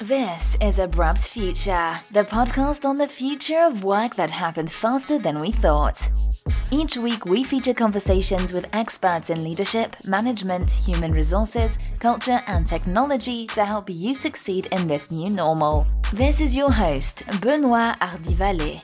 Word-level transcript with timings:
This 0.00 0.58
is 0.60 0.78
Abrupt 0.78 1.20
Future, 1.20 2.00
the 2.12 2.22
podcast 2.22 2.84
on 2.84 2.98
the 2.98 3.08
future 3.08 3.60
of 3.60 3.82
work 3.82 4.14
that 4.16 4.30
happened 4.30 4.70
faster 4.70 5.18
than 5.18 5.40
we 5.40 5.52
thought. 5.52 6.10
Each 6.70 6.98
week, 6.98 7.24
we 7.24 7.42
feature 7.42 7.72
conversations 7.72 8.52
with 8.52 8.68
experts 8.74 9.30
in 9.30 9.42
leadership, 9.42 9.96
management, 10.04 10.70
human 10.70 11.12
resources, 11.12 11.78
culture, 11.98 12.42
and 12.46 12.66
technology 12.66 13.46
to 13.48 13.64
help 13.64 13.88
you 13.88 14.14
succeed 14.14 14.66
in 14.70 14.86
this 14.86 15.10
new 15.10 15.30
normal. 15.30 15.86
This 16.12 16.42
is 16.42 16.54
your 16.54 16.70
host, 16.70 17.22
Benoit 17.40 17.96
Hardy-Vallée. 18.00 18.82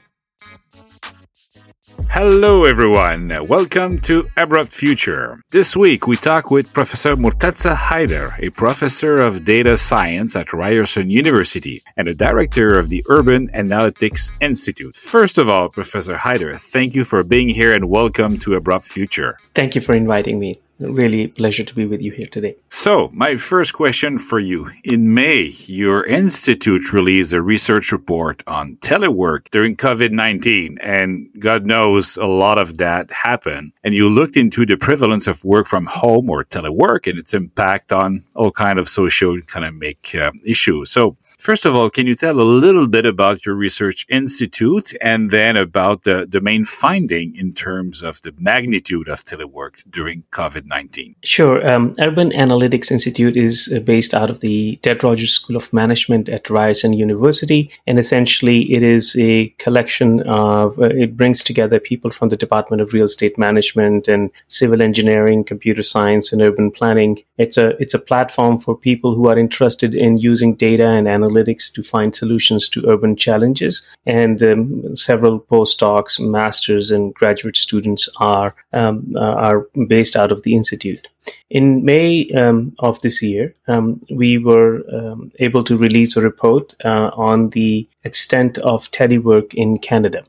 Hello, 2.11 2.65
everyone. 2.65 3.29
Welcome 3.47 3.99
to 4.01 4.29
Abrupt 4.37 4.73
Future. 4.73 5.43
This 5.51 5.77
week, 5.77 6.07
we 6.07 6.17
talk 6.17 6.51
with 6.51 6.73
Professor 6.73 7.17
Murtaza 7.17 7.75
Haider, 7.75 8.39
a 8.39 8.51
professor 8.51 9.17
of 9.19 9.45
data 9.45 9.77
science 9.77 10.37
at 10.37 10.53
Ryerson 10.53 11.11
University 11.11 11.83
and 11.97 12.09
a 12.09 12.15
director 12.15 12.79
of 12.79 12.89
the 12.89 13.05
Urban 13.09 13.49
Analytics 13.49 14.31
Institute. 14.41 14.95
First 14.95 15.39
of 15.39 15.49
all, 15.49 15.69
Professor 15.69 16.17
Haider, 16.17 16.57
thank 16.57 16.95
you 16.95 17.05
for 17.05 17.23
being 17.25 17.49
here 17.49 17.73
and 17.75 17.89
welcome 17.89 18.39
to 18.39 18.55
Abrupt 18.55 18.87
Future. 18.87 19.39
Thank 19.55 19.75
you 19.75 19.81
for 19.81 19.95
inviting 19.95 20.39
me 20.39 20.61
really 20.91 21.29
pleasure 21.29 21.65
to 21.65 21.75
be 21.75 21.87
with 21.87 22.01
you 22.01 22.13
here 22.13 22.27
today. 22.27 22.57
So, 22.69 23.11
my 23.13 23.37
first 23.37 23.75
question 23.75 24.19
for 24.19 24.39
you. 24.39 24.71
In 24.85 25.15
May, 25.15 25.53
your 25.67 26.05
institute 26.05 26.93
released 26.93 27.33
a 27.33 27.43
research 27.43 27.93
report 27.93 28.43
on 28.47 28.77
telework 28.77 29.51
during 29.51 29.77
COVID 29.77 30.11
19, 30.11 30.79
and 30.83 31.29
God 31.39 31.67
knows 31.67 32.17
a 32.17 32.27
lot 32.27 32.59
of 32.59 32.79
that 32.79 33.11
happened. 33.11 33.73
And 33.85 33.95
you 33.95 34.09
looked 34.09 34.37
into 34.37 34.67
the 34.67 34.77
prevalence 34.77 35.27
of 35.27 35.45
work 35.45 35.67
from 35.67 35.87
home 35.87 36.31
or 36.31 36.45
telework 36.45 37.09
and 37.09 37.19
its 37.19 37.35
impact 37.35 37.93
on 37.93 38.25
all 38.35 38.51
kind 38.51 38.79
of 38.79 38.89
social 38.89 39.37
economic 39.37 40.15
uh, 40.15 40.33
issues. 40.47 40.91
So, 40.91 41.17
First 41.43 41.67
of 41.67 41.75
all, 41.75 41.91
can 41.91 42.07
you 42.07 42.15
tell 42.15 42.41
a 42.41 42.47
little 42.63 42.87
bit 42.87 43.05
about 43.05 43.45
your 43.45 43.57
research 43.57 44.07
institute 44.09 44.93
and 45.03 45.33
then 45.33 45.57
about 45.57 46.05
the, 46.05 46.25
the 46.25 46.41
main 46.41 46.65
finding 46.65 47.35
in 47.35 47.51
terms 47.53 48.01
of 48.01 48.23
the 48.23 48.33
magnitude 48.39 49.09
of 49.09 49.25
telework 49.25 49.83
during 49.91 50.23
COVID 50.31 50.67
19? 50.67 51.17
Sure. 51.25 51.69
Um, 51.69 51.95
Urban 51.99 52.31
Analytics 52.31 52.93
Institute 52.93 53.37
is 53.37 53.69
uh, 53.75 53.81
based 53.81 54.15
out 54.15 54.31
of 54.31 54.39
the 54.39 54.77
Ted 54.85 55.03
Rogers 55.03 55.33
School 55.33 55.57
of 55.57 55.73
Management 55.73 56.29
at 56.29 56.49
Ryerson 56.49 56.93
University. 56.93 57.73
And 57.89 57.99
essentially, 57.99 58.73
it 58.73 58.85
is 58.85 59.17
a 59.19 59.49
collection 59.59 60.21
of, 60.29 60.79
uh, 60.79 60.91
it 60.95 61.17
brings 61.17 61.43
together 61.43 61.81
people 61.81 62.13
from 62.13 62.29
the 62.29 62.37
Department 62.37 62.81
of 62.83 62.93
Real 62.93 63.07
Estate 63.07 63.37
Management 63.37 64.07
and 64.07 64.31
Civil 64.47 64.81
Engineering, 64.81 65.43
Computer 65.43 65.83
Science, 65.83 66.33
and 66.33 66.41
Urban 66.41 66.71
Planning. 66.71 67.19
It's 67.37 67.59
a, 67.59 67.71
it's 67.83 67.95
a 67.95 67.99
platform 67.99 68.61
for 68.61 68.77
people 68.77 69.17
who 69.17 69.27
are 69.27 69.37
interested 69.37 69.93
in 69.93 70.19
using 70.19 70.55
data 70.55 70.87
and 70.87 71.09
analytics 71.09 71.32
analytics 71.33 71.73
to 71.75 71.83
find 71.83 72.15
solutions 72.15 72.69
to 72.69 72.89
urban 72.89 73.17
challenges. 73.17 73.87
And 74.07 74.43
um, 74.43 74.97
several 74.97 75.41
postdocs, 75.41 76.21
masters, 76.21 76.91
and 76.91 77.15
graduate 77.15 77.57
students 77.57 78.09
are 78.19 78.55
um, 78.73 79.13
uh, 79.17 79.21
are 79.21 79.67
based 79.87 80.17
out 80.17 80.33
of 80.33 80.43
the 80.43 80.55
institute. 80.55 81.09
In 81.51 81.85
May 81.85 82.29
um, 82.31 82.75
of 82.79 83.01
this 83.03 83.23
year, 83.23 83.55
um, 83.69 84.01
we 84.11 84.39
were 84.39 84.83
um, 84.93 85.33
able 85.39 85.65
to 85.65 85.77
release 85.77 86.17
a 86.17 86.21
report 86.21 86.75
uh, 86.85 87.11
on 87.15 87.51
the 87.51 87.89
extent 88.05 88.59
of 88.59 88.91
telework 88.91 89.55
in 89.55 89.79
Canada. 89.79 90.25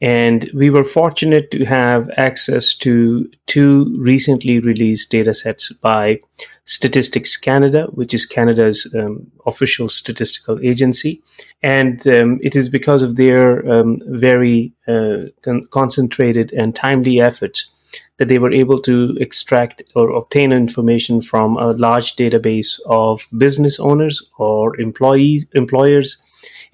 And 0.00 0.50
we 0.54 0.70
were 0.70 0.84
fortunate 0.84 1.50
to 1.50 1.64
have 1.64 2.10
access 2.16 2.74
to 2.74 3.28
two 3.46 3.96
recently 3.98 4.60
released 4.60 5.10
data 5.10 5.34
sets 5.34 5.72
by 5.72 6.20
Statistics 6.64 7.36
Canada, 7.36 7.86
which 7.92 8.14
is 8.14 8.26
Canada's 8.26 8.86
um, 8.94 9.30
official 9.46 9.88
statistical 9.88 10.58
agency. 10.62 11.22
And 11.62 12.06
um, 12.06 12.38
it 12.42 12.54
is 12.54 12.68
because 12.68 13.02
of 13.02 13.16
their 13.16 13.66
um, 13.70 14.00
very 14.06 14.72
uh, 14.86 15.30
con- 15.42 15.66
concentrated 15.70 16.52
and 16.52 16.74
timely 16.74 17.20
efforts 17.20 17.70
that 18.18 18.28
they 18.28 18.38
were 18.38 18.52
able 18.52 18.80
to 18.80 19.16
extract 19.20 19.82
or 19.94 20.10
obtain 20.10 20.52
information 20.52 21.20
from 21.20 21.56
a 21.56 21.72
large 21.72 22.16
database 22.16 22.78
of 22.86 23.26
business 23.36 23.80
owners 23.80 24.22
or 24.38 24.78
employees, 24.80 25.46
employers 25.54 26.16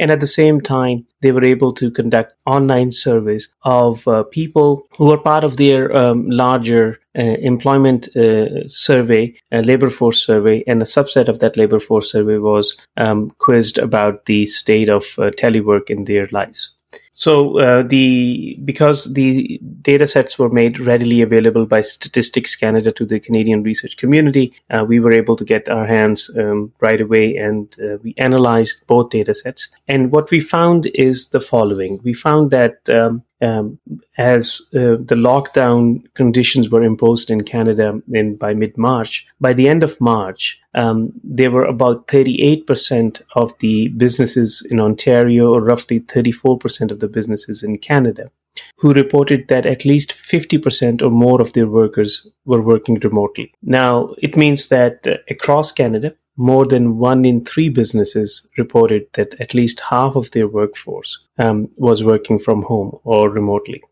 and 0.01 0.11
at 0.11 0.21
the 0.21 0.27
same 0.27 0.61
time, 0.61 1.07
they 1.21 1.31
were 1.31 1.45
able 1.45 1.73
to 1.75 1.91
conduct 1.91 2.35
online 2.47 2.91
surveys 2.91 3.49
of 3.63 4.09
uh, 4.09 4.25
people 4.25 4.87
who 4.97 5.09
were 5.11 5.19
part 5.19 5.45
of 5.45 5.59
their 5.59 5.95
um, 5.95 6.29
larger 6.29 6.99
uh, 7.19 7.23
employment 7.23 8.09
uh, 8.17 8.67
survey, 8.67 9.35
labor 9.53 9.91
force 9.91 10.25
survey, 10.25 10.65
and 10.67 10.81
a 10.81 10.87
subset 10.87 11.29
of 11.29 11.39
that 11.41 11.57
labor 11.57 11.81
force 11.81 12.11
survey 12.11 12.39
was 12.39 12.77
um, 12.97 13.31
quizzed 13.39 13.79
about 13.79 14.25
the 14.27 14.47
state 14.47 14.89
of 14.89 15.05
uh, 15.19 15.31
telework 15.31 15.91
in 15.91 16.05
their 16.05 16.29
lives. 16.33 16.73
So 17.13 17.59
uh, 17.59 17.83
the 17.83 18.59
because 18.65 19.13
the 19.15 19.61
data 19.83 20.07
sets 20.07 20.39
were 20.39 20.49
made 20.49 20.79
readily 20.79 21.23
available 21.23 21.67
by 21.67 21.81
Statistics 21.81 22.55
Canada 22.57 22.93
to 22.93 23.05
the 23.05 23.19
Canadian 23.21 23.63
research 23.63 23.97
community, 23.97 24.55
uh, 24.71 24.85
we 24.87 25.01
were 25.01 25.13
able 25.13 25.37
to 25.37 25.45
get 25.45 25.69
our 25.69 25.87
hands 25.87 26.31
um, 26.39 26.73
right 26.81 27.01
away, 27.01 27.37
and 27.37 27.77
uh, 27.83 27.99
we 28.03 28.15
analyzed 28.17 28.87
both 28.87 29.11
data 29.11 29.35
sets. 29.35 29.69
And 29.89 30.13
what 30.13 30.31
we 30.31 30.41
found 30.41 30.87
is 30.95 31.29
the 31.29 31.41
following: 31.41 32.01
we 32.05 32.15
found 32.15 32.53
that 32.53 32.89
um, 32.89 33.25
um, 33.41 33.79
as 34.19 34.61
uh, 34.75 34.97
the 35.01 35.17
lockdown 35.17 36.03
conditions 36.15 36.69
were 36.69 36.83
imposed 36.83 37.31
in 37.31 37.43
Canada 37.43 38.01
in 38.13 38.37
by 38.37 38.55
mid 38.55 38.77
March. 38.77 39.27
By 39.41 39.53
the 39.53 39.69
end 39.69 39.83
of 39.83 40.01
March, 40.01 40.61
um, 40.75 41.13
there 41.25 41.51
were 41.51 41.65
about 41.65 42.07
38% 42.07 43.23
of 43.35 43.59
the 43.59 43.89
businesses 43.89 44.67
in 44.71 44.81
Ontario, 44.81 45.53
or 45.53 45.63
roughly 45.63 46.01
34% 46.01 46.91
of 46.91 47.01
the 47.01 47.09
businesses 47.09 47.63
in 47.63 47.79
Canada, 47.79 48.31
who 48.77 48.93
reported 48.93 49.49
that 49.49 49.67
at 49.67 49.85
least 49.85 50.13
50% 50.13 51.03
or 51.03 51.11
more 51.11 51.41
of 51.41 51.53
their 51.53 51.67
workers 51.67 52.27
were 52.45 52.63
working 52.63 52.97
remotely. 52.97 53.53
Now, 53.63 54.15
it 54.19 54.37
means 54.37 54.69
that 54.69 55.07
uh, 55.07 55.17
across 55.29 55.73
Canada, 55.73 56.15
more 56.37 56.67
than 56.67 56.99
one 56.99 57.25
in 57.25 57.45
three 57.45 57.69
businesses 57.69 58.47
reported 58.57 59.07
that 59.15 59.39
at 59.41 59.55
least 59.55 59.81
half 59.81 60.17
of 60.17 60.31
their 60.31 60.49
workforce 60.49 61.19
um, 61.39 61.69
was 61.77 62.05
working 62.05 62.39
from 62.39 62.63
home 62.63 62.99
or 63.05 63.31
remotely. 63.31 63.83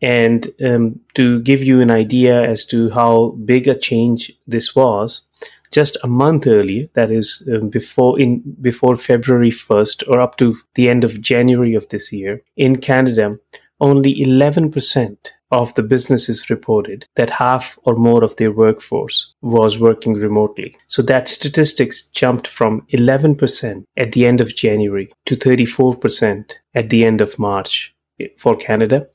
And 0.00 0.48
um, 0.64 1.00
to 1.14 1.40
give 1.42 1.62
you 1.62 1.80
an 1.80 1.90
idea 1.90 2.42
as 2.42 2.64
to 2.66 2.90
how 2.90 3.30
big 3.44 3.68
a 3.68 3.74
change 3.74 4.32
this 4.46 4.74
was, 4.74 5.22
just 5.70 5.98
a 6.02 6.08
month 6.08 6.46
earlier, 6.46 6.88
that 6.94 7.10
is 7.10 7.46
um, 7.52 7.68
before 7.68 8.18
in 8.18 8.40
before 8.62 8.96
February 8.96 9.50
1st 9.50 10.08
or 10.08 10.20
up 10.20 10.36
to 10.38 10.56
the 10.74 10.88
end 10.88 11.04
of 11.04 11.20
January 11.20 11.74
of 11.74 11.88
this 11.90 12.12
year, 12.12 12.42
in 12.56 12.76
Canada, 12.76 13.38
only 13.80 14.14
11% 14.14 15.16
of 15.50 15.74
the 15.74 15.82
businesses 15.82 16.50
reported 16.50 17.06
that 17.16 17.30
half 17.30 17.78
or 17.84 17.96
more 17.96 18.22
of 18.22 18.36
their 18.36 18.52
workforce 18.52 19.32
was 19.40 19.78
working 19.78 20.14
remotely. 20.14 20.76
So 20.88 21.02
that 21.02 21.28
statistics 21.28 22.02
jumped 22.02 22.46
from 22.46 22.86
11% 22.92 23.84
at 23.96 24.12
the 24.12 24.26
end 24.26 24.40
of 24.40 24.54
January 24.54 25.10
to 25.26 25.34
34% 25.34 26.52
at 26.74 26.90
the 26.90 27.04
end 27.04 27.20
of 27.20 27.38
March 27.38 27.94
for 28.36 28.56
Canada. 28.56 29.06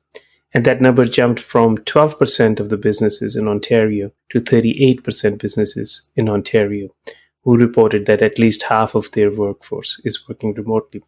And 0.55 0.65
that 0.65 0.81
number 0.81 1.05
jumped 1.05 1.39
from 1.39 1.79
12% 1.79 2.59
of 2.59 2.69
the 2.69 2.77
businesses 2.77 3.35
in 3.35 3.47
Ontario 3.47 4.11
to 4.29 4.39
38% 4.39 5.39
businesses 5.39 6.03
in 6.15 6.29
Ontario 6.29 6.89
who 7.43 7.57
reported 7.57 8.05
that 8.05 8.21
at 8.21 8.39
least 8.39 8.63
half 8.63 8.95
of 8.95 9.11
their 9.11 9.31
workforce 9.31 9.99
is 10.05 10.27
working 10.27 10.53
remotely. 10.53 11.03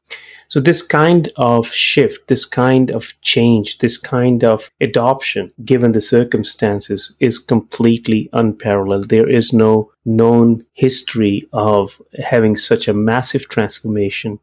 So 0.49 0.59
this 0.59 0.81
kind 0.81 1.31
of 1.37 1.67
shift, 1.67 2.27
this 2.27 2.45
kind 2.45 2.91
of 2.91 3.13
change, 3.21 3.77
this 3.77 3.97
kind 3.97 4.43
of 4.43 4.69
adoption, 4.81 5.51
given 5.63 5.93
the 5.93 6.01
circumstances, 6.01 7.15
is 7.19 7.39
completely 7.39 8.29
unparalleled. 8.33 9.09
There 9.09 9.29
is 9.29 9.53
no 9.53 9.91
known 10.05 10.65
history 10.73 11.47
of 11.53 12.01
having 12.23 12.55
such 12.55 12.87
a 12.87 12.93
massive 12.93 13.47
transformation 13.47 14.39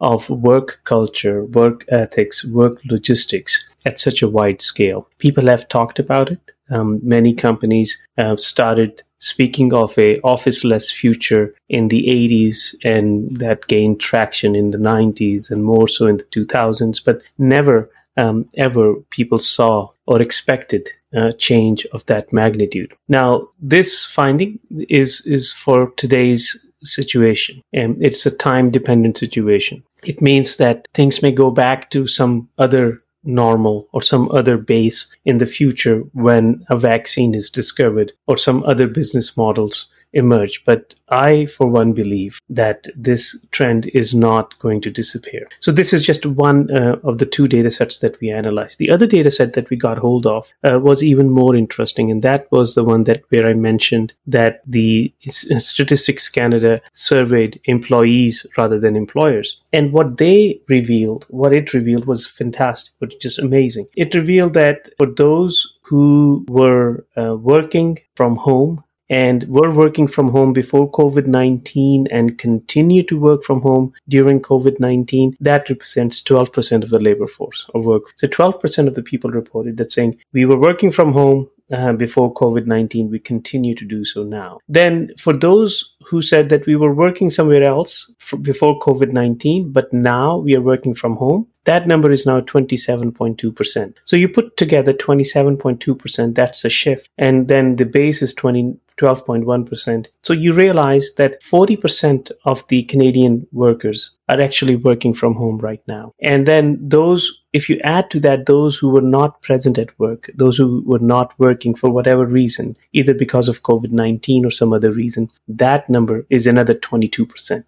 of 0.00 0.28
work 0.28 0.80
culture, 0.84 1.44
work 1.44 1.84
ethics, 1.88 2.44
work 2.44 2.80
logistics 2.84 3.68
at 3.84 3.98
such 3.98 4.22
a 4.22 4.28
wide 4.28 4.60
scale. 4.60 5.08
People 5.18 5.46
have 5.46 5.68
talked 5.68 5.98
about 5.98 6.30
it. 6.30 6.52
Um, 6.70 7.00
many 7.02 7.34
companies 7.34 8.04
have 8.16 8.40
started 8.40 9.02
speaking 9.18 9.72
of 9.72 9.96
a 9.98 10.20
office-less 10.20 10.90
future 10.90 11.54
in 11.68 11.88
the 11.88 12.04
80s 12.04 12.74
and 12.84 13.36
that 13.38 13.66
gained 13.66 14.00
traction 14.00 14.54
in 14.54 14.70
the 14.70 14.78
90s 14.78 15.50
and 15.50 15.64
more 15.64 15.88
so 15.88 16.06
in 16.06 16.18
the 16.18 16.24
2000s, 16.24 17.02
but 17.04 17.22
never 17.38 17.90
um, 18.16 18.48
ever 18.56 18.94
people 19.10 19.38
saw 19.38 19.88
or 20.06 20.22
expected 20.22 20.88
a 21.12 21.32
change 21.32 21.86
of 21.92 22.04
that 22.06 22.32
magnitude. 22.32 22.94
Now, 23.08 23.48
this 23.60 24.04
finding 24.04 24.58
is 24.88 25.22
is 25.22 25.52
for 25.52 25.90
today's 25.96 26.56
situation, 26.82 27.62
and 27.72 27.96
it's 28.02 28.26
a 28.26 28.36
time-dependent 28.36 29.16
situation. 29.16 29.82
It 30.04 30.20
means 30.20 30.56
that 30.58 30.88
things 30.94 31.22
may 31.22 31.32
go 31.32 31.50
back 31.50 31.90
to 31.90 32.06
some 32.06 32.48
other 32.58 33.02
normal 33.26 33.88
or 33.92 34.00
some 34.00 34.30
other 34.30 34.56
base 34.56 35.06
in 35.24 35.38
the 35.38 35.46
future 35.46 36.00
when 36.12 36.64
a 36.70 36.76
vaccine 36.76 37.34
is 37.34 37.50
discovered 37.50 38.12
or 38.26 38.36
some 38.36 38.62
other 38.64 38.86
business 38.86 39.36
models 39.36 39.86
emerge. 40.12 40.64
But 40.64 40.94
I, 41.08 41.46
for 41.46 41.66
one, 41.66 41.92
believe 41.92 42.40
that 42.48 42.86
this 42.96 43.38
trend 43.50 43.86
is 43.94 44.14
not 44.14 44.58
going 44.58 44.80
to 44.82 44.90
disappear. 44.90 45.48
So 45.60 45.70
this 45.70 45.92
is 45.92 46.04
just 46.04 46.26
one 46.26 46.70
uh, 46.70 46.96
of 47.04 47.18
the 47.18 47.26
two 47.26 47.48
data 47.48 47.70
sets 47.70 48.00
that 48.00 48.20
we 48.20 48.30
analyzed. 48.30 48.78
The 48.78 48.90
other 48.90 49.06
data 49.06 49.30
set 49.30 49.52
that 49.52 49.70
we 49.70 49.76
got 49.76 49.98
hold 49.98 50.26
of 50.26 50.52
uh, 50.64 50.80
was 50.80 51.04
even 51.04 51.30
more 51.30 51.54
interesting, 51.54 52.10
and 52.10 52.22
that 52.22 52.50
was 52.50 52.74
the 52.74 52.84
one 52.84 53.04
that 53.04 53.22
where 53.28 53.46
I 53.46 53.54
mentioned 53.54 54.12
that 54.26 54.62
the 54.66 55.12
Statistics 55.28 56.28
Canada 56.28 56.80
surveyed 56.92 57.60
employees 57.64 58.46
rather 58.56 58.78
than 58.80 58.96
employers. 58.96 59.60
And 59.72 59.92
what 59.92 60.16
they 60.16 60.60
revealed, 60.68 61.26
what 61.28 61.52
it 61.52 61.74
revealed 61.74 62.06
was 62.06 62.26
fantastic, 62.26 62.94
but 62.98 63.18
just 63.20 63.38
amazing. 63.38 63.86
It 63.96 64.14
revealed 64.14 64.54
that 64.54 64.90
for 64.98 65.06
those 65.06 65.74
who 65.82 66.44
were 66.48 67.06
uh, 67.16 67.36
working 67.36 67.98
from 68.16 68.36
home 68.36 68.82
and 69.08 69.44
were 69.44 69.72
working 69.72 70.06
from 70.06 70.28
home 70.28 70.52
before 70.52 70.90
COVID 70.90 71.26
19 71.26 72.06
and 72.10 72.38
continue 72.38 73.02
to 73.04 73.18
work 73.18 73.42
from 73.42 73.60
home 73.60 73.92
during 74.08 74.40
COVID 74.40 74.80
19, 74.80 75.36
that 75.40 75.68
represents 75.68 76.22
12% 76.22 76.82
of 76.82 76.90
the 76.90 77.00
labor 77.00 77.26
force 77.26 77.66
of 77.74 77.84
work. 77.84 78.12
So 78.16 78.26
12% 78.26 78.88
of 78.88 78.94
the 78.94 79.02
people 79.02 79.30
reported 79.30 79.76
that 79.76 79.92
saying 79.92 80.16
we 80.32 80.44
were 80.44 80.58
working 80.58 80.90
from 80.90 81.12
home 81.12 81.48
uh, 81.72 81.92
before 81.92 82.32
COVID 82.32 82.66
19, 82.66 83.10
we 83.10 83.18
continue 83.18 83.74
to 83.74 83.84
do 83.84 84.04
so 84.04 84.22
now. 84.22 84.58
Then, 84.68 85.10
for 85.18 85.32
those 85.32 85.94
who 86.06 86.22
said 86.22 86.48
that 86.50 86.66
we 86.66 86.76
were 86.76 86.94
working 86.94 87.30
somewhere 87.30 87.62
else 87.62 88.10
before 88.42 88.78
COVID 88.78 89.12
19, 89.12 89.72
but 89.72 89.92
now 89.92 90.38
we 90.38 90.54
are 90.54 90.60
working 90.60 90.94
from 90.94 91.16
home, 91.16 91.48
that 91.66 91.86
number 91.86 92.10
is 92.10 92.26
now 92.26 92.40
27.2%. 92.40 93.96
So 94.04 94.16
you 94.16 94.28
put 94.28 94.56
together 94.56 94.92
27.2%, 94.92 96.34
that's 96.34 96.64
a 96.64 96.70
shift. 96.70 97.10
And 97.18 97.48
then 97.48 97.76
the 97.76 97.84
base 97.84 98.22
is 98.22 98.32
20, 98.34 98.78
12.1%. 98.96 100.06
So 100.22 100.32
you 100.32 100.52
realize 100.52 101.12
that 101.14 101.42
40% 101.42 102.30
of 102.44 102.66
the 102.68 102.84
Canadian 102.84 103.46
workers 103.52 104.12
are 104.28 104.40
actually 104.40 104.76
working 104.76 105.12
from 105.12 105.34
home 105.34 105.58
right 105.58 105.82
now. 105.86 106.14
And 106.20 106.46
then 106.46 106.78
those, 106.80 107.42
if 107.52 107.68
you 107.68 107.78
add 107.84 108.10
to 108.10 108.20
that 108.20 108.46
those 108.46 108.78
who 108.78 108.88
were 108.88 109.02
not 109.02 109.42
present 109.42 109.78
at 109.78 109.96
work, 109.98 110.30
those 110.34 110.56
who 110.56 110.82
were 110.86 110.98
not 110.98 111.38
working 111.38 111.74
for 111.74 111.90
whatever 111.90 112.24
reason, 112.24 112.76
either 112.92 113.14
because 113.14 113.48
of 113.48 113.62
COVID 113.62 113.90
19 113.90 114.46
or 114.46 114.50
some 114.50 114.72
other 114.72 114.92
reason, 114.92 115.30
that 115.46 115.88
number 115.90 116.26
is 116.30 116.46
another 116.46 116.74
22%. 116.74 117.64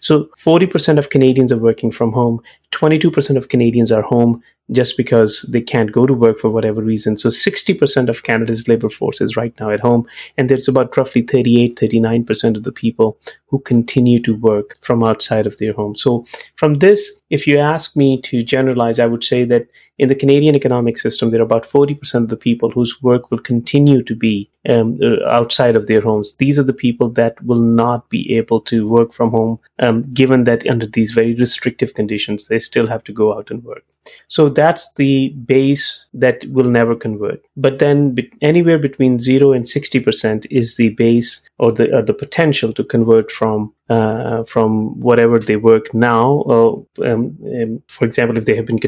So 0.00 0.28
40% 0.38 0.98
of 0.98 1.10
Canadians 1.10 1.52
are 1.52 1.58
working 1.58 1.90
from 1.90 2.12
home, 2.12 2.40
22% 2.72 3.36
of 3.36 3.48
Canadians 3.48 3.92
are 3.92 4.02
home 4.02 4.42
just 4.70 4.96
because 4.96 5.46
they 5.50 5.62
can't 5.62 5.92
go 5.92 6.06
to 6.06 6.12
work 6.12 6.38
for 6.38 6.50
whatever 6.50 6.82
reason. 6.82 7.16
So 7.16 7.30
60% 7.30 8.08
of 8.08 8.22
Canada's 8.22 8.68
labor 8.68 8.90
force 8.90 9.20
is 9.20 9.36
right 9.36 9.58
now 9.58 9.70
at 9.70 9.80
home. 9.80 10.06
And 10.36 10.48
there's 10.48 10.68
about 10.68 10.94
roughly 10.96 11.22
38, 11.22 11.76
39% 11.76 12.56
of 12.56 12.64
the 12.64 12.72
people 12.72 13.18
who 13.46 13.60
continue 13.60 14.20
to 14.22 14.36
work 14.36 14.76
from 14.82 15.02
outside 15.02 15.46
of 15.46 15.56
their 15.56 15.72
home. 15.72 15.96
So 15.96 16.26
from 16.56 16.74
this, 16.74 17.10
if 17.30 17.46
you 17.46 17.58
ask 17.58 17.96
me 17.96 18.20
to 18.22 18.42
generalize, 18.42 19.00
I 19.00 19.06
would 19.06 19.24
say 19.24 19.44
that 19.44 19.68
in 19.98 20.08
the 20.08 20.14
Canadian 20.14 20.54
economic 20.54 20.98
system, 20.98 21.30
there 21.30 21.40
are 21.40 21.44
about 21.44 21.64
40% 21.64 22.14
of 22.22 22.28
the 22.28 22.36
people 22.36 22.70
whose 22.70 23.02
work 23.02 23.30
will 23.30 23.38
continue 23.38 24.02
to 24.02 24.14
be 24.14 24.50
um, 24.68 24.98
uh, 25.02 25.26
outside 25.28 25.76
of 25.76 25.86
their 25.86 26.00
homes. 26.00 26.34
These 26.34 26.58
are 26.58 26.64
the 26.64 26.72
people 26.72 27.08
that 27.10 27.42
will 27.44 27.60
not 27.60 28.08
be 28.10 28.36
able 28.36 28.60
to 28.62 28.88
work 28.88 29.12
from 29.12 29.30
home, 29.30 29.58
um, 29.78 30.02
given 30.12 30.44
that 30.44 30.66
under 30.66 30.86
these 30.86 31.12
very 31.12 31.34
restrictive 31.34 31.94
conditions, 31.94 32.46
they 32.46 32.58
still 32.60 32.86
have 32.86 33.04
to 33.04 33.12
go 33.12 33.36
out 33.36 33.50
and 33.50 33.64
work. 33.64 33.84
So 34.28 34.48
that's 34.48 34.92
the 34.94 35.30
base 35.46 36.06
that 36.14 36.44
will 36.50 36.70
never 36.70 36.94
convert. 36.94 37.44
But 37.56 37.78
then 37.78 38.14
be- 38.14 38.30
anywhere 38.40 38.78
between 38.78 39.18
0 39.18 39.52
and 39.52 39.64
60% 39.64 40.46
is 40.50 40.76
the 40.76 40.90
base 40.90 41.42
or 41.58 41.72
the, 41.72 41.96
or 41.96 42.02
the 42.02 42.14
potential 42.14 42.72
to 42.72 42.84
convert 42.84 43.30
from 43.30 43.72
uh, 43.88 44.42
from 44.44 45.00
whatever 45.00 45.38
they 45.38 45.56
work 45.56 45.92
now. 45.94 46.42
Or, 46.46 46.86
um, 47.04 47.36
um, 47.60 47.82
for 47.88 48.04
example, 48.04 48.36
if 48.36 48.44
they 48.44 48.54
have 48.54 48.66
been 48.66 48.78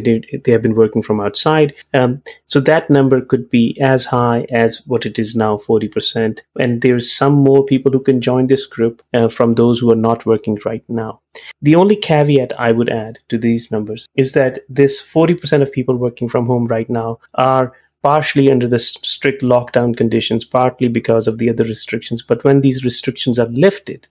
they 0.45 0.53
have 0.53 0.63
been 0.63 0.75
working 0.75 1.03
from 1.03 1.21
outside, 1.21 1.75
um, 1.95 2.23
so 2.47 2.61
that 2.61 2.91
number 2.91 3.21
could 3.21 3.49
be 3.51 3.79
as 3.81 4.05
high 4.05 4.47
as 4.51 4.83
what 4.87 5.07
it 5.07 5.19
is 5.19 5.35
now, 5.35 5.57
forty 5.57 5.89
percent. 5.89 6.43
And 6.59 6.83
there's 6.83 7.11
some 7.11 7.33
more 7.33 7.65
people 7.65 7.93
who 7.93 8.01
can 8.01 8.21
join 8.21 8.47
this 8.47 8.67
group 8.67 9.03
uh, 9.15 9.29
from 9.29 9.55
those 9.55 9.79
who 9.79 9.91
are 9.91 9.97
not 9.97 10.27
working 10.27 10.59
right 10.65 10.85
now. 10.89 11.21
The 11.63 11.77
only 11.77 11.97
caveat 11.97 12.53
I 12.59 12.73
would 12.73 12.91
add 12.91 13.21
to 13.29 13.39
these 13.39 13.71
numbers 13.71 14.07
is 14.17 14.33
that 14.33 14.61
this 14.69 15.01
40% 15.13 15.63
of 15.63 15.73
people 15.73 15.97
working 15.97 16.29
from 16.29 16.47
home 16.47 16.67
right 16.67 16.89
now 16.89 17.19
are 17.35 17.73
partially 18.03 18.51
under 18.51 18.67
the 18.67 18.79
strict 18.79 19.43
lockdown 19.43 19.97
conditions, 19.97 20.45
partly 20.45 20.89
because 20.89 21.29
of 21.29 21.39
the 21.39 21.51
other 21.51 21.65
restrictions. 21.65 22.23
But 22.23 22.45
when 22.45 22.61
these 22.61 22.85
restrictions 22.85 23.39
are 23.39 23.49
lifted, 23.49 24.07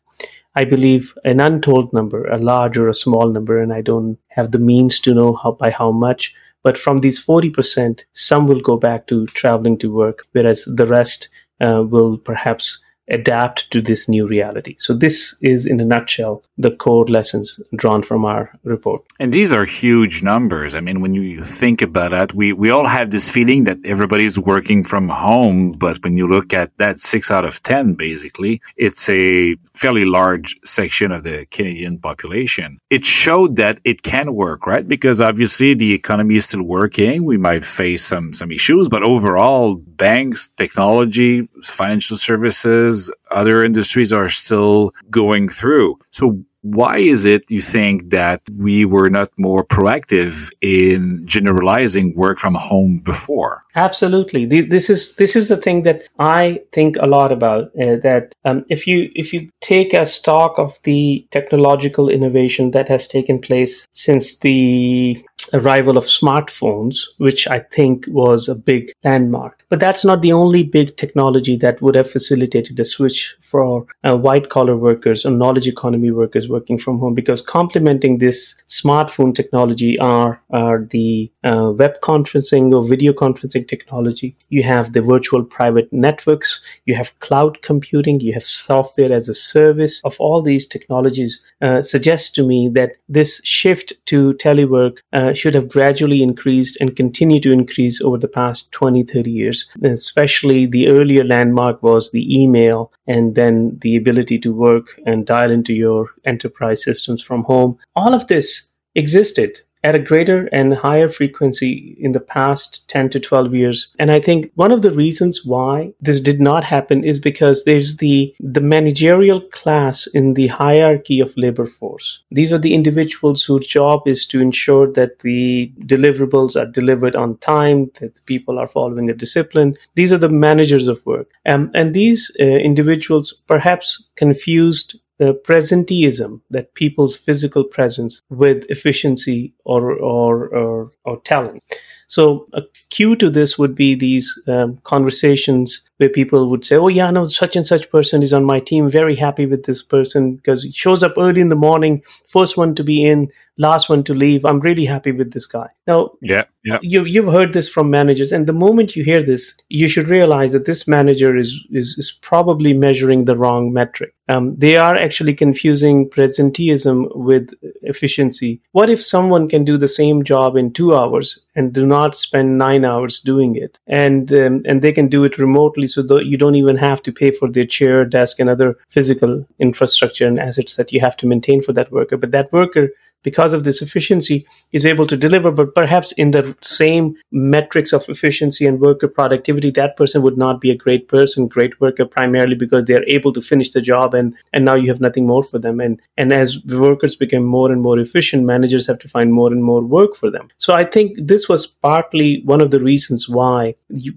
I 0.55 0.65
believe 0.65 1.13
an 1.23 1.39
untold 1.39 1.93
number, 1.93 2.25
a 2.25 2.37
large 2.37 2.77
or 2.77 2.89
a 2.89 2.93
small 2.93 3.29
number, 3.29 3.61
and 3.61 3.73
I 3.73 3.81
don't 3.81 4.17
have 4.29 4.51
the 4.51 4.59
means 4.59 4.99
to 5.01 5.13
know 5.13 5.33
how 5.33 5.53
by 5.53 5.71
how 5.71 5.91
much. 5.91 6.35
But 6.63 6.77
from 6.77 6.99
these 6.99 7.23
40%, 7.23 8.03
some 8.13 8.45
will 8.45 8.59
go 8.59 8.75
back 8.77 9.07
to 9.07 9.25
traveling 9.27 9.77
to 9.79 9.93
work, 9.93 10.25
whereas 10.33 10.65
the 10.65 10.85
rest 10.85 11.29
uh, 11.61 11.83
will 11.83 12.17
perhaps 12.17 12.81
adapt 13.09 13.69
to 13.71 13.81
this 13.81 14.07
new 14.07 14.27
reality. 14.27 14.75
So, 14.77 14.93
this 14.93 15.35
is 15.41 15.65
in 15.65 15.79
a 15.79 15.85
nutshell 15.85 16.43
the 16.57 16.71
core 16.71 17.05
lessons 17.05 17.59
drawn 17.75 18.03
from 18.03 18.25
our 18.25 18.51
report. 18.63 19.03
And 19.19 19.33
these 19.33 19.51
are 19.51 19.65
huge 19.65 20.23
numbers. 20.23 20.75
I 20.75 20.81
mean, 20.81 21.01
when 21.01 21.13
you 21.13 21.43
think 21.43 21.81
about 21.81 22.13
it, 22.13 22.33
we, 22.33 22.53
we 22.53 22.69
all 22.69 22.87
have 22.87 23.11
this 23.11 23.29
feeling 23.29 23.63
that 23.63 23.77
everybody's 23.85 24.37
working 24.37 24.83
from 24.83 25.09
home. 25.09 25.71
But 25.73 26.03
when 26.03 26.17
you 26.17 26.27
look 26.27 26.53
at 26.53 26.77
that 26.77 26.99
six 26.99 27.31
out 27.31 27.45
of 27.45 27.61
10, 27.63 27.93
basically, 27.93 28.61
it's 28.75 29.07
a 29.09 29.55
fairly 29.73 30.05
large 30.05 30.57
section 30.63 31.11
of 31.11 31.23
the 31.23 31.45
Canadian 31.47 31.97
population. 31.99 32.79
It 32.89 33.05
showed 33.05 33.55
that 33.55 33.79
it 33.85 34.03
can 34.03 34.35
work, 34.35 34.67
right? 34.67 34.87
Because 34.87 35.21
obviously 35.21 35.73
the 35.73 35.93
economy 35.93 36.35
is 36.35 36.45
still 36.45 36.63
working. 36.63 37.23
We 37.23 37.37
might 37.37 37.63
face 37.63 38.03
some, 38.03 38.33
some 38.33 38.51
issues, 38.51 38.89
but 38.89 39.03
overall, 39.03 39.81
banks, 39.99 40.49
technology, 40.57 41.47
financial 41.63 42.17
services, 42.17 43.11
other 43.29 43.63
industries 43.63 44.11
are 44.11 44.29
still 44.29 44.91
going 45.11 45.49
through. 45.49 45.99
So 46.09 46.43
why 46.61 46.97
is 46.97 47.23
it 47.25 47.49
you 47.49 47.61
think 47.61 48.09
that 48.09 48.41
we 48.57 48.83
were 48.83 49.09
not 49.09 49.29
more 49.37 49.63
proactive 49.63 50.51
in 50.61 51.23
generalizing 51.25 52.13
work 52.15 52.37
from 52.37 52.53
home 52.53 52.99
before 52.99 53.63
absolutely 53.75 54.45
this 54.45 54.89
is 54.89 55.15
this 55.15 55.35
is 55.35 55.47
the 55.47 55.55
thing 55.55 55.83
that 55.83 56.03
i 56.19 56.59
think 56.73 56.97
a 56.97 57.07
lot 57.07 57.31
about 57.31 57.65
uh, 57.81 57.95
that 57.97 58.35
um, 58.43 58.65
if 58.69 58.85
you 58.85 59.09
if 59.15 59.33
you 59.33 59.49
take 59.61 59.93
a 59.93 60.05
stock 60.05 60.59
of 60.59 60.77
the 60.83 61.25
technological 61.31 62.09
innovation 62.09 62.71
that 62.71 62.89
has 62.89 63.07
taken 63.07 63.39
place 63.39 63.87
since 63.93 64.37
the 64.39 65.23
arrival 65.53 65.97
of 65.97 66.05
smartphones, 66.05 67.05
which 67.17 67.47
I 67.47 67.59
think 67.59 68.05
was 68.07 68.47
a 68.47 68.55
big 68.55 68.91
landmark. 69.03 69.63
But 69.69 69.79
that's 69.79 70.03
not 70.03 70.21
the 70.21 70.33
only 70.33 70.63
big 70.63 70.97
technology 70.97 71.55
that 71.57 71.81
would 71.81 71.95
have 71.95 72.09
facilitated 72.09 72.79
a 72.79 72.83
switch 72.83 73.35
for 73.39 73.85
uh, 74.03 74.17
white 74.17 74.49
collar 74.49 74.75
workers 74.75 75.25
or 75.25 75.31
knowledge 75.31 75.67
economy 75.67 76.11
workers 76.11 76.49
working 76.49 76.77
from 76.77 76.97
home, 76.99 77.13
because 77.13 77.41
complementing 77.41 78.17
this 78.17 78.55
smartphone 78.67 79.35
technology 79.35 79.99
are, 79.99 80.41
are 80.49 80.85
the 80.89 81.31
uh, 81.43 81.71
web 81.75 81.99
conferencing 82.01 82.73
or 82.73 82.87
video 82.87 83.13
conferencing 83.13 83.67
technology. 83.67 84.35
You 84.49 84.63
have 84.63 84.93
the 84.93 85.01
virtual 85.01 85.43
private 85.43 85.91
networks, 85.91 86.61
you 86.85 86.95
have 86.95 87.17
cloud 87.19 87.61
computing, 87.61 88.19
you 88.19 88.33
have 88.33 88.43
software 88.43 89.11
as 89.11 89.29
a 89.29 89.33
service. 89.33 90.01
Of 90.03 90.19
all 90.19 90.41
these 90.41 90.67
technologies, 90.67 91.43
uh, 91.61 91.81
suggests 91.81 92.31
to 92.31 92.45
me 92.45 92.69
that 92.69 92.93
this 93.07 93.41
shift 93.43 93.93
to 94.05 94.33
telework 94.35 94.97
uh, 95.13 95.33
should 95.39 95.55
have 95.55 95.69
gradually 95.69 96.21
increased 96.21 96.77
and 96.79 96.95
continue 96.95 97.39
to 97.39 97.51
increase 97.51 98.01
over 98.01 98.17
the 98.17 98.27
past 98.27 98.71
20, 98.71 99.03
30 99.03 99.31
years. 99.31 99.69
Especially 99.83 100.65
the 100.65 100.87
earlier 100.89 101.23
landmark 101.23 101.81
was 101.81 102.11
the 102.11 102.41
email 102.41 102.91
and 103.07 103.35
then 103.35 103.77
the 103.81 103.95
ability 103.95 104.39
to 104.39 104.53
work 104.53 104.99
and 105.05 105.25
dial 105.25 105.51
into 105.51 105.73
your 105.73 106.09
enterprise 106.25 106.83
systems 106.83 107.23
from 107.23 107.43
home. 107.43 107.77
All 107.95 108.13
of 108.13 108.27
this 108.27 108.67
existed 108.95 109.61
at 109.83 109.95
a 109.95 109.99
greater 109.99 110.47
and 110.51 110.73
higher 110.73 111.07
frequency 111.07 111.95
in 111.99 112.11
the 112.11 112.19
past 112.19 112.87
10 112.89 113.09
to 113.11 113.19
12 113.19 113.53
years. 113.53 113.87
And 113.97 114.11
I 114.11 114.19
think 114.19 114.51
one 114.55 114.71
of 114.71 114.81
the 114.81 114.91
reasons 114.91 115.45
why 115.45 115.93
this 116.01 116.19
did 116.19 116.41
not 116.41 116.63
happen 116.63 117.03
is 117.03 117.19
because 117.19 117.63
there's 117.63 117.97
the, 117.97 118.33
the 118.39 118.61
managerial 118.61 119.41
class 119.41 120.07
in 120.07 120.33
the 120.33 120.47
hierarchy 120.47 121.19
of 121.19 121.35
labor 121.37 121.65
force. 121.65 122.21
These 122.31 122.51
are 122.51 122.57
the 122.57 122.73
individuals 122.73 123.43
whose 123.43 123.67
job 123.67 124.07
is 124.07 124.25
to 124.27 124.41
ensure 124.41 124.91
that 124.93 125.19
the 125.19 125.71
deliverables 125.79 126.59
are 126.59 126.69
delivered 126.69 127.15
on 127.15 127.37
time, 127.37 127.91
that 127.99 128.15
the 128.15 128.21
people 128.21 128.59
are 128.59 128.67
following 128.67 129.09
a 129.09 129.13
discipline. 129.13 129.75
These 129.95 130.11
are 130.11 130.17
the 130.17 130.29
managers 130.29 130.87
of 130.87 131.05
work. 131.05 131.29
Um, 131.45 131.71
and 131.73 131.93
these 131.93 132.31
uh, 132.39 132.43
individuals 132.43 133.33
perhaps 133.47 134.03
confused 134.15 134.95
the 135.19 135.33
presenteeism, 135.33 136.41
that 136.49 136.73
people's 136.73 137.15
physical 137.15 137.63
presence 137.63 138.21
with 138.29 138.65
efficiency 138.69 139.53
or, 139.65 139.91
or, 139.93 140.47
or, 140.47 140.91
or 141.05 141.21
talent. 141.21 141.61
So 142.07 142.47
a 142.53 142.63
cue 142.89 143.15
to 143.17 143.29
this 143.29 143.59
would 143.59 143.75
be 143.75 143.93
these 143.95 144.27
um, 144.47 144.79
conversations 144.83 145.88
where 145.99 146.09
people 146.09 146.49
would 146.49 146.65
say, 146.65 146.75
"Oh 146.77 146.87
yeah, 146.87 147.11
no, 147.11 147.27
such 147.27 147.55
and 147.55 147.67
such 147.67 147.89
person 147.91 148.23
is 148.23 148.33
on 148.33 148.45
my 148.45 148.59
team. 148.59 148.89
Very 148.89 149.15
happy 149.15 149.45
with 149.45 149.65
this 149.65 149.83
person 149.83 150.35
because 150.35 150.63
he 150.63 150.71
shows 150.71 151.03
up 151.03 151.13
early 151.17 151.41
in 151.41 151.49
the 151.49 151.55
morning, 151.55 152.01
first 152.25 152.57
one 152.57 152.73
to 152.75 152.83
be 152.83 153.05
in, 153.05 153.29
last 153.57 153.89
one 153.89 154.03
to 154.05 154.13
leave. 154.13 154.45
I'm 154.45 154.61
really 154.61 154.85
happy 154.85 155.11
with 155.11 155.33
this 155.33 155.45
guy." 155.45 155.67
Now, 155.87 156.11
yeah, 156.21 156.43
yeah, 156.63 156.79
you 156.81 157.03
you've 157.03 157.33
heard 157.33 157.53
this 157.53 157.67
from 157.67 157.89
managers, 157.89 158.31
and 158.31 158.47
the 158.47 158.53
moment 158.53 158.95
you 158.95 159.03
hear 159.03 159.23
this, 159.23 159.55
you 159.69 159.87
should 159.87 160.07
realize 160.07 160.51
that 160.53 160.65
this 160.65 160.87
manager 160.87 161.35
is 161.35 161.59
is, 161.71 161.95
is 161.97 162.11
probably 162.21 162.73
measuring 162.73 163.25
the 163.25 163.35
wrong 163.35 163.73
metric. 163.73 164.13
Um, 164.29 164.55
they 164.55 164.77
are 164.77 164.95
actually 164.95 165.33
confusing 165.33 166.07
presenteeism 166.07 167.15
with 167.15 167.51
efficiency. 167.81 168.61
What 168.73 168.89
if 168.89 169.01
someone 169.01 169.49
can 169.49 169.65
do 169.65 169.75
the 169.75 169.87
same 169.87 170.23
job 170.23 170.55
in 170.55 170.71
two 170.71 170.95
hours 170.95 171.39
and 171.55 171.73
do 171.73 171.85
not 171.85 172.15
spend 172.15 172.59
nine 172.59 172.85
hours 172.85 173.19
doing 173.19 173.55
it, 173.55 173.79
and 173.87 174.31
um, 174.31 174.61
and 174.65 174.81
they 174.81 174.93
can 174.93 175.07
do 175.07 175.23
it 175.23 175.39
remotely, 175.39 175.87
so 175.89 176.19
you 176.19 176.37
don't 176.37 176.55
even 176.55 176.77
have 176.77 177.01
to 177.03 177.11
pay 177.11 177.31
for 177.31 177.49
their 177.49 177.65
chair, 177.65 178.05
desk, 178.05 178.39
and 178.39 178.49
other 178.49 178.77
physical 178.89 179.45
infrastructure 179.59 180.27
and 180.27 180.39
assets 180.39 180.75
that 180.75 180.91
you 180.91 180.99
have 181.01 181.17
to 181.17 181.27
maintain 181.27 181.61
for 181.61 181.73
that 181.73 181.91
worker. 181.91 182.17
But 182.17 182.31
that 182.31 182.51
worker 182.53 182.89
because 183.23 183.53
of 183.53 183.63
this 183.63 183.81
efficiency 183.81 184.47
is 184.71 184.85
able 184.85 185.05
to 185.07 185.17
deliver 185.17 185.51
but 185.51 185.75
perhaps 185.75 186.11
in 186.13 186.31
the 186.31 186.55
same 186.61 187.15
metrics 187.31 187.91
of 187.93 188.07
efficiency 188.07 188.65
and 188.65 188.79
worker 188.79 189.07
productivity 189.07 189.69
that 189.71 189.97
person 189.97 190.21
would 190.21 190.37
not 190.37 190.61
be 190.61 190.71
a 190.71 190.75
great 190.75 191.07
person 191.07 191.47
great 191.47 191.79
worker 191.81 192.05
primarily 192.05 192.55
because 192.55 192.85
they're 192.85 193.07
able 193.07 193.33
to 193.33 193.41
finish 193.41 193.71
the 193.71 193.81
job 193.81 194.13
and 194.13 194.35
and 194.53 194.65
now 194.65 194.75
you 194.75 194.89
have 194.89 195.01
nothing 195.01 195.27
more 195.27 195.43
for 195.43 195.59
them 195.59 195.79
and 195.79 195.99
and 196.17 196.31
as 196.31 196.63
workers 196.65 197.15
become 197.15 197.43
more 197.43 197.71
and 197.71 197.81
more 197.81 197.99
efficient 197.99 198.45
managers 198.45 198.87
have 198.87 198.99
to 198.99 199.09
find 199.09 199.33
more 199.33 199.51
and 199.51 199.63
more 199.63 199.81
work 199.81 200.15
for 200.15 200.31
them 200.31 200.47
so 200.57 200.73
i 200.73 200.83
think 200.83 201.17
this 201.17 201.49
was 201.49 201.67
partly 201.67 202.41
one 202.45 202.61
of 202.61 202.71
the 202.71 202.79
reasons 202.79 203.27
why 203.27 203.75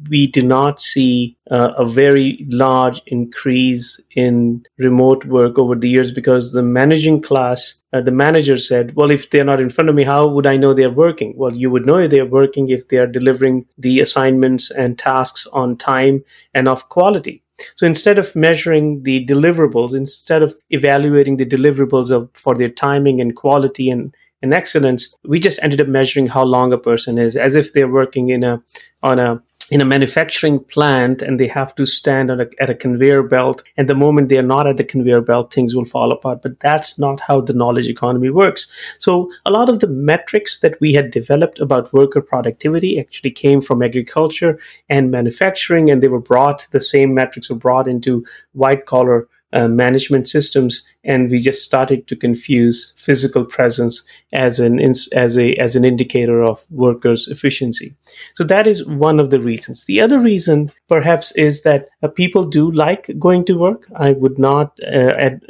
we 0.09 0.27
do 0.27 0.43
not 0.43 0.81
see 0.81 1.37
uh, 1.51 1.73
a 1.77 1.85
very 1.85 2.47
large 2.49 3.01
increase 3.07 4.01
in 4.15 4.65
remote 4.79 5.25
work 5.25 5.59
over 5.59 5.75
the 5.75 5.89
years 5.89 6.13
because 6.13 6.53
the 6.53 6.63
managing 6.63 7.21
class 7.21 7.75
uh, 7.93 8.01
the 8.01 8.11
manager 8.11 8.57
said, 8.57 8.95
Well, 8.97 9.11
if 9.11 9.31
they're 9.31 9.45
not 9.45 9.61
in 9.61 9.71
front 9.71 9.91
of 9.91 9.95
me, 9.95 10.03
how 10.03 10.27
would 10.27 10.47
I 10.47 10.57
know 10.57 10.73
they're 10.73 10.91
working? 10.91 11.35
Well, 11.37 11.55
you 11.55 11.71
would 11.71 11.85
know 11.85 12.07
they're 12.07 12.25
working 12.25 12.71
if 12.71 12.89
they 12.89 12.97
are 12.97 13.07
delivering 13.07 13.67
the 13.77 14.01
assignments 14.01 14.71
and 14.71 14.99
tasks 14.99 15.47
on 15.53 15.77
time 15.77 16.25
and 16.55 16.69
of 16.69 16.89
quality. 16.89 17.43
So 17.75 17.87
instead 17.87 18.19
of 18.19 18.35
measuring 18.35 19.03
the 19.03 19.27
deliverables, 19.27 19.95
instead 19.95 20.43
of 20.43 20.57
evaluating 20.71 21.37
the 21.37 21.47
deliverables 21.47 22.11
of, 22.11 22.31
for 22.33 22.55
their 22.55 22.71
timing 22.71 23.21
and 23.21 23.37
quality 23.37 23.91
and, 23.91 24.15
and 24.41 24.55
excellence, 24.55 25.15
we 25.25 25.39
just 25.39 25.61
ended 25.63 25.81
up 25.81 25.87
measuring 25.87 26.27
how 26.27 26.45
long 26.45 26.73
a 26.73 26.79
person 26.79 27.19
is, 27.19 27.37
as 27.37 27.55
if 27.55 27.73
they're 27.73 27.89
working 27.89 28.31
in 28.31 28.43
a 28.43 28.61
on 29.03 29.19
a 29.19 29.43
in 29.73 29.81
a 29.81 29.87
manufacturing 29.87 30.63
plant 30.63 31.23
and 31.23 31.41
they 31.41 31.47
have 31.47 31.75
to 31.75 31.87
stand 31.87 32.31
a, 32.31 32.47
at 32.61 32.69
a 32.69 32.75
conveyor 32.75 33.23
belt. 33.23 33.63
And 33.79 33.89
the 33.89 33.95
moment 33.95 34.29
they 34.29 34.37
are 34.37 34.43
not 34.43 34.67
at 34.67 34.77
the 34.77 34.85
conveyor 34.85 35.23
belt 35.23 35.51
things 35.51 35.75
will 35.75 35.87
fall 35.87 36.13
apart. 36.13 36.43
But 36.43 36.61
that's 36.61 36.99
not 36.99 37.21
how 37.21 37.41
the 37.41 37.55
knowledge 37.55 37.89
economy 37.89 38.29
works. 38.29 38.69
So 38.99 39.33
a 39.47 39.51
lot 39.51 39.71
of 39.71 39.79
the 39.79 39.89
metrics 39.89 40.59
that 40.59 40.79
we 40.83 40.93
had 40.93 41.11
developed 41.11 41.59
about 41.59 41.91
worker 41.95 42.21
productivity 42.21 43.01
actually 43.01 43.31
came 43.31 43.63
from 43.63 43.83
agriculture 43.83 44.61
and 44.91 45.11
manufacturing. 45.11 45.91
And 45.91 46.03
they 46.03 46.09
were 46.09 46.21
brought 46.21 46.67
the 46.73 46.81
same 46.81 47.15
metrics 47.15 47.49
were 47.49 47.57
brought 47.57 47.89
into 47.89 48.27
white 48.53 48.85
collar 48.85 49.27
uh, 49.53 49.69
management 49.69 50.29
systems 50.29 50.85
and 51.05 51.31
we 51.31 51.41
just 51.41 51.65
started 51.65 52.07
to 52.07 52.17
confuse 52.17 52.95
physical 52.97 53.45
presence 53.45 54.05
as 54.33 54.61
an 54.61 54.79
as 55.13 55.37
a 55.37 55.53
as 55.55 55.75
an 55.77 55.85
indicator 55.85 56.43
of 56.43 56.65
workers 56.71 57.29
efficiency. 57.29 57.95
So 58.35 58.45
that 58.45 58.67
is 58.67 58.87
one 58.87 59.19
of 59.19 59.31
the 59.31 59.41
reasons. 59.41 59.85
The 59.85 60.01
other 60.01 60.21
reason 60.21 60.71
perhaps 60.89 61.33
is 61.33 61.63
that 61.63 61.89
uh, 62.03 62.09
people 62.09 62.45
do 62.45 62.71
like 62.71 63.11
going 63.19 63.45
to 63.47 63.59
work. 63.59 63.87
I 63.97 64.13
would 64.13 64.39
not 64.39 64.79
uh, 64.85 65.15
ad, 65.19 65.43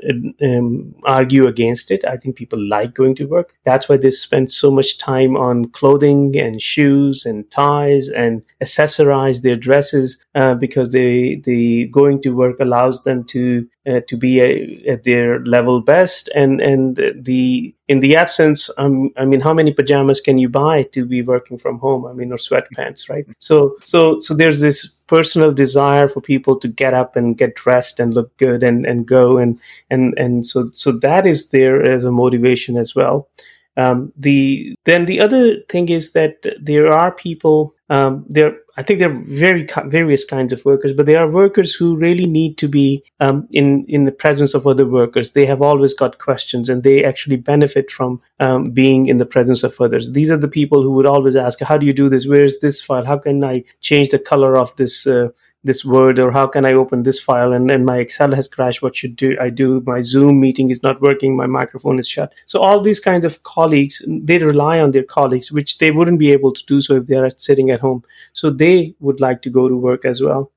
um, 0.42 0.94
argue 1.04 1.46
against 1.46 1.90
it. 1.90 2.04
I 2.06 2.16
think 2.16 2.36
people 2.36 2.60
like 2.60 2.94
going 2.94 3.14
to 3.16 3.26
work. 3.26 3.54
That's 3.64 3.88
why 3.88 3.98
they 3.98 4.10
spend 4.10 4.50
so 4.50 4.70
much 4.70 4.98
time 4.98 5.36
on 5.36 5.66
clothing 5.70 6.38
and 6.38 6.62
shoes 6.62 7.26
and 7.26 7.50
ties 7.50 8.08
and 8.08 8.42
accessorize 8.62 9.42
their 9.42 9.56
dresses 9.56 10.18
uh, 10.34 10.54
because 10.54 10.90
they 10.90 11.36
the 11.44 11.86
going 11.86 12.22
to 12.22 12.30
work 12.30 12.58
allows 12.60 13.04
them 13.04 13.24
to 13.24 13.68
uh, 13.86 14.00
to 14.08 14.16
be 14.16 14.40
a, 14.40 14.82
at 14.88 15.04
their 15.04 15.40
level 15.40 15.80
best. 15.80 16.28
And 16.34 16.60
and 16.60 16.96
the 16.96 17.74
in 17.88 18.00
the 18.00 18.16
absence 18.16 18.70
um, 18.78 19.10
i 19.16 19.24
mean 19.24 19.40
how 19.40 19.52
many 19.52 19.70
pajamas 19.72 20.20
can 20.20 20.38
you 20.38 20.48
buy 20.48 20.84
to 20.84 21.04
be 21.04 21.22
working 21.22 21.58
from 21.58 21.78
home? 21.78 22.06
I 22.06 22.12
mean 22.12 22.32
or 22.32 22.36
sweatpants 22.36 23.08
right? 23.08 23.26
So 23.40 23.76
so 23.80 24.18
so 24.18 24.34
there's 24.34 24.60
this 24.60 24.86
personal 25.06 25.52
desire 25.52 26.08
for 26.08 26.20
people 26.20 26.58
to 26.58 26.68
get 26.68 26.94
up 26.94 27.16
and 27.16 27.36
get 27.36 27.54
dressed 27.54 28.00
and 28.00 28.14
look 28.14 28.36
good 28.36 28.62
and 28.62 28.86
and 28.86 29.06
go. 29.06 29.38
And 29.38 29.58
and 29.90 30.14
and 30.16 30.46
so 30.46 30.70
so 30.72 30.92
that 31.00 31.26
is 31.26 31.50
there 31.50 31.82
as 31.82 32.04
a 32.04 32.12
motivation 32.12 32.76
as 32.76 32.94
well. 32.94 33.28
Um, 33.76 34.12
the 34.16 34.76
then 34.84 35.06
the 35.06 35.20
other 35.20 35.60
thing 35.68 35.88
is 35.88 36.12
that 36.12 36.44
there 36.60 36.92
are 36.92 37.10
people 37.10 37.74
um, 37.92 38.24
there 38.26 38.56
I 38.78 38.82
think 38.82 39.00
there 39.00 39.10
are 39.10 39.22
very 39.26 39.68
various 39.84 40.24
kinds 40.24 40.50
of 40.54 40.64
workers, 40.64 40.94
but 40.94 41.04
there 41.04 41.22
are 41.22 41.30
workers 41.30 41.74
who 41.74 41.94
really 41.94 42.24
need 42.24 42.56
to 42.56 42.66
be 42.66 43.04
um, 43.20 43.46
in 43.50 43.84
in 43.86 44.06
the 44.06 44.12
presence 44.24 44.54
of 44.54 44.66
other 44.66 44.86
workers. 44.86 45.32
They 45.32 45.44
have 45.44 45.60
always 45.60 45.92
got 45.92 46.18
questions, 46.18 46.70
and 46.70 46.82
they 46.82 47.04
actually 47.04 47.36
benefit 47.36 47.90
from 47.90 48.22
um, 48.40 48.64
being 48.64 49.08
in 49.08 49.18
the 49.18 49.26
presence 49.26 49.62
of 49.62 49.78
others. 49.78 50.10
These 50.12 50.30
are 50.30 50.38
the 50.38 50.48
people 50.48 50.82
who 50.82 50.92
would 50.92 51.04
always 51.14 51.36
ask, 51.36 51.60
"How 51.60 51.76
do 51.76 51.84
you 51.84 51.92
do 51.92 52.08
this? 52.08 52.26
Where 52.26 52.44
is 52.44 52.60
this 52.60 52.80
file? 52.80 53.04
How 53.04 53.18
can 53.18 53.44
I 53.44 53.62
change 53.82 54.08
the 54.08 54.18
color 54.18 54.56
of 54.56 54.74
this 54.76 55.06
uh, 55.06 55.28
this 55.64 55.84
word 55.84 56.18
or 56.18 56.30
how 56.32 56.46
can 56.46 56.64
i 56.66 56.72
open 56.72 57.02
this 57.02 57.20
file? 57.20 57.52
And, 57.52 57.70
and 57.70 57.84
my 57.86 57.98
excel 57.98 58.34
has 58.34 58.48
crashed. 58.48 58.82
What 58.82 58.96
should 58.96 59.16
do 59.16 59.36
i 59.40 59.50
do? 59.50 59.82
My 59.86 60.00
zoom 60.00 60.40
meeting 60.40 60.70
is 60.70 60.82
not 60.82 61.00
working. 61.00 61.36
My 61.36 61.46
microphone 61.46 61.98
is 61.98 62.08
shut. 62.08 62.32
So 62.46 62.60
all 62.60 62.80
these 62.80 63.00
kind 63.00 63.24
of 63.24 63.42
colleagues 63.42 64.02
they 64.06 64.38
rely 64.38 64.80
on 64.80 64.90
their 64.90 65.04
colleagues 65.04 65.52
which 65.52 65.78
they 65.78 65.90
wouldn't 65.90 66.18
be 66.18 66.32
able 66.32 66.52
to 66.52 66.64
do 66.66 66.80
so 66.80 66.96
if 66.96 67.06
they're 67.06 67.30
sitting 67.36 67.70
at 67.70 67.80
home. 67.80 68.02
So 68.32 68.50
they 68.50 68.94
would 69.00 69.20
like 69.20 69.42
to 69.42 69.50
go 69.50 69.68
to 69.68 69.76
work 69.76 70.04
as 70.04 70.20
well. 70.20 70.50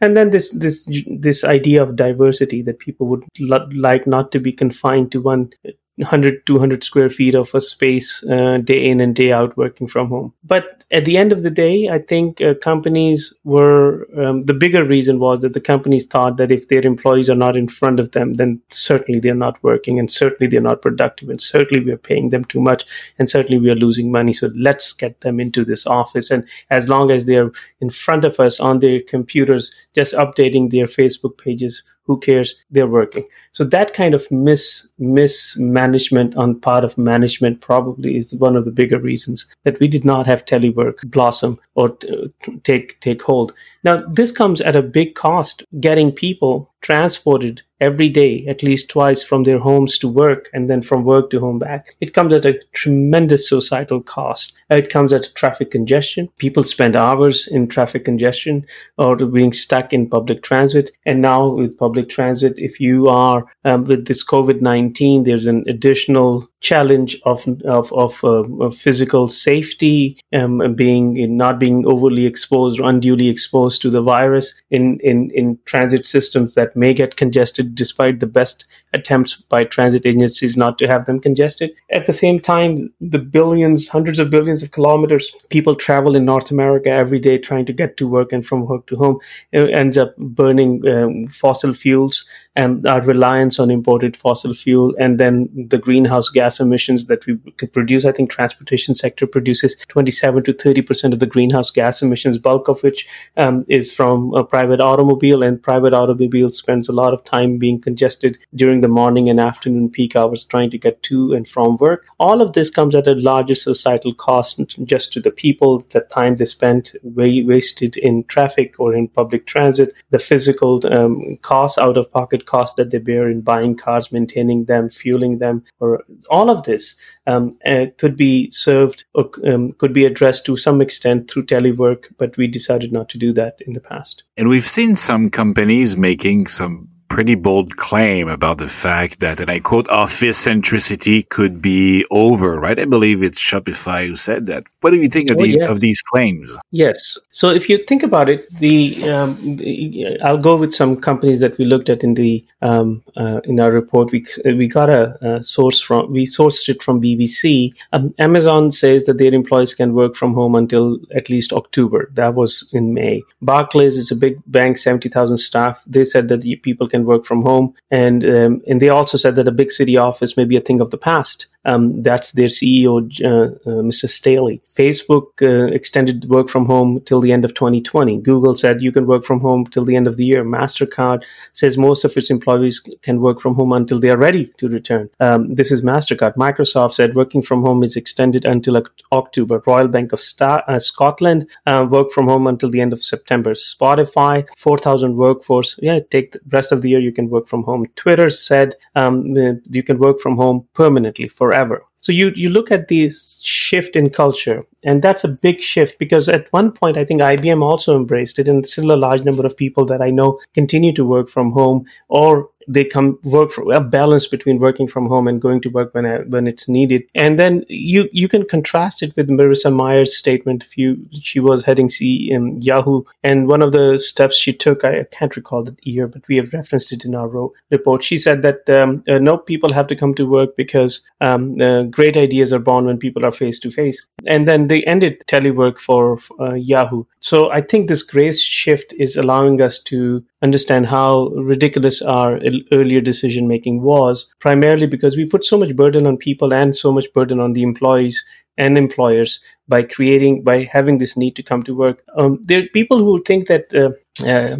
And 0.00 0.16
then 0.16 0.30
this 0.30 0.50
this 0.50 0.86
this 1.06 1.44
idea 1.44 1.82
of 1.82 1.96
diversity 1.96 2.62
that 2.62 2.78
people 2.78 3.06
would 3.06 3.24
lo- 3.38 3.68
like 3.74 4.06
not 4.06 4.32
to 4.32 4.40
be 4.40 4.52
confined 4.52 5.12
to 5.12 5.20
one 5.20 5.50
100 5.96 6.44
200 6.46 6.82
square 6.82 7.08
feet 7.08 7.34
of 7.34 7.54
a 7.54 7.60
space 7.60 8.24
uh, 8.24 8.58
day 8.58 8.84
in 8.84 9.00
and 9.00 9.14
day 9.14 9.32
out 9.32 9.56
working 9.56 9.86
from 9.86 10.08
home. 10.08 10.32
But 10.42 10.83
at 10.94 11.04
the 11.04 11.16
end 11.16 11.32
of 11.32 11.42
the 11.42 11.50
day 11.50 11.88
i 11.88 11.98
think 11.98 12.40
uh, 12.40 12.54
companies 12.62 13.32
were 13.44 14.06
um, 14.24 14.42
the 14.42 14.54
bigger 14.54 14.84
reason 14.84 15.18
was 15.18 15.40
that 15.40 15.52
the 15.52 15.60
companies 15.60 16.06
thought 16.06 16.36
that 16.36 16.50
if 16.50 16.68
their 16.68 16.82
employees 16.82 17.28
are 17.28 17.42
not 17.44 17.56
in 17.56 17.68
front 17.68 18.00
of 18.00 18.12
them 18.12 18.34
then 18.34 18.60
certainly 18.68 19.20
they're 19.20 19.34
not 19.34 19.62
working 19.62 19.98
and 19.98 20.10
certainly 20.10 20.48
they're 20.48 20.60
not 20.60 20.82
productive 20.82 21.28
and 21.28 21.40
certainly 21.40 21.84
we're 21.84 21.98
paying 21.98 22.28
them 22.30 22.44
too 22.44 22.60
much 22.60 22.84
and 23.18 23.28
certainly 23.28 23.58
we 23.58 23.70
are 23.70 23.74
losing 23.74 24.10
money. 24.10 24.32
So 24.32 24.50
let's 24.54 24.92
get 24.92 25.20
them 25.20 25.40
into 25.40 25.64
this 25.64 25.86
office. 25.86 26.30
And 26.30 26.46
as 26.70 26.88
long 26.88 27.10
as 27.10 27.26
they're 27.26 27.50
in 27.80 27.90
front 27.90 28.24
of 28.24 28.40
us 28.40 28.60
on 28.60 28.78
their 28.78 29.00
computers 29.00 29.70
just 29.94 30.14
updating 30.14 30.70
their 30.70 30.86
facebook 30.86 31.38
pages 31.38 31.82
who 32.04 32.18
cares? 32.18 32.54
They're 32.70 32.86
working. 32.86 33.24
So 33.52 33.64
that 33.64 33.94
kind 33.94 34.14
of 34.14 34.30
mis 34.30 34.86
mismanagement 34.98 36.36
on 36.36 36.60
part 36.60 36.84
of 36.84 36.98
management 36.98 37.60
probably 37.60 38.16
is 38.16 38.34
one 38.34 38.56
of 38.56 38.64
the 38.64 38.70
bigger 38.70 38.98
reasons 38.98 39.46
that 39.64 39.80
we 39.80 39.88
did 39.88 40.04
not 40.04 40.26
have 40.26 40.44
telework 40.44 40.98
blossom 41.10 41.58
or 41.74 41.90
t- 41.90 42.30
take 42.62 43.00
take 43.00 43.22
hold. 43.22 43.52
Now 43.82 44.04
this 44.06 44.30
comes 44.30 44.60
at 44.60 44.76
a 44.76 44.82
big 44.82 45.14
cost 45.14 45.64
getting 45.80 46.12
people 46.12 46.70
transported 46.84 47.62
every 47.80 48.10
day, 48.10 48.46
at 48.46 48.62
least 48.62 48.90
twice 48.90 49.22
from 49.22 49.44
their 49.44 49.58
homes 49.58 49.96
to 49.98 50.06
work 50.06 50.50
and 50.52 50.68
then 50.68 50.82
from 50.82 51.02
work 51.02 51.30
to 51.30 51.40
home 51.40 51.58
back. 51.58 51.96
It 52.00 52.12
comes 52.12 52.34
at 52.34 52.44
a 52.44 52.60
tremendous 52.72 53.48
societal 53.48 54.02
cost. 54.02 54.54
It 54.68 54.90
comes 54.90 55.12
at 55.12 55.34
traffic 55.34 55.70
congestion. 55.70 56.28
People 56.38 56.62
spend 56.62 56.94
hours 56.94 57.48
in 57.48 57.68
traffic 57.68 58.04
congestion 58.04 58.66
or 58.98 59.16
being 59.16 59.54
stuck 59.54 59.94
in 59.94 60.10
public 60.10 60.42
transit. 60.42 60.90
And 61.06 61.22
now 61.22 61.48
with 61.48 61.78
public 61.78 62.10
transit, 62.10 62.58
if 62.58 62.78
you 62.78 63.08
are 63.08 63.46
um, 63.64 63.84
with 63.84 64.06
this 64.06 64.22
COVID 64.22 64.60
19, 64.60 65.24
there's 65.24 65.46
an 65.46 65.64
additional 65.66 66.48
challenge 66.64 67.20
of 67.24 67.46
of 67.64 67.92
of, 67.92 68.24
uh, 68.24 68.64
of 68.64 68.76
physical 68.76 69.28
safety, 69.28 70.18
um, 70.32 70.74
being 70.74 71.36
not 71.36 71.60
being 71.60 71.86
overly 71.86 72.26
exposed 72.26 72.80
or 72.80 72.88
unduly 72.88 73.28
exposed 73.28 73.82
to 73.82 73.90
the 73.90 74.02
virus 74.02 74.54
in 74.70 74.98
in 75.00 75.30
in 75.32 75.58
transit 75.66 76.06
systems 76.06 76.54
that 76.54 76.74
may 76.74 76.94
get 76.94 77.16
congested, 77.16 77.74
despite 77.74 78.18
the 78.20 78.26
best 78.26 78.64
attempts 78.94 79.36
by 79.36 79.64
transit 79.64 80.06
agencies 80.06 80.56
not 80.56 80.78
to 80.78 80.86
have 80.86 81.04
them 81.04 81.20
congested. 81.20 81.70
At 81.90 82.06
the 82.06 82.12
same 82.12 82.40
time, 82.40 82.92
the 83.00 83.18
billions, 83.18 83.88
hundreds 83.88 84.18
of 84.18 84.30
billions 84.30 84.62
of 84.62 84.70
kilometers 84.70 85.30
people 85.50 85.74
travel 85.74 86.16
in 86.16 86.24
North 86.24 86.50
America 86.50 86.90
every 86.90 87.18
day 87.18 87.36
trying 87.36 87.66
to 87.66 87.72
get 87.72 87.96
to 87.98 88.08
work 88.08 88.32
and 88.32 88.46
from 88.46 88.66
work 88.66 88.86
to 88.86 88.96
home 88.96 89.18
ends 89.52 89.98
up 89.98 90.16
burning 90.16 90.88
um, 90.88 91.26
fossil 91.26 91.74
fuels 91.74 92.24
and 92.56 92.86
our 92.86 93.02
reliance 93.02 93.58
on 93.58 93.70
imported 93.70 94.16
fossil 94.16 94.54
fuel 94.54 94.94
and 94.98 95.18
then 95.18 95.48
the 95.68 95.78
greenhouse 95.78 96.28
gas 96.28 96.53
gas 96.54 96.60
emissions 96.60 97.06
that 97.06 97.26
we 97.26 97.36
produce. 97.66 98.04
I 98.04 98.12
think 98.12 98.30
transportation 98.30 98.94
sector 98.94 99.26
produces 99.26 99.76
27 99.88 100.44
to 100.44 100.52
30 100.52 100.82
percent 100.82 101.14
of 101.14 101.20
the 101.20 101.26
greenhouse 101.26 101.70
gas 101.70 102.02
emissions, 102.02 102.38
bulk 102.38 102.68
of 102.68 102.82
which 102.82 103.06
um, 103.36 103.64
is 103.68 103.92
from 103.92 104.32
a 104.34 104.44
private 104.44 104.80
automobile, 104.80 105.42
and 105.42 105.62
private 105.62 105.92
automobile 105.92 106.50
spends 106.50 106.88
a 106.88 106.92
lot 106.92 107.12
of 107.12 107.24
time 107.24 107.58
being 107.58 107.80
congested 107.80 108.38
during 108.54 108.80
the 108.80 108.88
morning 108.88 109.28
and 109.28 109.40
afternoon 109.40 109.88
peak 109.88 110.14
hours 110.16 110.44
trying 110.44 110.70
to 110.70 110.78
get 110.78 111.02
to 111.02 111.32
and 111.32 111.48
from 111.48 111.76
work. 111.78 112.06
All 112.18 112.40
of 112.40 112.52
this 112.52 112.70
comes 112.70 112.94
at 112.94 113.06
a 113.06 113.14
larger 113.14 113.54
societal 113.54 114.14
cost 114.14 114.60
just 114.84 115.12
to 115.12 115.20
the 115.20 115.30
people, 115.30 115.84
the 115.90 116.00
time 116.00 116.36
they 116.36 116.46
spent 116.46 116.94
wasted 117.02 117.96
in 117.96 118.24
traffic 118.24 118.76
or 118.78 118.94
in 118.94 119.08
public 119.08 119.46
transit, 119.46 119.94
the 120.10 120.18
physical 120.18 120.80
um, 120.92 121.36
costs, 121.42 121.78
out 121.78 121.96
of 121.96 122.12
pocket 122.12 122.46
costs 122.46 122.76
that 122.76 122.90
they 122.90 122.98
bear 122.98 123.28
in 123.28 123.40
buying 123.40 123.76
cars, 123.76 124.12
maintaining 124.12 124.66
them, 124.66 124.88
fueling 124.88 125.38
them, 125.38 125.64
or 125.80 126.04
all 126.30 126.43
of 126.50 126.64
this 126.64 126.96
um, 127.26 127.52
uh, 127.66 127.86
could 127.98 128.16
be 128.16 128.50
served 128.50 129.04
or 129.14 129.30
um, 129.46 129.72
could 129.72 129.92
be 129.92 130.04
addressed 130.04 130.46
to 130.46 130.56
some 130.56 130.80
extent 130.80 131.30
through 131.30 131.46
telework, 131.46 132.06
but 132.18 132.36
we 132.36 132.46
decided 132.46 132.92
not 132.92 133.08
to 133.10 133.18
do 133.18 133.32
that 133.32 133.60
in 133.66 133.72
the 133.72 133.80
past. 133.80 134.24
And 134.36 134.48
we've 134.48 134.68
seen 134.68 134.96
some 134.96 135.30
companies 135.30 135.96
making 135.96 136.46
some 136.46 136.88
pretty 137.08 137.36
bold 137.36 137.76
claim 137.76 138.28
about 138.28 138.58
the 138.58 138.66
fact 138.66 139.20
that, 139.20 139.38
and 139.38 139.48
I 139.48 139.60
quote, 139.60 139.88
office 139.88 140.46
centricity 140.46 141.28
could 141.28 141.62
be 141.62 142.04
over, 142.10 142.58
right? 142.58 142.78
I 142.78 142.86
believe 142.86 143.22
it's 143.22 143.38
Shopify 143.38 144.08
who 144.08 144.16
said 144.16 144.46
that. 144.46 144.64
What 144.84 144.90
do 144.90 144.98
you 144.98 145.08
think 145.08 145.30
of, 145.30 145.38
oh, 145.38 145.40
the, 145.40 145.48
yeah. 145.48 145.70
of 145.70 145.80
these 145.80 146.02
claims? 146.02 146.54
Yes. 146.70 147.16
So 147.30 147.48
if 147.48 147.70
you 147.70 147.78
think 147.78 148.02
about 148.02 148.28
it, 148.28 148.54
the, 148.58 149.08
um, 149.08 149.56
the, 149.56 150.20
I'll 150.22 150.36
go 150.36 150.58
with 150.58 150.74
some 150.74 151.00
companies 151.00 151.40
that 151.40 151.56
we 151.56 151.64
looked 151.64 151.88
at 151.88 152.04
in 152.04 152.12
the 152.12 152.44
um, 152.60 153.02
uh, 153.16 153.40
in 153.44 153.60
our 153.60 153.72
report. 153.72 154.12
We 154.12 154.26
we 154.44 154.68
got 154.68 154.90
a, 154.90 155.16
a, 155.26 155.42
source 155.42 155.80
from 155.80 156.12
we 156.12 156.26
sourced 156.26 156.68
it 156.68 156.82
from 156.82 157.00
BBC. 157.00 157.72
Um, 157.94 158.14
Amazon 158.18 158.72
says 158.72 159.06
that 159.06 159.16
their 159.16 159.32
employees 159.32 159.72
can 159.72 159.94
work 159.94 160.16
from 160.16 160.34
home 160.34 160.54
until 160.54 160.98
at 161.14 161.30
least 161.30 161.54
October. 161.54 162.10
That 162.12 162.34
was 162.34 162.68
in 162.74 162.92
May. 162.92 163.22
Barclays 163.40 163.96
is 163.96 164.10
a 164.10 164.16
big 164.16 164.38
bank, 164.46 164.76
seventy 164.76 165.08
thousand 165.08 165.38
staff. 165.38 165.82
They 165.86 166.04
said 166.04 166.28
that 166.28 166.42
people 166.62 166.90
can 166.90 167.06
work 167.06 167.24
from 167.24 167.40
home, 167.40 167.74
and 167.90 168.22
um, 168.22 168.62
and 168.66 168.82
they 168.82 168.90
also 168.90 169.16
said 169.16 169.36
that 169.36 169.48
a 169.48 169.52
big 169.62 169.72
city 169.72 169.96
office 169.96 170.36
may 170.36 170.44
be 170.44 170.58
a 170.58 170.60
thing 170.60 170.80
of 170.80 170.90
the 170.90 170.98
past. 170.98 171.46
Um, 171.64 172.02
that's 172.02 172.32
their 172.32 172.48
CEO, 172.48 172.98
uh, 173.24 173.54
uh, 173.68 173.82
Mr. 173.82 174.08
Staley. 174.08 174.60
Facebook 174.74 175.26
uh, 175.42 175.72
extended 175.72 176.26
work 176.28 176.48
from 176.48 176.66
home 176.66 177.00
till 177.02 177.20
the 177.20 177.32
end 177.32 177.44
of 177.44 177.54
2020. 177.54 178.18
Google 178.20 178.56
said 178.56 178.82
you 178.82 178.92
can 178.92 179.06
work 179.06 179.24
from 179.24 179.40
home 179.40 179.64
till 179.66 179.84
the 179.84 179.96
end 179.96 180.06
of 180.06 180.16
the 180.16 180.24
year. 180.24 180.44
MasterCard 180.44 181.24
says 181.52 181.78
most 181.78 182.04
of 182.04 182.16
its 182.16 182.30
employees 182.30 182.80
can 183.02 183.20
work 183.20 183.40
from 183.40 183.54
home 183.54 183.72
until 183.72 183.98
they 183.98 184.10
are 184.10 184.16
ready 184.18 184.46
to 184.58 184.68
return. 184.68 185.08
Um, 185.20 185.54
this 185.54 185.70
is 185.70 185.82
MasterCard. 185.82 186.34
Microsoft 186.34 186.92
said 186.92 187.14
working 187.14 187.42
from 187.42 187.62
home 187.62 187.82
is 187.82 187.96
extended 187.96 188.44
until 188.44 188.82
October. 189.12 189.62
Royal 189.66 189.88
Bank 189.88 190.12
of 190.12 190.20
Star- 190.20 190.64
uh, 190.66 190.78
Scotland 190.78 191.48
uh, 191.66 191.86
work 191.88 192.10
from 192.10 192.26
home 192.26 192.46
until 192.46 192.70
the 192.70 192.80
end 192.80 192.92
of 192.92 193.02
September. 193.02 193.52
Spotify, 193.52 194.46
4,000 194.56 195.16
workforce. 195.16 195.78
Yeah, 195.80 196.00
take 196.10 196.32
the 196.32 196.40
rest 196.50 196.72
of 196.72 196.82
the 196.82 196.90
year 196.90 197.00
you 197.00 197.12
can 197.12 197.30
work 197.30 197.48
from 197.48 197.62
home. 197.62 197.86
Twitter 197.96 198.30
said 198.30 198.74
um, 198.96 199.34
you 199.70 199.82
can 199.82 199.98
work 199.98 200.20
from 200.20 200.36
home 200.36 200.66
permanently 200.74 201.28
for 201.28 201.53
forever. 201.54 201.84
So 202.00 202.12
you 202.12 202.32
you 202.36 202.50
look 202.50 202.70
at 202.70 202.88
this 202.88 203.40
shift 203.42 203.96
in 203.96 204.10
culture, 204.10 204.66
and 204.84 205.00
that's 205.00 205.24
a 205.24 205.28
big 205.28 205.60
shift 205.60 205.98
because 205.98 206.28
at 206.28 206.52
one 206.52 206.70
point 206.70 206.98
I 206.98 207.04
think 207.04 207.22
IBM 207.22 207.62
also 207.62 207.96
embraced 207.96 208.38
it, 208.38 208.48
and 208.48 208.66
still 208.66 208.92
a 208.92 209.04
large 209.04 209.24
number 209.24 209.46
of 209.46 209.56
people 209.56 209.86
that 209.86 210.02
I 210.02 210.10
know 210.10 210.38
continue 210.52 210.92
to 210.94 211.04
work 211.04 211.30
from 211.30 211.52
home 211.52 211.86
or 212.08 212.50
they 212.68 212.84
come 212.84 213.18
work 213.22 213.50
for 213.50 213.72
a 213.72 213.80
balance 213.80 214.26
between 214.26 214.58
working 214.58 214.86
from 214.88 215.06
home 215.06 215.28
and 215.28 215.40
going 215.40 215.60
to 215.62 215.70
work 215.70 215.94
when 215.94 216.04
when 216.30 216.46
it's 216.46 216.68
needed. 216.68 217.04
And 217.14 217.38
then 217.38 217.64
you 217.68 218.08
you 218.12 218.28
can 218.28 218.44
contrast 218.46 219.02
it 219.02 219.14
with 219.16 219.28
Marissa 219.28 219.74
Mayer's 219.74 220.16
statement. 220.16 220.66
You 220.76 220.98
she 221.12 221.40
was 221.40 221.64
heading 221.64 221.88
C 221.88 222.30
in 222.30 222.60
Yahoo, 222.62 223.02
and 223.22 223.48
one 223.48 223.62
of 223.62 223.72
the 223.72 223.98
steps 223.98 224.36
she 224.36 224.52
took, 224.52 224.84
I 224.84 225.04
can't 225.10 225.36
recall 225.36 225.62
the 225.64 225.76
year, 225.82 226.06
but 226.06 226.26
we 226.28 226.36
have 226.36 226.52
referenced 226.52 226.92
it 226.92 227.04
in 227.04 227.14
our 227.14 227.50
report. 227.70 228.04
She 228.04 228.18
said 228.18 228.42
that 228.42 228.68
um, 228.70 229.02
uh, 229.08 229.18
no 229.18 229.38
people 229.38 229.72
have 229.72 229.86
to 229.88 229.96
come 229.96 230.14
to 230.14 230.28
work 230.28 230.56
because 230.56 231.02
um, 231.20 231.60
uh, 231.60 231.82
great 231.84 232.16
ideas 232.16 232.52
are 232.52 232.58
born 232.58 232.86
when 232.86 232.98
people 232.98 233.24
are 233.24 233.30
face 233.32 233.58
to 233.60 233.70
face. 233.70 234.06
And 234.26 234.48
then 234.48 234.68
they 234.68 234.82
ended 234.84 235.22
telework 235.26 235.78
for 235.78 236.18
uh, 236.40 236.54
Yahoo. 236.54 237.04
So 237.20 237.50
I 237.50 237.60
think 237.60 237.88
this 237.88 238.02
great 238.02 238.38
shift 238.38 238.92
is 238.94 239.16
allowing 239.16 239.60
us 239.60 239.78
to 239.82 240.24
understand 240.44 240.86
how 240.86 241.28
ridiculous 241.52 242.00
our 242.02 242.38
earlier 242.70 243.00
decision 243.00 243.48
making 243.48 243.82
was, 243.82 244.32
primarily 244.38 244.86
because 244.86 245.16
we 245.16 245.24
put 245.24 245.44
so 245.44 245.58
much 245.58 245.74
burden 245.74 246.06
on 246.06 246.16
people 246.16 246.54
and 246.54 246.76
so 246.76 246.92
much 246.92 247.12
burden 247.14 247.40
on 247.40 247.54
the 247.54 247.62
employees 247.62 248.24
and 248.56 248.78
employers 248.78 249.40
by 249.66 249.82
creating 249.82 250.42
by 250.42 250.64
having 250.64 250.98
this 250.98 251.16
need 251.16 251.36
to 251.36 251.42
come 251.42 251.62
to 251.62 251.74
work. 251.74 252.02
Um, 252.16 252.38
there's 252.44 252.68
people 252.68 252.98
who 252.98 253.22
think 253.22 253.48
that 253.48 253.74
uh, 253.74 253.90
uh, 254.24 254.56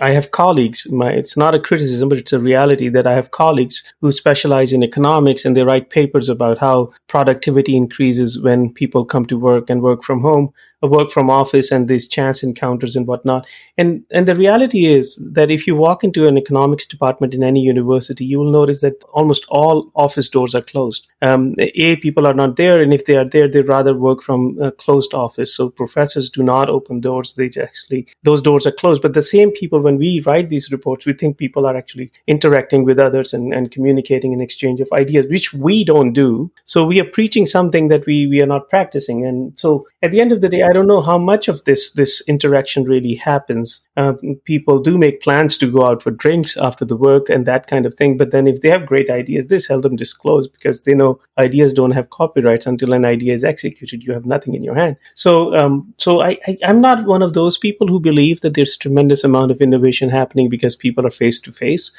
I 0.00 0.10
have 0.10 0.30
colleagues. 0.30 0.90
My, 0.90 1.10
it's 1.10 1.36
not 1.36 1.54
a 1.54 1.60
criticism, 1.60 2.08
but 2.08 2.18
it's 2.18 2.32
a 2.32 2.40
reality 2.40 2.88
that 2.88 3.06
I 3.06 3.12
have 3.12 3.30
colleagues 3.30 3.84
who 4.00 4.10
specialize 4.10 4.72
in 4.72 4.82
economics 4.82 5.44
and 5.44 5.56
they 5.56 5.62
write 5.62 5.90
papers 5.90 6.28
about 6.28 6.58
how 6.58 6.90
productivity 7.06 7.76
increases 7.76 8.40
when 8.40 8.72
people 8.72 9.04
come 9.04 9.26
to 9.26 9.38
work 9.38 9.70
and 9.70 9.82
work 9.82 10.02
from 10.02 10.22
home 10.22 10.52
work 10.82 11.10
from 11.10 11.30
office 11.30 11.72
and 11.72 11.88
these 11.88 12.06
chance 12.06 12.42
encounters 12.42 12.96
and 12.96 13.06
whatnot. 13.06 13.46
And 13.78 14.04
and 14.10 14.26
the 14.26 14.34
reality 14.34 14.86
is 14.86 15.16
that 15.32 15.50
if 15.50 15.66
you 15.66 15.74
walk 15.74 16.04
into 16.04 16.26
an 16.26 16.38
economics 16.38 16.86
department 16.86 17.34
in 17.34 17.42
any 17.42 17.60
university, 17.60 18.24
you 18.24 18.38
will 18.38 18.50
notice 18.50 18.80
that 18.80 19.02
almost 19.12 19.44
all 19.48 19.90
office 19.94 20.28
doors 20.28 20.54
are 20.54 20.62
closed. 20.62 21.06
Um, 21.22 21.54
a 21.58 21.96
people 21.96 22.26
are 22.26 22.34
not 22.34 22.56
there, 22.56 22.80
and 22.80 22.92
if 22.92 23.04
they 23.04 23.16
are 23.16 23.28
there, 23.36 23.48
they 23.48 23.62
rather 23.62 23.94
work 23.94 24.22
from 24.22 24.58
a 24.60 24.70
closed 24.72 25.14
office. 25.14 25.54
So 25.54 25.70
professors 25.70 26.30
do 26.30 26.42
not 26.42 26.68
open 26.68 27.00
doors; 27.00 27.34
they 27.34 27.50
actually 27.60 28.06
those 28.22 28.42
doors 28.42 28.66
are 28.66 28.72
closed. 28.72 29.02
But 29.02 29.14
the 29.14 29.22
same 29.22 29.50
people, 29.50 29.80
when 29.80 29.98
we 29.98 30.20
write 30.20 30.48
these 30.48 30.70
reports, 30.72 31.06
we 31.06 31.12
think 31.12 31.36
people 31.36 31.66
are 31.66 31.76
actually 31.76 32.10
interacting 32.26 32.84
with 32.84 32.98
others 32.98 33.34
and, 33.34 33.52
and 33.52 33.70
communicating 33.70 34.32
an 34.32 34.40
exchange 34.40 34.80
of 34.80 34.92
ideas, 34.92 35.26
which 35.28 35.52
we 35.52 35.84
don't 35.84 36.12
do. 36.12 36.50
So 36.64 36.86
we 36.86 37.00
are 37.00 37.10
preaching 37.18 37.46
something 37.46 37.88
that 37.88 38.06
we 38.06 38.26
we 38.26 38.42
are 38.42 38.52
not 38.54 38.70
practicing. 38.70 39.24
And 39.26 39.58
so 39.58 39.86
at 40.02 40.10
the 40.10 40.20
end 40.20 40.32
of 40.32 40.40
the 40.40 40.48
day, 40.48 40.62
I 40.62 40.72
don't 40.72 40.92
know 40.94 41.02
how 41.02 41.18
much 41.18 41.48
of 41.48 41.64
this 41.64 41.90
this 41.92 42.22
interaction 42.26 42.84
really 42.84 43.14
happens. 43.14 43.82
Uh, 43.96 44.14
people 44.44 44.78
do 44.80 44.98
make 44.98 45.20
plans 45.20 45.56
to 45.58 45.70
go 45.70 45.86
out 45.86 46.02
for 46.02 46.10
drinks 46.10 46.56
after 46.56 46.84
the 46.84 46.96
work 46.96 47.28
and 47.28 47.46
that 47.46 47.66
kind 47.66 47.86
of 47.86 47.94
thing. 47.94 48.16
But 48.16 48.30
then 48.30 48.46
if 48.46 48.60
they 48.60 48.68
have 48.68 48.86
great 48.92 49.10
ideas, 49.10 49.46
they 49.46 49.58
seldom 49.58 49.96
disclose 49.96 50.48
because 50.48 50.82
they 50.82 50.94
know 50.94 51.18
ideas 51.38 51.72
don't 51.74 51.92
have 51.92 52.10
copyrights 52.10 52.66
until 52.66 52.92
an 52.92 53.04
idea 53.04 53.25
is 53.34 53.44
executed. 53.44 54.02
You 54.02 54.12
have 54.12 54.26
nothing 54.26 54.54
in 54.54 54.62
your 54.62 54.74
hand. 54.74 54.96
So 55.14 55.54
um, 55.56 55.94
so 55.98 56.22
I, 56.22 56.38
I 56.46 56.56
I'm 56.64 56.80
not 56.80 57.06
one 57.06 57.22
of 57.22 57.34
those 57.34 57.58
people 57.58 57.86
who 57.86 58.00
believe 58.00 58.40
that 58.40 58.54
there's 58.54 58.76
tremendous 58.76 59.24
amount 59.24 59.50
of 59.50 59.60
innovation 59.60 60.08
happening 60.10 60.48
because 60.48 60.76
people 60.76 61.06
are 61.06 61.10
face 61.10 61.40
to 61.40 61.52
face. 61.52 61.92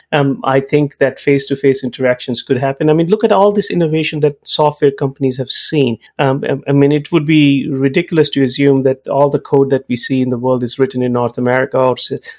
I 0.44 0.60
think 0.60 0.98
that 0.98 1.20
face 1.20 1.46
to 1.48 1.56
face 1.56 1.84
interactions 1.84 2.42
could 2.42 2.58
happen. 2.58 2.90
I 2.90 2.94
mean, 2.94 3.08
look 3.08 3.24
at 3.24 3.32
all 3.32 3.52
this 3.52 3.70
innovation 3.70 4.20
that 4.22 4.38
software 4.48 4.92
companies 4.92 5.38
have 5.38 5.50
seen. 5.50 5.98
Um, 6.20 6.44
I 6.68 6.72
mean, 6.72 6.92
it 6.92 7.12
would 7.12 7.26
be 7.26 7.68
ridiculous 7.70 8.30
to 8.32 8.44
assume 8.44 8.84
that 8.84 9.08
all 9.08 9.30
the 9.30 9.40
code 9.40 9.70
that 9.70 9.86
we 9.88 9.96
see 9.96 10.22
in 10.22 10.30
the 10.30 10.38
world 10.38 10.64
is 10.64 10.80
written 10.80 11.02
in 11.02 11.14
North 11.14 11.38
America 11.38 11.78
or 11.78 11.96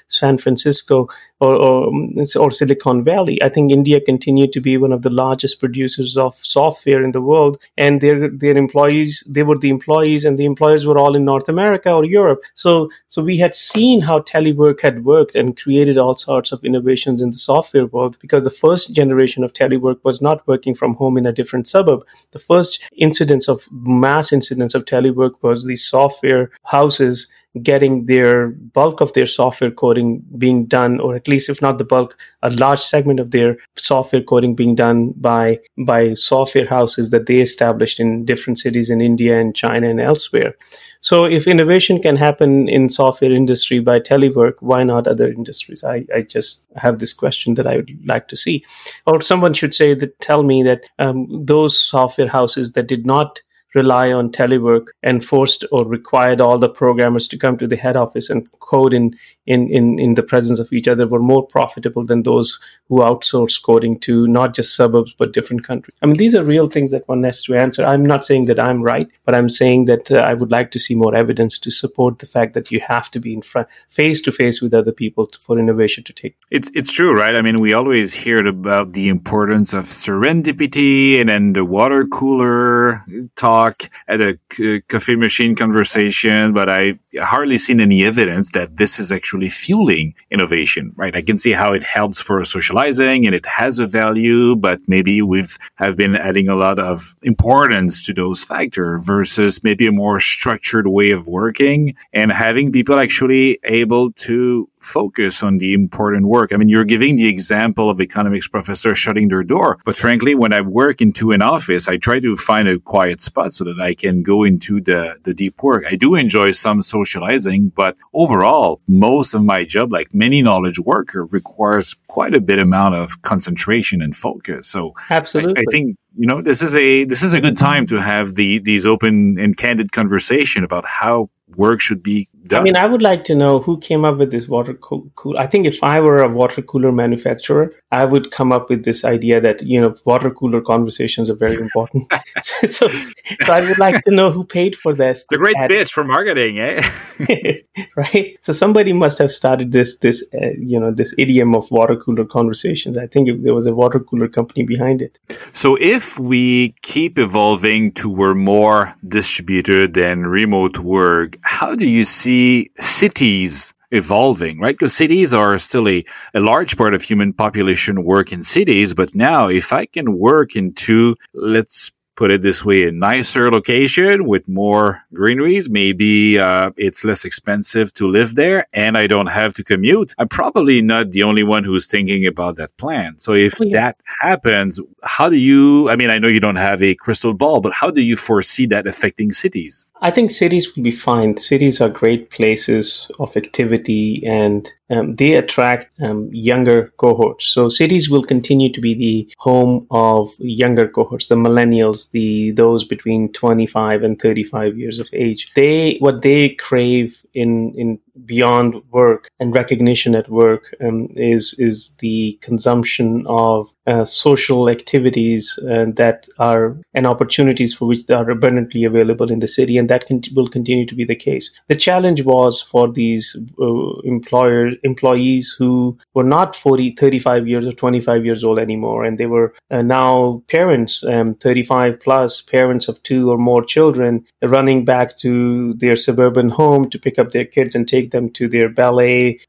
San 0.07 0.37
Francisco 0.37 1.07
or, 1.39 1.55
or, 1.55 1.91
or 2.37 2.51
Silicon 2.51 3.03
Valley. 3.03 3.41
I 3.41 3.49
think 3.49 3.71
India 3.71 4.01
continued 4.01 4.53
to 4.53 4.61
be 4.61 4.77
one 4.77 4.91
of 4.91 5.01
the 5.01 5.09
largest 5.09 5.59
producers 5.59 6.17
of 6.17 6.35
software 6.35 7.03
in 7.03 7.11
the 7.11 7.21
world, 7.21 7.61
and 7.77 8.01
their 8.01 8.29
their 8.29 8.57
employees 8.57 8.78
they 9.27 9.43
were 9.43 9.57
the 9.57 9.69
employees, 9.69 10.25
and 10.25 10.37
the 10.37 10.45
employers 10.45 10.85
were 10.85 10.97
all 10.97 11.15
in 11.15 11.25
North 11.25 11.49
America 11.49 11.91
or 11.91 12.05
Europe. 12.05 12.41
So 12.53 12.89
so 13.07 13.23
we 13.23 13.37
had 13.37 13.55
seen 13.55 14.01
how 14.01 14.19
telework 14.19 14.81
had 14.81 15.05
worked 15.05 15.35
and 15.35 15.57
created 15.57 15.97
all 15.97 16.15
sorts 16.15 16.51
of 16.51 16.63
innovations 16.63 17.21
in 17.21 17.31
the 17.31 17.37
software 17.37 17.85
world 17.85 18.17
because 18.19 18.43
the 18.43 18.49
first 18.49 18.95
generation 18.95 19.43
of 19.43 19.53
telework 19.53 19.97
was 20.03 20.21
not 20.21 20.47
working 20.47 20.75
from 20.75 20.95
home 20.95 21.17
in 21.17 21.25
a 21.25 21.33
different 21.33 21.67
suburb. 21.67 22.05
The 22.31 22.39
first 22.39 22.89
incidence 22.95 23.47
of 23.47 23.67
mass 23.71 24.31
incidence 24.31 24.75
of 24.75 24.85
telework 24.85 25.33
was 25.41 25.65
the 25.65 25.75
software 25.75 26.51
houses 26.63 27.29
getting 27.63 28.05
their 28.05 28.49
bulk 28.49 29.01
of 29.01 29.13
their 29.13 29.25
software 29.25 29.71
coding 29.71 30.23
being 30.37 30.65
done, 30.65 30.99
or 30.99 31.15
at 31.15 31.27
least 31.27 31.49
if 31.49 31.61
not 31.61 31.77
the 31.77 31.83
bulk, 31.83 32.17
a 32.43 32.49
large 32.51 32.79
segment 32.79 33.19
of 33.19 33.31
their 33.31 33.57
software 33.75 34.21
coding 34.21 34.55
being 34.55 34.75
done 34.75 35.13
by 35.17 35.59
by 35.77 36.13
software 36.13 36.67
houses 36.67 37.09
that 37.09 37.25
they 37.25 37.37
established 37.37 37.99
in 37.99 38.25
different 38.25 38.59
cities 38.59 38.89
in 38.89 39.01
India 39.01 39.39
and 39.39 39.55
China 39.55 39.89
and 39.89 39.99
elsewhere. 39.99 40.53
So 41.01 41.25
if 41.25 41.47
innovation 41.47 42.01
can 42.01 42.17
happen 42.17 42.67
in 42.67 42.89
software 42.89 43.31
industry 43.31 43.79
by 43.79 43.99
telework, 43.99 44.55
why 44.59 44.83
not 44.83 45.07
other 45.07 45.27
industries? 45.27 45.83
I, 45.83 46.05
I 46.13 46.21
just 46.21 46.67
have 46.75 46.99
this 46.99 47.13
question 47.13 47.53
that 47.53 47.65
I 47.65 47.77
would 47.77 47.97
like 48.05 48.27
to 48.27 48.37
see. 48.37 48.65
Or 49.07 49.21
someone 49.21 49.53
should 49.53 49.73
say 49.73 49.93
that 49.93 50.19
tell 50.19 50.43
me 50.43 50.61
that 50.63 50.89
um, 50.99 51.27
those 51.45 51.81
software 51.81 52.27
houses 52.27 52.73
that 52.73 52.87
did 52.87 53.05
not 53.05 53.41
rely 53.75 54.11
on 54.11 54.31
telework 54.31 54.87
and 55.03 55.23
forced 55.23 55.63
or 55.71 55.85
required 55.85 56.41
all 56.41 56.57
the 56.57 56.69
programmers 56.69 57.27
to 57.27 57.37
come 57.37 57.57
to 57.57 57.67
the 57.67 57.75
head 57.75 57.95
office 57.95 58.29
and 58.29 58.49
code 58.59 58.93
in 58.93 59.15
in, 59.49 59.67
in, 59.69 59.99
in 59.99 60.13
the 60.13 60.23
presence 60.23 60.59
of 60.59 60.71
each 60.71 60.87
other 60.87 61.07
were 61.07 61.19
more 61.19 61.45
profitable 61.45 62.05
than 62.05 62.21
those 62.23 62.59
who 62.87 62.97
outsource 62.99 63.61
coding 63.61 63.99
to 63.99 64.27
not 64.27 64.53
just 64.53 64.75
suburbs 64.75 65.13
but 65.17 65.33
different 65.33 65.63
countries. 65.63 65.95
I 66.03 66.05
mean, 66.05 66.17
these 66.17 66.35
are 66.35 66.43
real 66.43 66.67
things 66.67 66.91
that 66.91 67.07
one 67.07 67.23
has 67.23 67.41
to 67.43 67.55
answer. 67.55 67.83
I'm 67.83 68.05
not 68.05 68.23
saying 68.23 68.45
that 68.45 68.59
I'm 68.59 68.83
right, 68.83 69.09
but 69.25 69.33
I'm 69.33 69.49
saying 69.49 69.85
that 69.85 70.11
uh, 70.11 70.17
I 70.17 70.35
would 70.35 70.51
like 70.51 70.69
to 70.71 70.79
see 70.79 70.93
more 70.93 71.15
evidence 71.15 71.57
to 71.59 71.71
support 71.71 72.19
the 72.19 72.27
fact 72.27 72.53
that 72.53 72.71
you 72.71 72.79
have 72.87 73.09
to 73.11 73.19
be 73.19 73.33
in 73.33 73.41
front, 73.41 73.67
face 73.87 74.21
to 74.21 74.31
face 74.31 74.61
with 74.61 74.73
other 74.73 74.91
people 74.91 75.25
to, 75.25 75.39
for 75.39 75.57
innovation 75.57 76.03
to 76.03 76.13
take. 76.13 76.35
It's 76.51 76.69
it's 76.75 76.91
true, 76.91 77.13
right? 77.13 77.35
I 77.35 77.41
mean, 77.41 77.59
we 77.59 77.73
always 77.73 78.13
hear 78.13 78.45
about 78.45 78.93
the 78.93 79.09
importance 79.09 79.73
of 79.73 79.85
serendipity 79.85 81.19
and 81.19 81.27
then 81.29 81.53
the 81.53 81.65
water 81.65 82.05
cooler 82.05 83.03
talk 83.35 83.89
at 84.07 84.21
a 84.21 84.37
c- 84.53 84.81
coffee 84.81 85.15
machine 85.15 85.55
conversation, 85.55 86.53
but 86.53 86.69
I 86.69 86.99
hardly 87.19 87.57
seen 87.57 87.81
any 87.81 88.03
evidence 88.03 88.51
that 88.51 88.77
this 88.77 88.99
is 88.99 89.11
actually 89.11 89.38
fueling 89.47 90.13
innovation, 90.31 90.91
right? 90.97 91.15
I 91.15 91.21
can 91.21 91.37
see 91.37 91.51
how 91.51 91.71
it 91.71 91.83
helps 91.83 92.19
for 92.19 92.43
socializing 92.43 93.25
and 93.25 93.33
it 93.33 93.45
has 93.45 93.79
a 93.79 93.87
value, 93.87 94.55
but 94.55 94.81
maybe 94.87 95.21
we've 95.21 95.57
have 95.75 95.95
been 95.95 96.17
adding 96.17 96.49
a 96.49 96.55
lot 96.55 96.79
of 96.79 97.15
importance 97.21 98.03
to 98.03 98.13
those 98.13 98.43
factors 98.43 99.05
versus 99.05 99.63
maybe 99.63 99.87
a 99.87 99.91
more 99.91 100.19
structured 100.19 100.87
way 100.87 101.11
of 101.11 101.27
working 101.27 101.95
and 102.11 102.31
having 102.31 102.71
people 102.71 102.99
actually 102.99 103.59
able 103.63 104.11
to 104.13 104.67
focus 104.79 105.43
on 105.43 105.57
the 105.57 105.73
important 105.73 106.27
work. 106.27 106.51
I 106.51 106.57
mean, 106.57 106.69
you're 106.69 106.85
giving 106.85 107.15
the 107.15 107.27
example 107.27 107.89
of 107.89 108.01
economics 108.01 108.47
professor 108.47 108.95
shutting 108.95 109.27
their 109.27 109.43
door, 109.43 109.77
but 109.85 109.95
frankly, 109.95 110.35
when 110.35 110.53
I 110.53 110.61
work 110.61 111.01
into 111.01 111.31
an 111.31 111.41
office, 111.41 111.87
I 111.87 111.97
try 111.97 112.19
to 112.19 112.35
find 112.35 112.67
a 112.67 112.79
quiet 112.79 113.21
spot 113.21 113.53
so 113.53 113.63
that 113.65 113.79
I 113.79 113.93
can 113.93 114.23
go 114.23 114.43
into 114.43 114.81
the, 114.81 115.17
the 115.23 115.33
deep 115.33 115.61
work. 115.61 115.85
I 115.87 115.95
do 115.95 116.15
enjoy 116.15 116.51
some 116.51 116.81
socializing, 116.81 117.69
but 117.75 117.97
overall, 118.13 118.81
most 118.87 119.33
of 119.33 119.43
my 119.43 119.63
job, 119.63 119.91
like 119.91 120.13
many 120.13 120.41
knowledge 120.41 120.79
worker, 120.79 121.25
requires 121.25 121.95
quite 122.07 122.33
a 122.33 122.41
bit 122.41 122.59
amount 122.59 122.95
of 122.95 123.21
concentration 123.21 124.01
and 124.01 124.15
focus. 124.15 124.67
So 124.67 124.93
absolutely, 125.09 125.57
I, 125.57 125.61
I 125.61 125.65
think 125.71 125.97
you 126.17 126.27
know 126.27 126.41
this 126.41 126.61
is 126.61 126.75
a 126.75 127.05
this 127.05 127.23
is 127.23 127.33
a 127.33 127.41
good 127.41 127.55
time 127.55 127.85
to 127.87 127.97
have 127.97 128.35
the 128.35 128.59
these 128.59 128.85
open 128.85 129.37
and 129.39 129.55
candid 129.55 129.91
conversation 129.91 130.63
about 130.63 130.85
how 130.85 131.29
work 131.55 131.81
should 131.81 132.03
be 132.03 132.29
done. 132.43 132.61
I 132.61 132.63
mean, 132.63 132.75
I 132.75 132.85
would 132.85 133.01
like 133.01 133.23
to 133.25 133.35
know 133.35 133.59
who 133.59 133.79
came 133.79 134.05
up 134.05 134.17
with 134.17 134.31
this 134.31 134.47
water 134.47 134.73
cooler. 134.73 135.39
I 135.39 135.47
think 135.47 135.65
if 135.65 135.83
I 135.83 135.99
were 135.99 136.21
a 136.21 136.27
water 136.27 136.61
cooler 136.61 136.91
manufacturer, 136.91 137.73
I 137.91 138.05
would 138.05 138.31
come 138.31 138.51
up 138.51 138.69
with 138.69 138.83
this 138.85 139.03
idea 139.03 139.41
that 139.41 139.63
you 139.63 139.79
know 139.81 139.95
water 140.05 140.31
cooler 140.31 140.61
conversations 140.61 141.29
are 141.29 141.35
very 141.35 141.55
important. 141.55 142.11
so, 142.43 142.87
so 142.87 143.53
I 143.53 143.61
would 143.67 143.79
like 143.79 144.03
to 144.03 144.11
know 144.11 144.31
who 144.31 144.43
paid 144.43 144.75
for 144.75 144.93
this. 144.93 145.25
The 145.29 145.37
great 145.37 145.55
ad- 145.57 145.71
bitch 145.71 145.91
for 145.91 146.03
marketing, 146.03 146.59
eh? 146.59 146.87
right. 147.95 148.37
So 148.41 148.53
somebody 148.53 148.93
must 148.93 149.17
have 149.19 149.31
started 149.31 149.71
this 149.71 149.97
this 149.97 150.27
uh, 150.33 150.51
you 150.59 150.79
know 150.79 150.91
this 150.91 151.13
idiom 151.17 151.55
of 151.55 151.69
water 151.71 151.95
cooler 151.95 152.25
conversations. 152.25 152.97
I 152.97 153.07
think 153.07 153.29
if 153.29 153.41
there 153.41 153.53
was 153.53 153.65
a 153.65 153.73
water 153.73 153.99
cooler 153.99 154.27
company 154.27 154.63
behind 154.63 155.01
it. 155.01 155.19
So 155.53 155.75
if 155.79 156.19
we 156.19 156.75
keep 156.81 157.17
evolving 157.17 157.91
to 157.93 158.09
where 158.09 158.35
more 158.35 158.93
distributed 159.07 159.97
and 159.97 160.29
remote 160.29 160.79
work, 160.79 161.37
how 161.43 161.75
do 161.75 161.87
you 161.87 162.03
see 162.03 162.71
cities 162.79 163.73
evolving, 163.91 164.59
right? 164.59 164.75
Because 164.75 164.95
cities 164.95 165.33
are 165.33 165.57
still 165.57 165.87
a, 165.87 166.05
a 166.33 166.39
large 166.39 166.77
part 166.77 166.93
of 166.93 167.01
human 167.01 167.33
population 167.33 168.03
work 168.03 168.31
in 168.31 168.43
cities. 168.43 168.93
But 168.93 169.15
now 169.15 169.47
if 169.47 169.73
I 169.73 169.85
can 169.85 170.17
work 170.17 170.55
into, 170.55 171.15
let's 171.33 171.91
put 172.19 172.33
it 172.33 172.41
this 172.41 172.65
way, 172.65 172.83
a 172.83 172.91
nicer 172.91 173.49
location 173.49 174.27
with 174.27 174.45
more 174.49 175.01
greeneries. 175.13 175.69
Maybe 175.69 176.37
uh, 176.37 176.71
it's 176.75 177.05
less 177.05 177.23
expensive 177.23 177.93
to 177.93 178.09
live 178.09 178.35
there 178.35 178.67
and 178.73 178.97
I 178.97 179.07
don't 179.07 179.27
have 179.27 179.53
to 179.53 179.63
commute. 179.63 180.15
I'm 180.17 180.27
probably 180.27 180.81
not 180.81 181.11
the 181.11 181.23
only 181.23 181.43
one 181.43 181.63
who's 181.63 181.87
thinking 181.87 182.27
about 182.27 182.57
that 182.57 182.75
plan. 182.75 183.17
So 183.19 183.31
if 183.31 183.55
yeah. 183.61 183.71
that 183.71 184.01
happens, 184.19 184.81
how 185.01 185.29
do 185.29 185.37
you, 185.37 185.89
I 185.89 185.95
mean, 185.95 186.09
I 186.09 186.17
know 186.17 186.27
you 186.27 186.41
don't 186.41 186.57
have 186.57 186.83
a 186.83 186.93
crystal 186.93 187.33
ball, 187.33 187.61
but 187.61 187.71
how 187.71 187.89
do 187.89 188.01
you 188.01 188.17
foresee 188.17 188.65
that 188.65 188.85
affecting 188.85 189.31
cities? 189.31 189.85
I 190.01 190.11
think 190.11 190.31
cities 190.31 190.75
will 190.75 190.83
be 190.83 190.91
fine. 190.91 191.37
Cities 191.37 191.81
are 191.81 191.89
great 191.89 192.29
places 192.29 193.11
of 193.19 193.35
activity 193.35 194.23
and 194.25 194.71
um, 194.89 195.15
they 195.15 195.35
attract 195.35 195.89
um, 196.01 196.29
younger 196.31 196.93
cohorts. 196.97 197.47
So 197.47 197.69
cities 197.69 198.09
will 198.09 198.23
continue 198.23 198.71
to 198.71 198.79
be 198.79 198.93
the 198.93 199.33
home 199.37 199.87
of 199.91 200.29
younger 200.39 200.87
cohorts, 200.87 201.27
the 201.27 201.35
millennials, 201.35 202.11
the 202.11 202.51
those 202.51 202.85
between 202.85 203.31
25 203.33 204.03
and 204.03 204.19
35 204.21 204.77
years 204.77 204.99
of 204.99 205.09
age. 205.11 205.51
They 205.55 205.97
what 205.99 206.21
they 206.21 206.49
crave 206.49 207.25
in 207.33 207.73
in 207.75 207.99
beyond 208.25 208.75
work 208.91 209.29
and 209.39 209.53
recognition 209.55 210.15
at 210.15 210.29
work 210.29 210.75
um, 210.81 211.09
is 211.15 211.55
is 211.57 211.95
the 211.99 212.37
consumption 212.41 213.25
of 213.27 213.73
uh, 213.87 214.05
social 214.05 214.69
activities 214.69 215.57
uh, 215.69 215.85
that 215.95 216.27
are 216.37 216.77
and 216.93 217.07
opportunities 217.07 217.73
for 217.73 217.87
which 217.87 218.05
they 218.05 218.13
are 218.13 218.29
abundantly 218.29 218.83
available 218.83 219.31
in 219.31 219.39
the 219.39 219.47
city, 219.47 219.77
and 219.77 219.89
that 219.89 220.05
will 220.35 220.47
continue 220.47 220.85
to 220.85 220.95
be 220.95 221.03
the 221.03 221.15
case. 221.15 221.51
The 221.67 221.75
challenge 221.75 222.23
was 222.23 222.61
for 222.61 222.91
these 222.91 223.35
uh, 223.59 223.99
employers 224.03 224.75
employees 224.83 225.55
who 225.57 225.97
were 226.13 226.23
not 226.23 226.55
40, 226.55 226.91
35 226.91 227.47
years 227.47 227.65
or 227.65 227.73
25 227.73 228.25
years 228.25 228.43
old 228.43 228.59
anymore, 228.59 229.05
and 229.05 229.17
they 229.17 229.25
were 229.25 229.53
uh, 229.71 229.81
now 229.81 230.43
parents, 230.47 231.03
um, 231.03 231.33
35 231.35 231.99
plus 231.99 232.41
parents 232.41 232.87
of 232.87 233.01
two 233.03 233.31
or 233.31 233.37
more 233.37 233.63
children, 233.63 234.25
running 234.43 234.85
back 234.85 235.17
to 235.17 235.73
their 235.73 235.95
suburban 235.95 236.49
home 236.49 236.89
to 236.89 236.99
pick 236.99 237.17
up 237.17 237.31
their 237.31 237.45
kids 237.45 237.75
and 237.75 237.87
take 237.87 238.08
them 238.11 238.29
to 238.31 238.47
their 238.47 238.69
ballet 238.69 239.39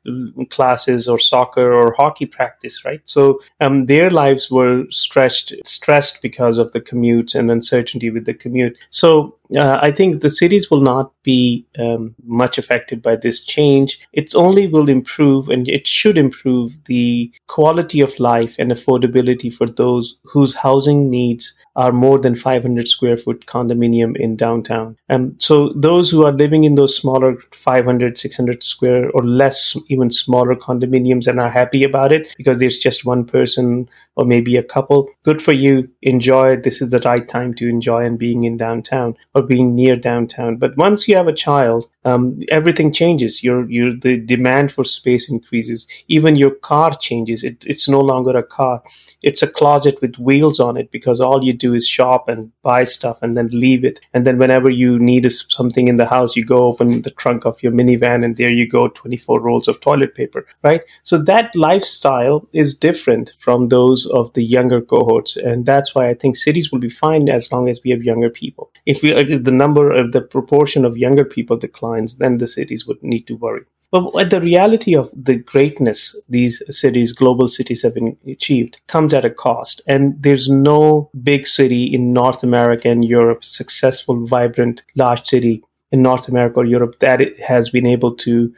classes 0.51 1.09
or 1.09 1.19
soccer 1.19 1.73
or 1.73 1.93
hockey 1.93 2.27
practice, 2.27 2.85
right? 2.85 3.01
So 3.05 3.41
um, 3.61 3.87
their 3.87 4.11
lives 4.11 4.51
were 4.51 4.85
stretched, 4.91 5.55
stressed 5.65 6.23
because 6.23 6.59
of 6.59 6.73
the 6.73 6.81
commutes 6.81 7.35
and 7.35 7.51
uncertainty 7.51 8.11
with 8.11 8.27
the 8.27 8.35
commute. 8.35 8.77
So 8.91 9.37
uh, 9.57 9.79
I 9.81 9.91
think 9.91 10.21
the 10.21 10.31
cities 10.31 10.71
will 10.71 10.81
not 10.81 11.13
be 11.23 11.67
um, 11.79 12.15
much 12.25 12.59
affected 12.59 13.03
by 13.03 13.17
this 13.17 13.41
change. 13.41 14.01
It 14.13 14.35
only 14.35 14.67
will 14.67 14.89
improve 14.89 15.49
and 15.49 15.69
it 15.69 15.87
should 15.87 16.17
improve 16.17 16.77
the 16.85 17.33
quality 17.47 18.01
of 18.01 18.19
life 18.19 18.57
and 18.59 18.71
affordability 18.71 19.53
for 19.53 19.67
those 19.67 20.17
whose 20.25 20.55
housing 20.55 21.11
needs 21.11 21.57
are 21.77 21.93
more 21.93 22.19
than 22.19 22.35
500 22.35 22.89
square 22.89 23.17
foot 23.17 23.47
condominium 23.47 24.17
in 24.17 24.37
downtown. 24.37 24.97
And 25.09 25.31
um, 25.31 25.37
so 25.39 25.71
those 25.71 26.11
who 26.11 26.25
are 26.25 26.33
living 26.33 26.65
in 26.65 26.75
those 26.75 26.97
smaller 26.97 27.37
500, 27.53 28.19
600 28.19 28.63
square 28.63 29.11
or 29.11 29.25
less, 29.25 29.77
even 29.89 30.11
smaller 30.11 30.55
condominiums 30.55 31.27
and 31.27 31.41
are 31.41 31.51
happy 31.51 31.85
about 31.85 32.13
it 32.13 32.35
because 32.37 32.59
there's 32.59 32.79
just 32.79 33.05
one 33.05 33.25
person 33.25 33.89
or 34.17 34.25
maybe 34.25 34.57
a 34.57 34.63
couple, 34.63 35.09
good 35.23 35.41
for 35.41 35.53
you. 35.53 35.89
Enjoy. 36.03 36.57
This 36.57 36.83
is 36.83 36.91
the 36.91 37.01
right 37.01 37.27
time 37.27 37.55
to 37.55 37.69
enjoy 37.69 38.05
and 38.05 38.19
being 38.19 38.45
in 38.45 38.57
downtown 38.57 39.17
being 39.43 39.75
near 39.75 39.97
downtown. 39.97 40.57
But 40.57 40.77
once 40.77 41.09
you 41.09 41.17
have 41.17 41.29
a 41.29 41.33
child, 41.33 41.89
um, 42.05 42.41
everything 42.49 42.93
changes. 42.93 43.43
Your 43.43 43.69
your 43.71 43.95
the 43.95 44.17
demand 44.19 44.73
for 44.73 44.85
space 44.85 45.29
increases. 45.31 45.87
Even 46.09 46.37
your 46.37 46.53
car 46.53 46.93
changes. 46.95 47.45
It, 47.45 47.65
it's 47.67 47.89
no 47.89 48.01
longer 48.01 48.37
a 48.37 48.43
car. 48.43 48.83
It's 49.23 49.43
a 49.43 49.47
closet 49.47 50.01
with 50.01 50.17
wheels 50.17 50.61
on 50.61 50.77
it 50.77 50.91
because 50.91 51.21
all 51.21 51.45
you 51.45 51.53
do 51.53 51.75
is 51.75 51.87
shop 51.87 52.29
and 52.29 52.51
buy 52.63 52.85
stuff 52.85 53.19
and 53.23 53.37
then 53.37 53.49
leave 53.53 53.85
it. 53.85 54.01
And 54.15 54.27
then 54.27 54.39
whenever 54.39 54.71
you 54.71 54.99
need 54.99 55.31
something 55.31 55.89
in 55.89 55.97
the 55.97 56.07
house, 56.07 56.37
you 56.37 56.45
go 56.45 56.65
open 56.65 57.03
the 57.03 57.11
trunk 57.11 57.45
of 57.45 57.63
your 57.63 57.73
minivan 57.73 58.25
and 58.25 58.37
there 58.37 58.53
you 58.53 58.67
go, 58.67 58.89
24 58.89 59.41
rolls 59.41 59.69
of 59.69 59.81
toilet 59.81 60.15
paper, 60.15 60.47
right? 60.63 60.83
So 61.03 61.19
that 61.19 61.55
lifestyle 61.55 62.49
is 62.53 62.75
different 62.75 63.35
from 63.39 63.69
those 63.69 64.07
of 64.07 64.33
the 64.33 64.43
younger 64.43 64.81
cohorts. 64.81 65.37
And 65.37 65.67
that's 65.67 65.95
why 65.95 66.09
I 66.09 66.15
think 66.15 66.37
cities 66.37 66.73
will 66.73 66.79
be 66.79 66.89
fine 66.89 67.29
as 67.29 67.53
long 67.53 67.69
as 67.69 67.81
we 67.85 67.91
have 67.91 68.03
younger 68.03 68.31
people. 68.31 68.71
If 68.87 69.03
we 69.03 69.13
if 69.31 69.45
the 69.45 69.51
number 69.51 69.91
of 69.93 70.13
the 70.13 70.21
proportion 70.21 70.85
of 70.85 70.97
younger 70.97 71.25
people 71.25 71.57
declines, 71.57 72.19
then 72.19 72.39
the 72.39 72.47
cities 72.47 72.87
would 72.87 73.03
need 73.03 73.27
to 73.27 73.37
worry. 73.37 73.65
But 73.93 74.31
the 74.31 74.41
reality 74.41 74.95
of 74.95 75.11
the 75.13 75.37
greatness 75.37 76.15
these 76.29 76.63
cities, 76.71 77.13
global 77.13 77.49
cities, 77.49 77.83
have 77.83 77.97
achieved 78.27 78.79
comes 78.87 79.13
at 79.15 79.25
a 79.25 79.31
cost. 79.31 79.81
And 79.89 80.15
there's 80.23 80.49
no 80.49 81.11
big 81.23 81.47
city 81.47 81.85
in 81.85 82.13
North 82.13 82.45
America 82.45 82.89
and 82.89 83.05
Europe, 83.05 83.43
successful, 83.43 84.27
vibrant, 84.27 84.83
large 84.95 85.25
city 85.27 85.65
in 85.93 86.03
North 86.03 86.29
America 86.29 86.61
or 86.61 86.65
Europe 86.65 87.01
that 87.01 87.21
has 87.41 87.71
been 87.71 87.87
able 87.87 88.15
to 88.15 88.55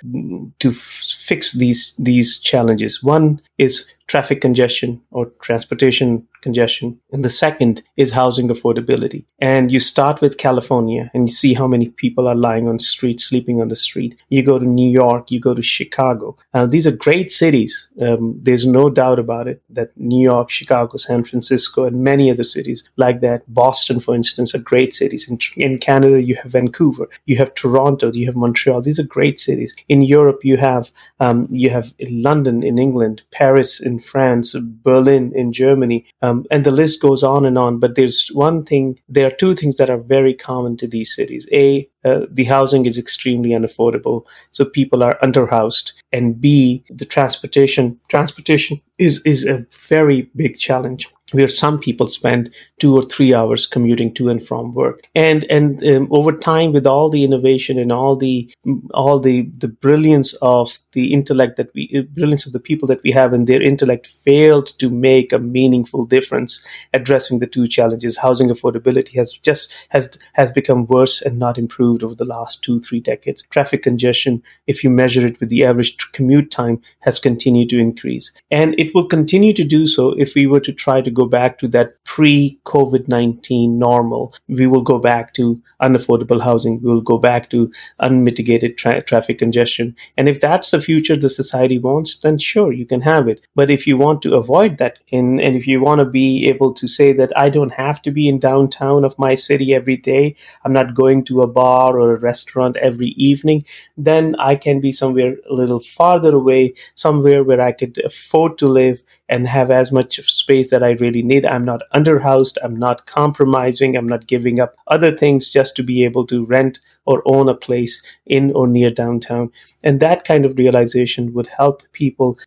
to 0.60 0.70
fix 0.70 1.52
these 1.52 1.94
these 1.98 2.38
challenges. 2.38 3.02
One 3.02 3.40
is 3.56 3.88
traffic 4.06 4.40
congestion 4.40 5.00
or 5.10 5.26
transportation 5.40 6.26
congestion. 6.42 7.00
And 7.12 7.24
the 7.24 7.30
second 7.30 7.82
is 7.96 8.12
housing 8.12 8.48
affordability. 8.48 9.24
And 9.38 9.70
you 9.70 9.80
start 9.80 10.20
with 10.20 10.38
California 10.38 11.10
and 11.14 11.28
you 11.28 11.34
see 11.34 11.54
how 11.54 11.66
many 11.66 11.88
people 11.88 12.28
are 12.28 12.34
lying 12.34 12.68
on 12.68 12.76
the 12.76 12.82
street, 12.82 13.20
sleeping 13.20 13.60
on 13.60 13.68
the 13.68 13.76
street. 13.76 14.18
You 14.28 14.42
go 14.42 14.58
to 14.58 14.64
New 14.64 14.90
York, 14.90 15.30
you 15.30 15.40
go 15.40 15.54
to 15.54 15.62
Chicago. 15.62 16.36
Uh, 16.52 16.66
these 16.66 16.86
are 16.86 16.92
great 16.92 17.32
cities. 17.32 17.88
Um, 18.00 18.38
there's 18.42 18.66
no 18.66 18.90
doubt 18.90 19.18
about 19.18 19.48
it 19.48 19.62
that 19.70 19.96
New 19.96 20.22
York, 20.22 20.50
Chicago, 20.50 20.96
San 20.96 21.24
Francisco, 21.24 21.84
and 21.84 22.04
many 22.04 22.30
other 22.30 22.44
cities 22.44 22.82
like 22.96 23.20
that, 23.20 23.42
Boston, 23.54 24.00
for 24.00 24.14
instance, 24.14 24.54
are 24.54 24.58
great 24.58 24.94
cities. 24.94 25.28
In, 25.28 25.38
in 25.56 25.78
Canada, 25.78 26.20
you 26.20 26.34
have 26.36 26.52
Vancouver, 26.52 27.08
you 27.26 27.36
have 27.36 27.54
Toronto, 27.54 28.12
you 28.12 28.26
have 28.26 28.36
Montreal. 28.36 28.82
These 28.82 28.98
are 28.98 29.04
great 29.04 29.38
cities. 29.38 29.74
In 29.88 30.02
Europe, 30.02 30.40
you 30.42 30.56
have 30.56 30.90
um, 31.20 31.46
you 31.50 31.70
have 31.70 31.94
London 32.10 32.62
in 32.62 32.78
England, 32.78 33.22
Paris 33.30 33.80
in 33.80 34.00
France, 34.04 34.54
Berlin 34.58 35.32
in 35.34 35.52
Germany. 35.52 36.06
Um, 36.20 36.44
and 36.50 36.64
the 36.64 36.70
list 36.70 37.00
goes 37.00 37.22
on 37.22 37.44
and 37.44 37.56
on. 37.58 37.78
But 37.78 37.94
there's 37.94 38.28
one 38.32 38.64
thing, 38.64 38.98
there 39.08 39.26
are 39.26 39.36
two 39.36 39.54
things 39.54 39.76
that 39.76 39.90
are 39.90 39.98
very 39.98 40.34
common 40.34 40.76
to 40.78 40.86
these 40.86 41.14
cities. 41.14 41.46
A, 41.52 41.88
uh, 42.04 42.26
the 42.30 42.44
housing 42.44 42.86
is 42.86 42.98
extremely 42.98 43.50
unaffordable, 43.50 44.26
so 44.50 44.64
people 44.64 45.02
are 45.02 45.18
underhoused. 45.22 45.92
And 46.12 46.40
B, 46.40 46.84
the 46.90 47.06
transportation, 47.06 47.98
transportation 48.08 48.80
is, 48.98 49.22
is 49.24 49.44
a 49.44 49.66
very 49.88 50.30
big 50.36 50.58
challenge 50.58 51.08
where 51.32 51.48
some 51.48 51.78
people 51.78 52.06
spend 52.06 52.54
two 52.78 52.96
or 52.96 53.02
three 53.02 53.34
hours 53.34 53.66
commuting 53.66 54.12
to 54.14 54.28
and 54.28 54.46
from 54.46 54.74
work 54.74 55.00
and 55.14 55.44
and 55.50 55.84
um, 55.86 56.08
over 56.10 56.32
time 56.32 56.72
with 56.72 56.86
all 56.86 57.08
the 57.10 57.24
innovation 57.24 57.78
and 57.78 57.90
all 57.90 58.16
the 58.16 58.50
all 58.94 59.18
the 59.18 59.50
the 59.58 59.68
brilliance 59.68 60.34
of 60.42 60.78
the 60.92 61.12
intellect 61.12 61.56
that 61.56 61.70
we 61.74 61.90
uh, 61.96 62.02
brilliance 62.14 62.46
of 62.46 62.52
the 62.52 62.60
people 62.60 62.86
that 62.86 63.02
we 63.02 63.10
have 63.10 63.32
and 63.32 63.46
their 63.46 63.62
intellect 63.62 64.06
failed 64.06 64.66
to 64.78 64.90
make 64.90 65.32
a 65.32 65.38
meaningful 65.38 66.04
difference 66.04 66.64
addressing 66.92 67.38
the 67.38 67.46
two 67.46 67.66
challenges 67.66 68.18
housing 68.18 68.48
affordability 68.48 69.14
has 69.14 69.32
just 69.32 69.72
has 69.88 70.18
has 70.34 70.50
become 70.50 70.86
worse 70.86 71.22
and 71.22 71.38
not 71.38 71.58
improved 71.58 71.91
over 72.02 72.14
the 72.14 72.24
last 72.24 72.62
two 72.62 72.78
three 72.80 73.00
decades 73.00 73.46
traffic 73.50 73.82
congestion 73.82 74.42
if 74.66 74.84
you 74.84 74.90
measure 74.90 75.26
it 75.26 75.40
with 75.40 75.48
the 75.48 75.64
average 75.64 75.96
commute 76.12 76.50
time 76.50 76.80
has 77.00 77.18
continued 77.18 77.70
to 77.70 77.78
increase 77.78 78.30
and 78.50 78.78
it 78.78 78.94
will 78.94 79.06
continue 79.06 79.54
to 79.54 79.64
do 79.64 79.86
so 79.86 80.10
if 80.18 80.34
we 80.34 80.46
were 80.46 80.60
to 80.60 80.72
try 80.72 81.00
to 81.00 81.10
go 81.10 81.22
go 81.22 81.28
back 81.28 81.58
to 81.58 81.68
that 81.68 82.02
pre 82.04 82.58
COVID 82.64 83.08
19 83.08 83.78
normal. 83.78 84.34
We 84.48 84.66
will 84.66 84.82
go 84.82 84.98
back 84.98 85.34
to 85.34 85.60
unaffordable 85.80 86.42
housing. 86.42 86.80
We 86.82 86.90
will 86.92 87.08
go 87.12 87.18
back 87.18 87.50
to 87.50 87.70
unmitigated 88.00 88.76
tra- 88.76 89.02
traffic 89.02 89.38
congestion. 89.38 89.94
And 90.16 90.28
if 90.28 90.40
that's 90.40 90.70
the 90.70 90.80
future 90.80 91.16
the 91.16 91.28
society 91.28 91.78
wants, 91.78 92.18
then 92.18 92.38
sure, 92.38 92.72
you 92.72 92.86
can 92.86 93.02
have 93.02 93.28
it. 93.28 93.46
But 93.54 93.70
if 93.70 93.86
you 93.86 93.96
want 93.96 94.22
to 94.22 94.34
avoid 94.34 94.78
that, 94.78 94.98
in, 95.08 95.40
and 95.40 95.56
if 95.56 95.66
you 95.66 95.80
want 95.80 96.00
to 96.00 96.04
be 96.04 96.48
able 96.48 96.72
to 96.74 96.88
say 96.88 97.12
that 97.12 97.32
I 97.36 97.48
don't 97.50 97.74
have 97.74 98.02
to 98.02 98.10
be 98.10 98.28
in 98.28 98.38
downtown 98.38 99.04
of 99.04 99.18
my 99.18 99.34
city 99.34 99.74
every 99.74 99.96
day, 99.96 100.36
I'm 100.64 100.72
not 100.72 100.94
going 100.94 101.24
to 101.26 101.42
a 101.42 101.52
bar 101.60 101.81
or 101.90 102.12
a 102.12 102.18
restaurant 102.18 102.76
every 102.76 103.08
evening, 103.08 103.64
then 103.96 104.34
I 104.38 104.54
can 104.54 104.80
be 104.80 104.92
somewhere 104.92 105.36
a 105.48 105.54
little 105.54 105.80
farther 105.80 106.34
away, 106.34 106.74
somewhere 106.94 107.44
where 107.44 107.60
I 107.60 107.72
could 107.72 107.98
afford 107.98 108.58
to 108.58 108.68
live 108.68 109.02
and 109.32 109.48
have 109.48 109.70
as 109.70 109.90
much 109.90 110.20
space 110.30 110.70
that 110.70 110.82
I 110.82 110.90
really 110.90 111.22
need. 111.22 111.46
I'm 111.46 111.64
not 111.64 111.80
underhoused. 111.94 112.58
I'm 112.62 112.74
not 112.74 113.06
compromising. 113.06 113.96
I'm 113.96 114.06
not 114.06 114.26
giving 114.26 114.60
up 114.60 114.76
other 114.88 115.10
things 115.10 115.48
just 115.48 115.74
to 115.76 115.82
be 115.82 116.04
able 116.04 116.26
to 116.26 116.44
rent 116.44 116.80
or 117.06 117.22
own 117.24 117.48
a 117.48 117.54
place 117.54 118.02
in 118.26 118.52
or 118.52 118.66
near 118.66 118.90
downtown. 118.90 119.50
And 119.82 120.00
that 120.00 120.24
kind 120.24 120.44
of 120.44 120.56
realization 120.56 121.32
would 121.32 121.48
help 121.48 121.82
people 121.92 122.38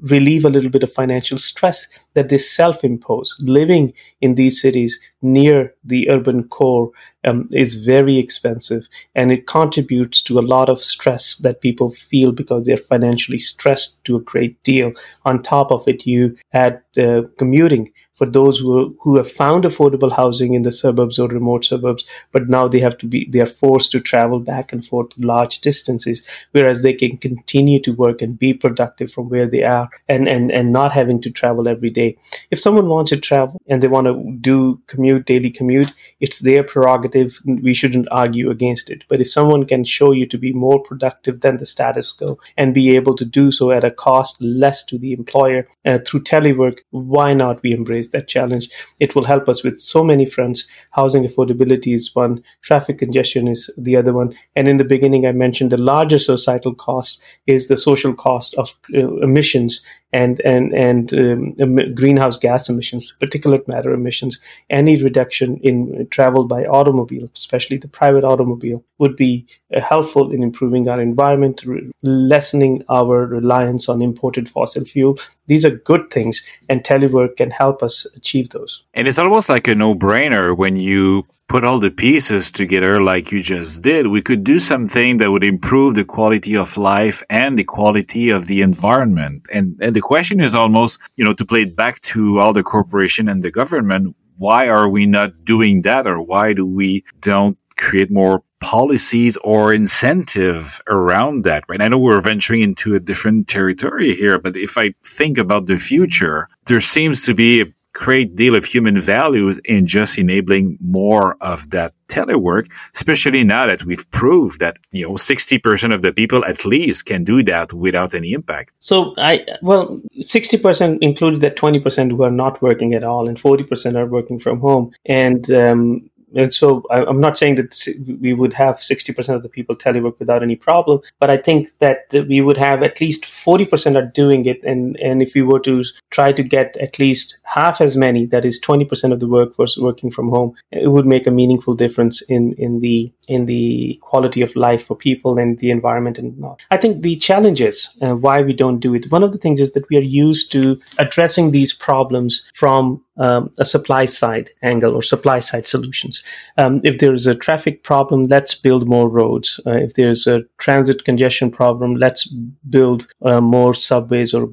relieve 0.00 0.44
a 0.44 0.50
little 0.50 0.70
bit 0.70 0.82
of 0.82 0.92
financial 0.92 1.38
stress 1.38 1.86
that 2.14 2.28
they 2.28 2.38
self 2.38 2.84
impose. 2.84 3.34
Living 3.40 3.92
in 4.20 4.34
these 4.34 4.60
cities 4.60 4.98
near 5.22 5.74
the 5.84 6.10
urban 6.10 6.48
core 6.48 6.90
um, 7.24 7.48
is 7.52 7.74
very 7.74 8.18
expensive 8.18 8.86
and 9.14 9.32
it 9.32 9.46
contributes 9.46 10.22
to 10.22 10.38
a 10.38 10.48
lot 10.54 10.68
of 10.68 10.82
stress 10.82 11.36
that 11.38 11.60
people 11.60 11.90
feel 11.90 12.32
because 12.32 12.64
they're 12.64 12.76
financially 12.76 13.38
stressed 13.38 14.04
to 14.04 14.16
a 14.16 14.20
great 14.20 14.62
deal. 14.62 14.92
On 15.24 15.42
top 15.42 15.72
of 15.72 15.86
it, 15.88 16.06
you 16.12 16.36
add 16.52 16.74
uh, 17.04 17.22
commuting 17.38 17.84
for 18.18 18.26
those 18.26 18.58
who, 18.58 18.96
who 19.00 19.16
have 19.16 19.30
found 19.30 19.62
affordable 19.62 20.10
housing 20.10 20.54
in 20.54 20.62
the 20.62 20.72
suburbs 20.72 21.20
or 21.20 21.28
remote 21.28 21.64
suburbs, 21.64 22.04
but 22.32 22.48
now 22.48 22.66
they 22.66 22.80
have 22.80 22.98
to 22.98 23.06
be, 23.06 23.26
they 23.30 23.40
are 23.40 23.46
forced 23.46 23.92
to 23.92 24.00
travel 24.00 24.40
back 24.40 24.72
and 24.72 24.84
forth 24.84 25.16
large 25.18 25.60
distances, 25.60 26.26
whereas 26.50 26.82
they 26.82 26.92
can 26.92 27.16
continue 27.16 27.80
to 27.80 27.92
work 27.92 28.20
and 28.20 28.36
be 28.36 28.52
productive 28.52 29.12
from 29.12 29.28
where 29.28 29.46
they 29.46 29.62
are 29.62 29.88
and, 30.08 30.28
and, 30.28 30.50
and 30.50 30.72
not 30.72 30.90
having 30.90 31.20
to 31.20 31.30
travel 31.30 31.68
every 31.68 31.90
day. 31.90 32.18
If 32.50 32.58
someone 32.58 32.88
wants 32.88 33.10
to 33.10 33.20
travel 33.20 33.60
and 33.68 33.80
they 33.80 33.88
want 33.88 34.08
to 34.08 34.36
do 34.40 34.80
commute, 34.88 35.26
daily 35.26 35.50
commute, 35.50 35.92
it's 36.18 36.40
their 36.40 36.64
prerogative. 36.64 37.38
We 37.44 37.72
shouldn't 37.72 38.08
argue 38.10 38.50
against 38.50 38.90
it. 38.90 39.04
But 39.08 39.20
if 39.20 39.30
someone 39.30 39.64
can 39.64 39.84
show 39.84 40.10
you 40.10 40.26
to 40.26 40.38
be 40.38 40.52
more 40.52 40.82
productive 40.82 41.40
than 41.42 41.58
the 41.58 41.66
status 41.66 42.10
quo 42.10 42.36
and 42.56 42.74
be 42.74 42.96
able 42.96 43.14
to 43.14 43.24
do 43.24 43.52
so 43.52 43.70
at 43.70 43.84
a 43.84 43.92
cost 43.92 44.42
less 44.42 44.82
to 44.86 44.98
the 44.98 45.12
employer 45.12 45.68
uh, 45.84 46.00
through 46.04 46.24
telework, 46.24 46.78
why 46.90 47.32
not 47.32 47.62
we 47.62 47.70
embrace 47.70 48.07
that 48.10 48.28
challenge. 48.28 48.68
It 49.00 49.14
will 49.14 49.24
help 49.24 49.48
us 49.48 49.62
with 49.62 49.80
so 49.80 50.04
many 50.04 50.26
fronts. 50.26 50.66
Housing 50.90 51.24
affordability 51.24 51.94
is 51.94 52.14
one, 52.14 52.42
traffic 52.62 52.98
congestion 52.98 53.48
is 53.48 53.70
the 53.76 53.96
other 53.96 54.12
one. 54.12 54.34
And 54.56 54.68
in 54.68 54.76
the 54.76 54.84
beginning, 54.84 55.26
I 55.26 55.32
mentioned 55.32 55.70
the 55.70 55.78
larger 55.78 56.18
societal 56.18 56.74
cost 56.74 57.22
is 57.46 57.68
the 57.68 57.76
social 57.76 58.14
cost 58.14 58.54
of 58.54 58.74
uh, 58.94 59.16
emissions 59.18 59.84
and 60.12 60.40
and 60.40 60.72
and 60.74 61.12
um, 61.14 61.94
greenhouse 61.94 62.38
gas 62.38 62.68
emissions, 62.68 63.14
particulate 63.20 63.68
matter 63.68 63.92
emissions, 63.92 64.40
any 64.70 65.02
reduction 65.02 65.58
in 65.58 66.06
travel 66.10 66.44
by 66.44 66.64
automobile, 66.64 67.30
especially 67.34 67.76
the 67.76 67.88
private 67.88 68.24
automobile, 68.24 68.82
would 68.98 69.16
be 69.16 69.46
uh, 69.74 69.80
helpful 69.80 70.32
in 70.32 70.42
improving 70.42 70.88
our 70.88 71.00
environment, 71.00 71.62
re- 71.64 71.90
lessening 72.02 72.82
our 72.88 73.26
reliance 73.26 73.88
on 73.88 74.00
imported 74.00 74.48
fossil 74.48 74.84
fuel. 74.84 75.18
These 75.46 75.64
are 75.64 75.70
good 75.70 76.10
things, 76.10 76.42
and 76.68 76.82
telework 76.82 77.36
can 77.36 77.50
help 77.50 77.82
us 77.82 78.06
achieve 78.16 78.50
those. 78.50 78.84
And 78.94 79.08
it's 79.08 79.18
almost 79.18 79.48
like 79.48 79.68
a 79.68 79.74
no-brainer 79.74 80.56
when 80.56 80.76
you 80.76 81.26
put 81.48 81.64
all 81.64 81.78
the 81.78 81.90
pieces 81.90 82.50
together 82.50 83.00
like 83.00 83.32
you 83.32 83.42
just 83.42 83.82
did, 83.82 84.06
we 84.06 84.20
could 84.20 84.44
do 84.44 84.58
something 84.58 85.16
that 85.16 85.30
would 85.30 85.42
improve 85.42 85.94
the 85.94 86.04
quality 86.04 86.54
of 86.54 86.76
life 86.76 87.22
and 87.30 87.58
the 87.58 87.64
quality 87.64 88.28
of 88.28 88.46
the 88.46 88.60
environment. 88.60 89.46
And, 89.50 89.76
and 89.80 89.94
the 89.96 90.02
question 90.02 90.40
is 90.40 90.54
almost, 90.54 91.00
you 91.16 91.24
know, 91.24 91.32
to 91.32 91.46
play 91.46 91.62
it 91.62 91.74
back 91.74 92.00
to 92.02 92.38
all 92.38 92.52
the 92.52 92.62
corporation 92.62 93.28
and 93.28 93.42
the 93.42 93.50
government, 93.50 94.14
why 94.36 94.68
are 94.68 94.88
we 94.88 95.06
not 95.06 95.44
doing 95.44 95.80
that 95.82 96.06
or 96.06 96.20
why 96.20 96.52
do 96.52 96.66
we 96.66 97.04
don't 97.20 97.56
create 97.76 98.10
more 98.10 98.42
policies 98.60 99.36
or 99.38 99.72
incentive 99.72 100.82
around 100.88 101.44
that, 101.44 101.64
right? 101.68 101.80
I 101.80 101.88
know 101.88 101.98
we're 101.98 102.20
venturing 102.20 102.62
into 102.62 102.94
a 102.94 103.00
different 103.00 103.48
territory 103.48 104.14
here, 104.14 104.38
but 104.38 104.56
if 104.56 104.76
I 104.76 104.94
think 105.04 105.38
about 105.38 105.66
the 105.66 105.78
future, 105.78 106.48
there 106.66 106.80
seems 106.80 107.22
to 107.22 107.34
be 107.34 107.62
a 107.62 107.66
great 107.98 108.36
deal 108.36 108.54
of 108.54 108.64
human 108.64 109.00
value 109.00 109.52
in 109.64 109.84
just 109.84 110.18
enabling 110.18 110.78
more 110.80 111.36
of 111.40 111.68
that 111.70 111.92
telework, 112.06 112.70
especially 112.94 113.42
now 113.42 113.66
that 113.66 113.84
we've 113.84 114.08
proved 114.12 114.60
that, 114.60 114.76
you 114.92 115.04
know, 115.04 115.14
60% 115.14 115.92
of 115.92 116.02
the 116.02 116.12
people 116.12 116.44
at 116.44 116.64
least 116.64 117.06
can 117.06 117.24
do 117.24 117.42
that 117.42 117.72
without 117.72 118.14
any 118.14 118.32
impact. 118.32 118.72
So 118.78 119.14
I, 119.18 119.44
well, 119.62 120.00
60% 120.20 120.98
includes 121.00 121.40
that 121.40 121.56
20% 121.56 122.12
who 122.12 122.22
are 122.22 122.30
not 122.30 122.62
working 122.62 122.94
at 122.94 123.02
all 123.02 123.28
and 123.28 123.36
40% 123.36 123.96
are 123.96 124.06
working 124.06 124.38
from 124.38 124.60
home. 124.60 124.92
And, 125.04 125.50
um, 125.50 126.08
and 126.34 126.52
so 126.52 126.84
I, 126.90 127.08
am 127.08 127.20
not 127.20 127.38
saying 127.38 127.54
that 127.56 127.88
we 128.20 128.34
would 128.34 128.52
have 128.52 128.76
60% 128.76 129.34
of 129.34 129.42
the 129.42 129.48
people 129.48 129.74
telework 129.74 130.18
without 130.18 130.42
any 130.42 130.56
problem, 130.56 131.00
but 131.18 131.30
I 131.30 131.36
think 131.36 131.68
that 131.78 132.06
we 132.12 132.40
would 132.40 132.56
have 132.56 132.82
at 132.82 133.00
least 133.00 133.24
40% 133.24 133.96
are 133.96 134.06
doing 134.06 134.44
it. 134.44 134.62
And, 134.64 134.98
and 134.98 135.22
if 135.22 135.34
we 135.34 135.42
were 135.42 135.60
to 135.60 135.84
try 136.10 136.32
to 136.32 136.42
get 136.42 136.76
at 136.76 136.98
least 136.98 137.38
half 137.44 137.80
as 137.80 137.96
many, 137.96 138.26
that 138.26 138.44
is 138.44 138.60
20% 138.60 139.12
of 139.12 139.20
the 139.20 139.28
workforce 139.28 139.78
working 139.78 140.10
from 140.10 140.28
home, 140.28 140.54
it 140.70 140.88
would 140.88 141.06
make 141.06 141.26
a 141.26 141.32
meaningful 141.32 141.74
difference 141.74 142.20
in, 142.22 142.52
in 142.54 142.80
the, 142.80 143.12
in 143.28 143.46
the 143.46 143.98
quality 144.00 144.42
of 144.42 144.56
life 144.56 144.84
for 144.84 144.96
people 144.96 145.38
and 145.38 145.58
the 145.58 145.70
environment 145.70 146.18
and 146.18 146.36
not. 146.38 146.62
I 146.70 146.76
think 146.76 147.02
the 147.02 147.16
challenges 147.16 147.88
uh, 148.00 148.14
why 148.14 148.42
we 148.42 148.52
don't 148.52 148.80
do 148.80 148.94
it. 148.94 149.10
One 149.12 149.22
of 149.22 149.32
the 149.32 149.38
things 149.38 149.60
is 149.60 149.72
that 149.72 149.88
we 149.90 149.96
are 149.96 150.02
used 150.02 150.50
to 150.52 150.80
addressing 150.98 151.50
these 151.50 151.74
problems 151.74 152.48
from 152.54 153.02
um, 153.18 153.50
a 153.58 153.64
supply 153.64 154.04
side 154.04 154.50
angle 154.62 154.94
or 154.94 155.02
supply 155.02 155.40
side 155.40 155.66
solutions. 155.66 156.22
Um, 156.56 156.80
if 156.84 156.98
there 156.98 157.12
is 157.12 157.26
a 157.26 157.34
traffic 157.34 157.82
problem, 157.82 158.26
let's 158.26 158.54
build 158.54 158.88
more 158.88 159.08
roads. 159.08 159.60
Uh, 159.66 159.72
if 159.72 159.94
there's 159.94 160.26
a 160.26 160.42
transit 160.58 161.04
congestion 161.04 161.50
problem, 161.50 161.96
let's 161.96 162.28
build 162.70 163.06
uh, 163.22 163.40
more 163.40 163.74
subways. 163.74 164.32
Or 164.32 164.48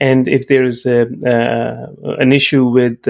and 0.00 0.28
if 0.28 0.48
there 0.48 0.64
is 0.64 0.86
a, 0.86 1.02
uh, 1.26 2.16
an 2.18 2.32
issue 2.32 2.66
with 2.66 3.06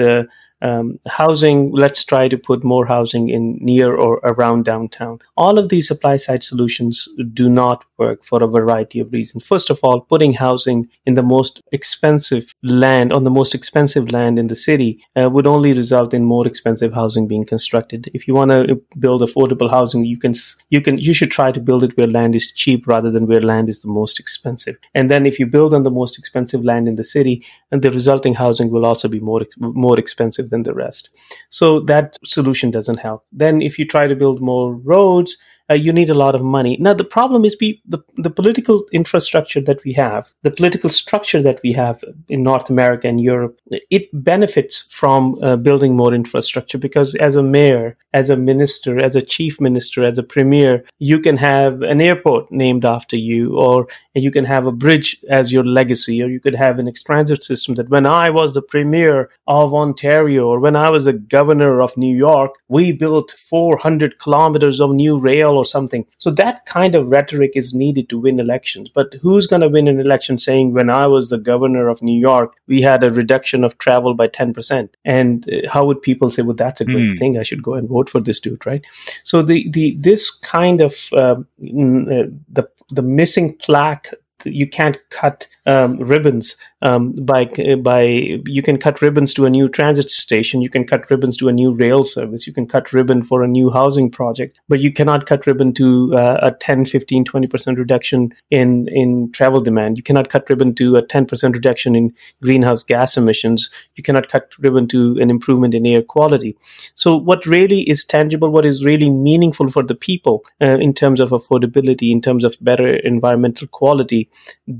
um, 0.61 0.99
housing, 1.07 1.71
let's 1.71 2.03
try 2.03 2.27
to 2.27 2.37
put 2.37 2.63
more 2.63 2.85
housing 2.85 3.29
in 3.29 3.57
near 3.61 3.95
or 3.95 4.19
around 4.23 4.65
downtown. 4.65 5.19
All 5.35 5.57
of 5.57 5.69
these 5.69 5.87
supply 5.87 6.17
side 6.17 6.43
solutions 6.43 7.07
do 7.33 7.49
not 7.49 7.85
for 7.97 8.43
a 8.43 8.47
variety 8.47 8.99
of 8.99 9.11
reasons. 9.11 9.43
First 9.43 9.69
of 9.69 9.79
all, 9.83 10.01
putting 10.01 10.33
housing 10.33 10.87
in 11.05 11.15
the 11.15 11.23
most 11.23 11.61
expensive 11.71 12.53
land, 12.63 13.11
on 13.11 13.23
the 13.23 13.31
most 13.31 13.55
expensive 13.55 14.11
land 14.11 14.39
in 14.39 14.47
the 14.47 14.55
city, 14.55 15.03
uh, 15.19 15.29
would 15.29 15.47
only 15.47 15.73
result 15.73 16.13
in 16.13 16.23
more 16.23 16.47
expensive 16.47 16.93
housing 16.93 17.27
being 17.27 17.45
constructed. 17.45 18.09
If 18.13 18.27
you 18.27 18.33
want 18.33 18.51
to 18.51 18.81
build 18.99 19.21
affordable 19.21 19.69
housing, 19.69 20.05
you 20.05 20.17
can, 20.17 20.33
you 20.69 20.81
can, 20.81 20.97
you 20.97 21.13
should 21.13 21.31
try 21.31 21.51
to 21.51 21.59
build 21.59 21.83
it 21.83 21.97
where 21.97 22.07
land 22.07 22.35
is 22.35 22.51
cheap 22.51 22.87
rather 22.87 23.11
than 23.11 23.27
where 23.27 23.41
land 23.41 23.69
is 23.69 23.81
the 23.81 23.87
most 23.87 24.19
expensive. 24.19 24.77
And 24.93 25.09
then 25.11 25.25
if 25.25 25.39
you 25.39 25.45
build 25.45 25.73
on 25.73 25.83
the 25.83 25.91
most 25.91 26.17
expensive 26.17 26.63
land 26.63 26.87
in 26.87 26.95
the 26.95 27.03
city, 27.03 27.45
and 27.71 27.81
the 27.81 27.91
resulting 27.91 28.33
housing 28.33 28.71
will 28.71 28.85
also 28.85 29.07
be 29.07 29.19
more, 29.19 29.45
more 29.59 29.99
expensive 29.99 30.49
than 30.49 30.63
the 30.63 30.73
rest. 30.73 31.09
So 31.49 31.79
that 31.81 32.17
solution 32.23 32.71
doesn't 32.71 32.99
help. 32.99 33.25
Then 33.31 33.61
if 33.61 33.77
you 33.79 33.85
try 33.85 34.07
to 34.07 34.15
build 34.15 34.41
more 34.41 34.75
roads, 34.75 35.37
uh, 35.69 35.73
you 35.73 35.91
need 35.93 36.09
a 36.09 36.13
lot 36.13 36.35
of 36.35 36.41
money. 36.41 36.77
Now, 36.79 36.93
the 36.93 37.03
problem 37.03 37.45
is 37.45 37.55
we, 37.59 37.81
the, 37.85 37.99
the 38.17 38.29
political 38.29 38.85
infrastructure 38.91 39.61
that 39.61 39.83
we 39.83 39.93
have, 39.93 40.33
the 40.43 40.51
political 40.51 40.89
structure 40.89 41.41
that 41.41 41.59
we 41.63 41.73
have 41.73 42.03
in 42.29 42.43
North 42.43 42.69
America 42.69 43.07
and 43.07 43.21
Europe, 43.21 43.59
it 43.89 44.09
benefits 44.13 44.85
from 44.89 45.37
uh, 45.41 45.55
building 45.55 45.95
more 45.95 46.13
infrastructure 46.13 46.77
because 46.77 47.15
as 47.15 47.35
a 47.35 47.43
mayor, 47.43 47.97
as 48.13 48.29
a 48.29 48.35
minister, 48.35 48.99
as 48.99 49.15
a 49.15 49.21
chief 49.21 49.61
minister, 49.61 50.03
as 50.03 50.17
a 50.17 50.23
premier, 50.23 50.83
you 50.99 51.19
can 51.19 51.37
have 51.37 51.81
an 51.81 52.01
airport 52.01 52.51
named 52.51 52.85
after 52.85 53.15
you, 53.15 53.57
or 53.57 53.87
you 54.15 54.31
can 54.31 54.45
have 54.45 54.65
a 54.65 54.71
bridge 54.71 55.17
as 55.29 55.51
your 55.51 55.63
legacy, 55.63 56.21
or 56.23 56.27
you 56.27 56.39
could 56.39 56.55
have 56.55 56.79
an 56.79 56.87
transit 57.05 57.43
system 57.43 57.75
that 57.75 57.89
when 57.89 58.05
I 58.05 58.29
was 58.29 58.53
the 58.53 58.61
premier 58.61 59.29
of 59.47 59.73
Ontario, 59.73 60.47
or 60.47 60.59
when 60.59 60.75
I 60.75 60.89
was 60.89 61.05
the 61.05 61.13
governor 61.13 61.81
of 61.81 61.97
New 61.97 62.15
York, 62.15 62.55
we 62.67 62.91
built 62.91 63.31
400 63.31 64.19
kilometers 64.19 64.79
of 64.79 64.91
new 64.91 65.17
rail 65.17 65.56
or 65.57 65.65
something. 65.65 66.05
So 66.17 66.29
that 66.31 66.65
kind 66.65 66.95
of 66.95 67.09
rhetoric 67.09 67.51
is 67.55 67.73
needed 67.73 68.09
to 68.09 68.19
win 68.19 68.39
elections. 68.39 68.89
But 68.89 69.15
who's 69.21 69.47
going 69.47 69.61
to 69.61 69.69
win 69.69 69.87
an 69.87 69.99
election 69.99 70.37
saying, 70.37 70.73
when 70.73 70.89
I 70.89 71.07
was 71.07 71.29
the 71.29 71.37
governor 71.37 71.89
of 71.89 72.01
New 72.01 72.19
York, 72.19 72.55
we 72.67 72.81
had 72.81 73.03
a 73.03 73.11
reduction 73.11 73.63
of 73.63 73.77
travel 73.77 74.13
by 74.13 74.27
10%? 74.27 74.89
And 75.05 75.47
uh, 75.51 75.69
how 75.69 75.85
would 75.85 76.01
people 76.01 76.29
say, 76.29 76.41
well, 76.41 76.55
that's 76.55 76.81
a 76.81 76.85
great 76.85 76.97
mm. 76.97 77.19
thing. 77.19 77.37
I 77.37 77.43
should 77.43 77.63
go 77.63 77.73
and 77.73 77.89
vote 77.89 78.09
for 78.09 78.21
this 78.21 78.39
dude, 78.39 78.65
right? 78.65 78.85
So 79.23 79.41
the, 79.41 79.69
the, 79.69 79.95
this 79.99 80.31
kind 80.31 80.81
of, 80.81 80.95
uh, 81.13 81.35
the, 81.59 82.69
the 82.89 83.01
missing 83.01 83.55
plaque 83.57 84.13
you 84.45 84.67
can't 84.67 84.97
cut 85.09 85.47
um, 85.65 85.97
ribbons 85.97 86.55
um, 86.81 87.11
by 87.25 87.45
by 87.81 88.01
you 88.45 88.61
can 88.61 88.77
cut 88.77 89.01
ribbons 89.01 89.33
to 89.33 89.45
a 89.45 89.49
new 89.49 89.67
transit 89.67 90.09
station 90.09 90.61
you 90.61 90.69
can 90.69 90.85
cut 90.85 91.09
ribbons 91.09 91.35
to 91.37 91.47
a 91.47 91.53
new 91.53 91.73
rail 91.73 92.03
service 92.03 92.47
you 92.47 92.53
can 92.53 92.67
cut 92.67 92.93
ribbon 92.93 93.23
for 93.23 93.43
a 93.43 93.47
new 93.47 93.69
housing 93.69 94.09
project 94.09 94.59
but 94.69 94.79
you 94.79 94.91
cannot 94.91 95.25
cut 95.25 95.45
ribbon 95.47 95.73
to 95.73 96.15
uh, 96.15 96.39
a 96.41 96.51
10 96.51 96.85
15 96.85 97.25
20% 97.25 97.77
reduction 97.77 98.33
in 98.51 98.87
in 98.89 99.31
travel 99.31 99.61
demand. 99.61 99.97
You 99.97 100.03
cannot 100.03 100.29
cut 100.29 100.49
ribbon 100.49 100.75
to 100.75 100.95
a 100.95 101.03
10% 101.03 101.53
reduction 101.53 101.95
in 101.95 102.13
greenhouse 102.41 102.83
gas 102.83 103.17
emissions. 103.17 103.69
You 103.95 104.03
cannot 104.03 104.29
cut 104.29 104.51
ribbon 104.59 104.87
to 104.89 105.17
an 105.19 105.29
improvement 105.29 105.73
in 105.73 105.85
air 105.85 106.01
quality. 106.01 106.57
So 106.95 107.15
what 107.15 107.45
really 107.45 107.81
is 107.81 108.05
tangible 108.05 108.49
what 108.49 108.65
is 108.65 108.85
really 108.85 109.09
meaningful 109.09 109.69
for 109.69 109.83
the 109.83 109.95
people 109.95 110.45
uh, 110.61 110.77
in 110.79 110.93
terms 110.93 111.19
of 111.19 111.31
affordability 111.31 112.11
in 112.11 112.21
terms 112.21 112.43
of 112.43 112.57
better 112.61 112.87
environmental 112.87 113.67
quality 113.67 114.26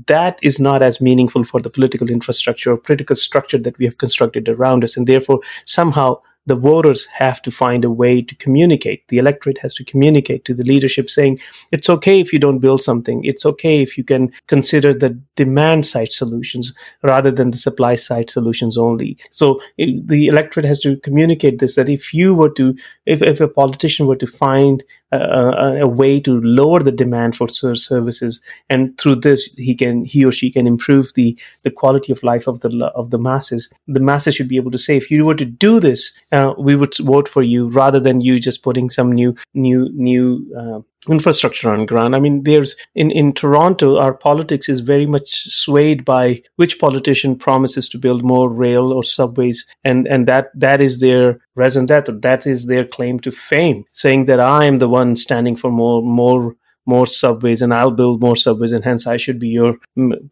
that 0.06 0.38
is 0.42 0.58
not 0.58 0.82
as 0.82 1.00
meaningful 1.00 1.44
for 1.44 1.60
the 1.60 1.70
political 1.70 2.10
infrastructure 2.10 2.72
or 2.72 2.76
political 2.76 3.16
structure 3.16 3.58
that 3.58 3.78
we 3.78 3.84
have 3.84 3.98
constructed 3.98 4.48
around 4.48 4.84
us. 4.84 4.96
And 4.96 5.06
therefore, 5.06 5.40
somehow 5.64 6.20
the 6.48 6.56
voters 6.56 7.04
have 7.06 7.42
to 7.42 7.50
find 7.50 7.84
a 7.84 7.90
way 7.90 8.22
to 8.22 8.34
communicate. 8.36 9.06
The 9.08 9.18
electorate 9.18 9.58
has 9.58 9.74
to 9.74 9.84
communicate 9.84 10.46
to 10.46 10.54
the 10.54 10.64
leadership 10.64 11.10
saying, 11.10 11.40
it's 11.72 11.90
okay 11.90 12.20
if 12.20 12.32
you 12.32 12.38
don't 12.38 12.58
build 12.58 12.82
something. 12.82 13.22
It's 13.22 13.44
okay 13.44 13.82
if 13.82 13.98
you 13.98 14.04
can 14.04 14.32
consider 14.46 14.94
the 14.94 15.10
demand 15.36 15.84
side 15.84 16.12
solutions 16.12 16.72
rather 17.02 17.30
than 17.30 17.50
the 17.50 17.58
supply 17.58 17.96
side 17.96 18.30
solutions 18.30 18.78
only. 18.78 19.18
So 19.30 19.60
the 19.76 20.26
electorate 20.26 20.64
has 20.64 20.80
to 20.80 20.96
communicate 20.96 21.58
this 21.58 21.74
that 21.74 21.90
if 21.90 22.14
you 22.14 22.34
were 22.34 22.50
to, 22.54 22.74
if, 23.04 23.20
if 23.20 23.40
a 23.40 23.48
politician 23.48 24.06
were 24.06 24.16
to 24.16 24.26
find 24.26 24.82
a, 25.12 25.80
a, 25.82 25.88
way 25.88 26.20
to 26.20 26.40
lower 26.40 26.80
the 26.80 26.92
demand 26.92 27.34
for 27.34 27.48
services, 27.48 28.40
and 28.68 28.96
through 28.98 29.16
this 29.16 29.46
he 29.56 29.74
can 29.74 30.04
he 30.04 30.24
or 30.24 30.32
she 30.32 30.50
can 30.50 30.66
improve 30.66 31.12
the 31.14 31.38
the 31.62 31.70
quality 31.70 32.12
of 32.12 32.22
life 32.22 32.46
of 32.46 32.60
the 32.60 32.92
of 32.94 33.10
the 33.10 33.18
masses. 33.18 33.72
The 33.86 34.00
masses 34.00 34.34
should 34.34 34.48
be 34.48 34.56
able 34.56 34.70
to 34.70 34.78
say, 34.78 34.96
if 34.96 35.10
you 35.10 35.24
were 35.24 35.34
to 35.34 35.44
do 35.44 35.80
this, 35.80 36.12
uh, 36.32 36.54
we 36.58 36.76
would 36.76 36.96
vote 36.98 37.28
for 37.28 37.42
you, 37.42 37.68
rather 37.68 38.00
than 38.00 38.20
you 38.20 38.38
just 38.38 38.62
putting 38.62 38.90
some 38.90 39.12
new 39.12 39.34
new 39.54 39.88
new 39.94 40.46
uh, 40.56 40.80
infrastructure 41.08 41.70
on 41.70 41.86
ground. 41.86 42.14
I 42.14 42.20
mean, 42.20 42.42
there's 42.42 42.76
in, 42.94 43.10
in 43.10 43.32
Toronto, 43.32 43.98
our 43.98 44.14
politics 44.14 44.68
is 44.68 44.80
very 44.80 45.06
much 45.06 45.50
swayed 45.50 46.04
by 46.04 46.42
which 46.56 46.78
politician 46.78 47.36
promises 47.36 47.88
to 47.90 47.98
build 47.98 48.22
more 48.22 48.50
rail 48.50 48.92
or 48.92 49.02
subways, 49.02 49.66
and 49.84 50.06
and 50.06 50.26
that 50.28 50.50
that 50.54 50.80
is 50.80 51.00
their 51.00 51.40
raison 51.54 51.86
d'être. 51.86 52.20
that 52.22 52.46
is 52.46 52.66
their 52.66 52.84
claim 52.84 53.18
to 53.20 53.30
fame, 53.30 53.84
saying 53.92 54.26
that 54.26 54.40
I 54.40 54.64
am 54.64 54.78
the 54.78 54.88
one 54.88 55.16
standing 55.16 55.56
for 55.56 55.70
more 55.70 56.02
more 56.02 56.56
more 56.88 57.06
subways 57.06 57.62
and 57.62 57.72
I'll 57.74 57.90
build 57.90 58.20
more 58.20 58.36
subways 58.36 58.72
and 58.72 58.82
hence 58.82 59.06
I 59.06 59.18
should 59.18 59.38
be 59.38 59.48
your 59.48 59.76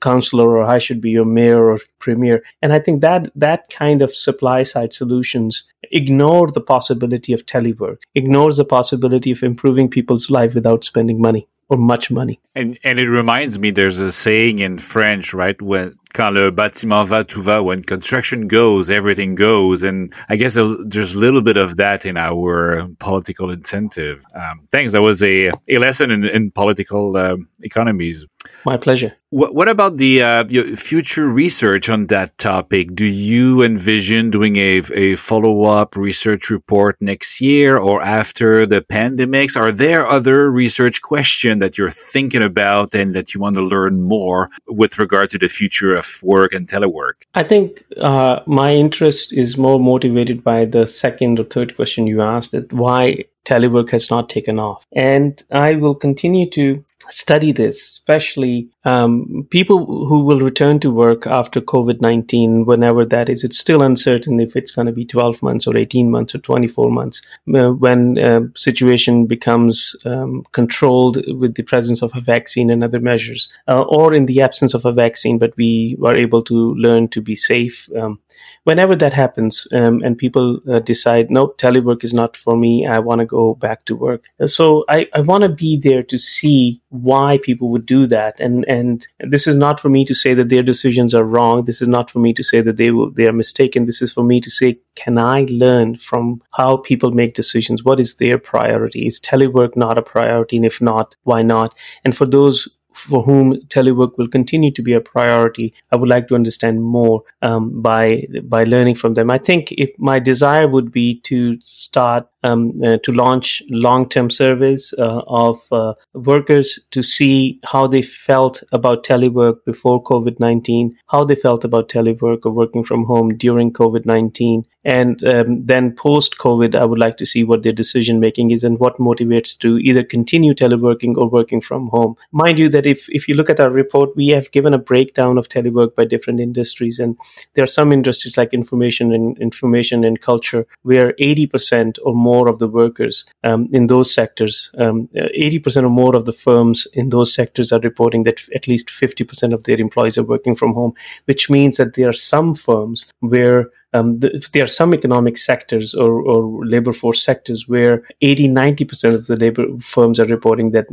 councillor 0.00 0.48
or 0.56 0.64
I 0.64 0.78
should 0.78 1.00
be 1.00 1.10
your 1.10 1.24
mayor 1.24 1.70
or 1.70 1.78
premier. 1.98 2.42
And 2.62 2.72
I 2.72 2.78
think 2.78 3.02
that 3.02 3.30
that 3.36 3.68
kind 3.70 4.02
of 4.02 4.14
supply 4.14 4.62
side 4.62 4.92
solutions 4.92 5.64
ignore 5.92 6.48
the 6.48 6.60
possibility 6.60 7.32
of 7.32 7.46
telework, 7.46 7.98
ignores 8.14 8.56
the 8.56 8.64
possibility 8.64 9.30
of 9.30 9.42
improving 9.42 9.88
people's 9.88 10.30
life 10.30 10.54
without 10.54 10.84
spending 10.84 11.20
money 11.20 11.46
or 11.68 11.76
much 11.76 12.10
money. 12.10 12.40
And 12.54 12.78
and 12.84 12.98
it 12.98 13.08
reminds 13.08 13.58
me 13.58 13.70
there's 13.70 13.98
a 13.98 14.12
saying 14.12 14.60
in 14.60 14.78
French, 14.78 15.34
right? 15.34 15.60
When 15.60 15.98
quand 16.16 16.30
le 16.30 16.50
bâtiment 16.50 17.04
va, 17.04 17.24
tout 17.24 17.42
va. 17.42 17.62
When 17.62 17.82
construction 17.82 18.48
goes, 18.48 18.90
everything 18.90 19.34
goes. 19.34 19.82
And 19.82 20.12
I 20.30 20.36
guess 20.36 20.54
there's 20.54 21.12
a 21.12 21.18
little 21.18 21.42
bit 21.42 21.58
of 21.58 21.76
that 21.76 22.06
in 22.06 22.16
our 22.16 22.88
political 22.98 23.50
incentive. 23.50 24.22
Um, 24.34 24.66
thanks. 24.72 24.94
That 24.94 25.02
was 25.02 25.22
a, 25.22 25.52
a 25.68 25.78
lesson 25.78 26.10
in, 26.10 26.24
in 26.24 26.50
political 26.50 27.16
um, 27.18 27.48
economies. 27.60 28.24
My 28.64 28.76
pleasure. 28.76 29.12
What, 29.30 29.54
what 29.54 29.68
about 29.68 29.96
the 29.96 30.22
uh, 30.22 30.44
future 30.76 31.26
research 31.26 31.88
on 31.90 32.06
that 32.06 32.38
topic? 32.38 32.94
Do 32.94 33.04
you 33.04 33.62
envision 33.62 34.30
doing 34.30 34.56
a, 34.56 34.82
a 34.94 35.16
follow 35.16 35.64
up 35.64 35.96
research 35.96 36.48
report 36.48 36.96
next 37.00 37.40
year 37.40 37.76
or 37.76 38.00
after 38.02 38.64
the 38.64 38.82
pandemics? 38.82 39.56
Are 39.56 39.72
there 39.72 40.06
other 40.06 40.50
research 40.50 41.02
questions 41.02 41.60
that 41.60 41.76
you're 41.76 41.90
thinking 41.90 42.42
about 42.42 42.94
and 42.94 43.14
that 43.14 43.34
you 43.34 43.40
want 43.40 43.56
to 43.56 43.62
learn 43.62 44.00
more 44.00 44.48
with 44.68 44.98
regard 44.98 45.30
to 45.30 45.38
the 45.38 45.48
future 45.48 45.96
of 45.96 46.05
work 46.22 46.52
and 46.52 46.68
telework? 46.68 47.14
I 47.34 47.42
think 47.42 47.84
uh, 48.00 48.40
my 48.46 48.74
interest 48.74 49.32
is 49.32 49.56
more 49.56 49.78
motivated 49.78 50.42
by 50.42 50.64
the 50.64 50.86
second 50.86 51.40
or 51.40 51.44
third 51.44 51.76
question 51.76 52.06
you 52.06 52.22
asked 52.22 52.52
that 52.52 52.72
why 52.72 53.24
telework 53.44 53.90
has 53.90 54.10
not 54.10 54.28
taken 54.28 54.58
off. 54.58 54.86
And 54.92 55.42
I 55.50 55.76
will 55.76 55.94
continue 55.94 56.50
to 56.50 56.84
study 57.10 57.52
this, 57.52 57.76
especially 57.88 58.68
um, 58.84 59.46
people 59.50 60.06
who 60.06 60.24
will 60.24 60.40
return 60.40 60.80
to 60.80 60.90
work 60.90 61.26
after 61.26 61.60
COVID 61.60 62.00
19, 62.00 62.64
whenever 62.64 63.04
that 63.04 63.28
is. 63.28 63.44
It's 63.44 63.58
still 63.58 63.82
uncertain 63.82 64.40
if 64.40 64.56
it's 64.56 64.70
going 64.70 64.86
to 64.86 64.92
be 64.92 65.04
12 65.04 65.42
months 65.42 65.66
or 65.66 65.76
18 65.76 66.10
months 66.10 66.34
or 66.34 66.38
24 66.38 66.90
months 66.90 67.22
uh, 67.54 67.70
when 67.70 68.18
uh, 68.18 68.40
situation 68.54 69.26
becomes 69.26 69.96
um, 70.04 70.44
controlled 70.52 71.18
with 71.38 71.54
the 71.54 71.62
presence 71.62 72.02
of 72.02 72.12
a 72.14 72.20
vaccine 72.20 72.70
and 72.70 72.82
other 72.82 73.00
measures, 73.00 73.48
uh, 73.68 73.82
or 73.82 74.14
in 74.14 74.26
the 74.26 74.40
absence 74.40 74.74
of 74.74 74.84
a 74.84 74.92
vaccine, 74.92 75.38
but 75.38 75.56
we 75.56 75.96
are 76.04 76.16
able 76.16 76.42
to 76.42 76.74
learn 76.74 77.08
to 77.08 77.20
be 77.20 77.36
safe. 77.36 77.88
Um, 77.96 78.20
whenever 78.64 78.96
that 78.96 79.12
happens 79.12 79.68
um, 79.72 80.02
and 80.02 80.18
people 80.18 80.60
uh, 80.68 80.80
decide, 80.80 81.30
no, 81.30 81.48
telework 81.58 82.02
is 82.02 82.12
not 82.12 82.36
for 82.36 82.56
me, 82.56 82.86
I 82.86 82.98
want 82.98 83.20
to 83.20 83.26
go 83.26 83.54
back 83.54 83.84
to 83.86 83.94
work. 83.94 84.28
So 84.46 84.84
I, 84.88 85.08
I 85.14 85.20
want 85.20 85.42
to 85.42 85.48
be 85.48 85.76
there 85.76 86.02
to 86.02 86.18
see 86.18 86.80
why 87.02 87.38
people 87.38 87.68
would 87.70 87.86
do 87.86 88.06
that. 88.06 88.40
And, 88.40 88.64
and 88.68 89.06
this 89.20 89.46
is 89.46 89.56
not 89.56 89.80
for 89.80 89.88
me 89.88 90.04
to 90.04 90.14
say 90.14 90.34
that 90.34 90.48
their 90.48 90.62
decisions 90.62 91.14
are 91.14 91.24
wrong. 91.24 91.64
This 91.64 91.80
is 91.82 91.88
not 91.88 92.10
for 92.10 92.18
me 92.18 92.32
to 92.34 92.42
say 92.42 92.60
that 92.60 92.76
they 92.76 92.90
will, 92.90 93.10
they 93.10 93.26
are 93.26 93.32
mistaken. 93.32 93.84
This 93.84 94.02
is 94.02 94.12
for 94.12 94.24
me 94.24 94.40
to 94.40 94.50
say, 94.50 94.78
can 94.94 95.18
I 95.18 95.46
learn 95.48 95.96
from 95.96 96.42
how 96.52 96.78
people 96.78 97.10
make 97.10 97.34
decisions? 97.34 97.84
What 97.84 98.00
is 98.00 98.16
their 98.16 98.38
priority? 98.38 99.06
Is 99.06 99.20
telework 99.20 99.76
not 99.76 99.98
a 99.98 100.02
priority? 100.02 100.56
And 100.56 100.66
if 100.66 100.80
not, 100.80 101.16
why 101.24 101.42
not? 101.42 101.76
And 102.04 102.16
for 102.16 102.26
those 102.26 102.68
for 102.96 103.22
whom 103.22 103.54
telework 103.66 104.16
will 104.16 104.28
continue 104.28 104.72
to 104.72 104.82
be 104.82 104.94
a 104.94 105.00
priority, 105.00 105.74
I 105.92 105.96
would 105.96 106.08
like 106.08 106.28
to 106.28 106.34
understand 106.34 106.82
more 106.82 107.22
um, 107.42 107.82
by 107.82 108.26
by 108.44 108.64
learning 108.64 108.94
from 108.94 109.14
them. 109.14 109.30
I 109.30 109.38
think 109.38 109.72
if 109.72 109.90
my 109.98 110.18
desire 110.18 110.66
would 110.66 110.90
be 110.90 111.20
to 111.20 111.60
start 111.60 112.26
um, 112.46 112.72
uh, 112.82 112.98
to 113.02 113.12
launch 113.12 113.62
long-term 113.70 114.30
surveys 114.30 114.94
uh, 114.98 115.22
of 115.26 115.60
uh, 115.72 115.94
workers 116.14 116.78
to 116.90 117.02
see 117.02 117.60
how 117.64 117.86
they 117.86 118.02
felt 118.02 118.62
about 118.72 119.04
telework 119.04 119.64
before 119.64 120.02
COVID-19, 120.02 120.94
how 121.08 121.24
they 121.24 121.34
felt 121.34 121.64
about 121.64 121.88
telework 121.88 122.40
or 122.44 122.52
working 122.52 122.84
from 122.84 123.04
home 123.04 123.36
during 123.36 123.72
COVID-19, 123.72 124.64
and 124.86 125.22
um, 125.24 125.66
then 125.66 125.96
post 125.96 126.38
COVID, 126.38 126.76
I 126.76 126.84
would 126.84 127.00
like 127.00 127.16
to 127.16 127.26
see 127.26 127.42
what 127.42 127.64
their 127.64 127.72
decision 127.72 128.20
making 128.20 128.52
is 128.52 128.62
and 128.62 128.78
what 128.78 128.98
motivates 128.98 129.58
to 129.58 129.78
either 129.78 130.04
continue 130.04 130.54
teleworking 130.54 131.16
or 131.16 131.28
working 131.28 131.60
from 131.60 131.88
home. 131.88 132.14
Mind 132.30 132.60
you, 132.60 132.68
that 132.68 132.86
if, 132.86 133.08
if 133.10 133.26
you 133.26 133.34
look 133.34 133.50
at 133.50 133.58
our 133.58 133.70
report, 133.70 134.14
we 134.14 134.28
have 134.28 134.52
given 134.52 134.72
a 134.72 134.78
breakdown 134.78 135.38
of 135.38 135.48
telework 135.48 135.96
by 135.96 136.04
different 136.04 136.38
industries. 136.38 137.00
And 137.00 137.18
there 137.54 137.64
are 137.64 137.78
some 137.78 137.92
industries 137.92 138.36
like 138.36 138.54
information 138.54 139.12
and 139.12 139.36
information 139.38 140.04
and 140.04 140.20
culture 140.20 140.66
where 140.82 141.14
80% 141.14 141.98
or 142.04 142.14
more 142.14 142.35
of 142.44 142.58
the 142.58 142.68
workers 142.68 143.24
um, 143.44 143.68
in 143.72 143.86
those 143.86 144.12
sectors, 144.12 144.70
um, 144.78 145.08
80% 145.14 145.84
or 145.84 145.88
more 145.88 146.14
of 146.14 146.26
the 146.26 146.32
firms 146.32 146.86
in 146.92 147.10
those 147.10 147.32
sectors 147.32 147.72
are 147.72 147.80
reporting 147.80 148.24
that 148.24 148.40
at 148.54 148.68
least 148.68 148.88
50% 148.88 149.52
of 149.52 149.64
their 149.64 149.78
employees 149.78 150.18
are 150.18 150.24
working 150.24 150.54
from 150.54 150.74
home, 150.74 150.92
which 151.24 151.48
means 151.50 151.76
that 151.76 151.94
there 151.94 152.08
are 152.08 152.20
some 152.34 152.54
firms 152.54 153.06
where 153.20 153.70
um, 153.96 154.18
the, 154.20 154.46
there 154.52 154.64
are 154.64 154.68
some 154.68 154.92
economic 154.92 155.36
sectors 155.38 155.94
or, 155.94 156.20
or, 156.20 156.64
labor 156.66 156.92
force 156.92 157.22
sectors 157.22 157.68
where 157.68 158.02
80 158.20 158.48
90% 158.48 159.14
of 159.14 159.26
the 159.26 159.36
labor 159.36 159.64
firms 159.80 160.18
are 160.20 160.26
reporting 160.26 160.72
that 160.72 160.86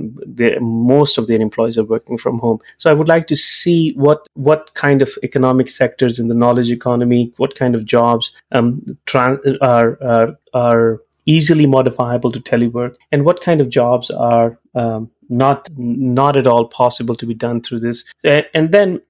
most 0.62 1.18
of 1.18 1.28
their 1.28 1.42
employees 1.42 1.78
are 1.78 1.84
working 1.84 2.18
from 2.18 2.40
home. 2.40 2.60
So 2.78 2.92
i 2.92 2.94
would 2.94 3.08
like 3.08 3.28
to 3.28 3.36
see 3.36 3.94
what 3.94 4.28
what 4.34 4.74
kind 4.74 5.02
of 5.02 5.10
economic 5.24 5.70
sectors 5.70 6.20
in 6.20 6.28
the 6.28 6.36
knowledge 6.36 6.72
economy 6.72 7.34
what 7.38 7.56
kind 7.56 7.76
of 7.76 7.86
jobs 7.86 8.32
um, 8.52 8.86
are, 9.14 9.98
are 10.02 10.38
are 10.54 11.02
easily 11.26 11.66
modifiable 11.66 12.32
to 12.32 12.40
telework 12.40 12.96
and 13.12 13.26
what 13.26 13.42
kind 13.42 13.62
of 13.62 13.70
jobs 13.70 14.10
are 14.12 14.60
um, 14.76 15.10
not 15.30 15.70
not 15.78 16.36
at 16.36 16.48
all 16.48 16.68
possible 16.68 17.16
to 17.16 17.26
be 17.26 17.34
done 17.34 17.62
through 17.62 17.80
this 17.80 18.04
and 18.24 18.72
then 18.72 19.02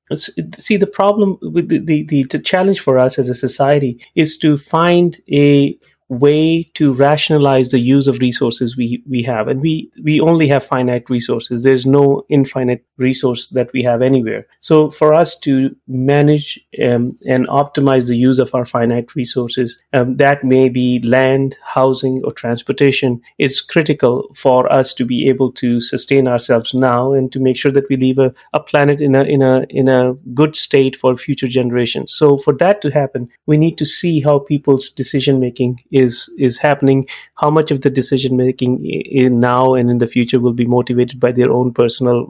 see 0.59 0.78
the 0.78 0.88
problem 0.88 1.38
with 1.41 1.70
the, 1.70 1.80
the, 1.80 2.03
the, 2.03 2.24
the 2.24 2.39
challenge 2.39 2.80
for 2.80 2.97
us 2.99 3.18
as 3.18 3.30
a 3.30 3.36
society 3.36 3.99
is 4.16 4.38
to 4.38 4.57
find 4.57 5.20
a 5.32 5.78
way 6.09 6.64
to 6.76 6.93
rationalize 6.93 7.70
the 7.70 7.80
use 7.80 8.07
of 8.07 8.20
resources 8.20 8.78
we, 8.78 9.03
we 9.09 9.24
have. 9.24 9.47
And 9.47 9.61
we, 9.61 9.91
we 10.03 10.20
only 10.20 10.47
have 10.47 10.64
finite 10.64 11.09
resources. 11.09 11.64
There's 11.64 11.86
no 11.86 12.26
infinite 12.30 12.86
resource 12.98 13.48
that 13.50 13.72
we 13.74 13.84
have 13.84 14.02
anywhere. 14.02 14.46
So 14.60 14.91
for 14.91 15.14
us 15.14 15.38
to 15.39 15.76
manage 15.88 16.60
um, 16.84 17.18
and 17.28 17.48
optimize 17.48 18.08
the 18.08 18.18
use 18.18 18.39
of 18.39 18.54
our 18.54 18.66
finite 18.66 19.16
resources, 19.16 19.80
um, 19.94 20.18
that 20.18 20.44
may 20.44 20.70
be 20.70 21.00
land, 21.02 21.58
housing, 21.64 22.22
or 22.24 22.32
transportation, 22.32 23.22
is 23.38 23.62
critical 23.62 24.30
for 24.36 24.72
us 24.72 24.94
to 24.96 25.06
be 25.06 25.28
able 25.28 25.52
to 25.54 25.82
sustain 25.82 26.28
ourselves 26.28 26.74
now 26.74 27.14
and 27.14 27.32
to 27.32 27.39
make 27.39 27.58
sure 27.58 27.72
that 27.72 27.89
we 27.89 27.98
leave 27.98 28.20
a, 28.20 28.34
a 28.54 28.60
planet 28.60 29.02
in 29.02 29.16
a, 29.16 29.24
in 29.24 29.41
a, 29.41 29.66
in 29.70 29.88
a 29.88 30.14
good 30.34 30.56
state 30.56 30.96
for 30.96 31.18
future 31.18 31.48
generations. 31.48 32.14
So 32.14 32.38
for 32.38 32.54
that 32.58 32.82
to 32.82 32.89
happen, 32.91 33.30
we 33.46 33.58
need 33.58 33.78
to 33.78 33.86
see 33.86 34.22
how 34.22 34.39
people's 34.39 34.89
decision 34.89 35.39
making 35.39 35.82
is 35.91 36.30
is 36.38 36.58
happening 36.58 37.08
how 37.36 37.50
much 37.50 37.72
of 37.72 37.82
the 37.82 37.89
decision 37.89 38.38
making 38.38 38.86
in 38.86 39.39
now 39.39 39.74
and 39.74 39.89
in 39.89 39.98
the 39.98 40.08
future 40.08 40.39
will 40.39 40.54
be 40.54 40.66
motivated 40.66 41.20
by 41.20 41.32
their 41.32 41.52
own 41.52 41.74
personal 41.74 42.26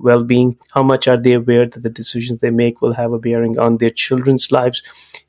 how 0.74 0.84
much 0.84 1.08
are 1.08 1.18
they 1.18 1.34
aware 1.34 1.68
that 1.68 1.84
the 1.84 1.90
decisions 1.90 2.40
they 2.40 2.50
make 2.50 2.82
will 2.82 2.94
have 2.94 3.14
a 3.14 3.20
bearing 3.20 3.58
on 3.60 3.78
their 3.78 3.90
children's 3.90 4.52
lives? 4.52 4.82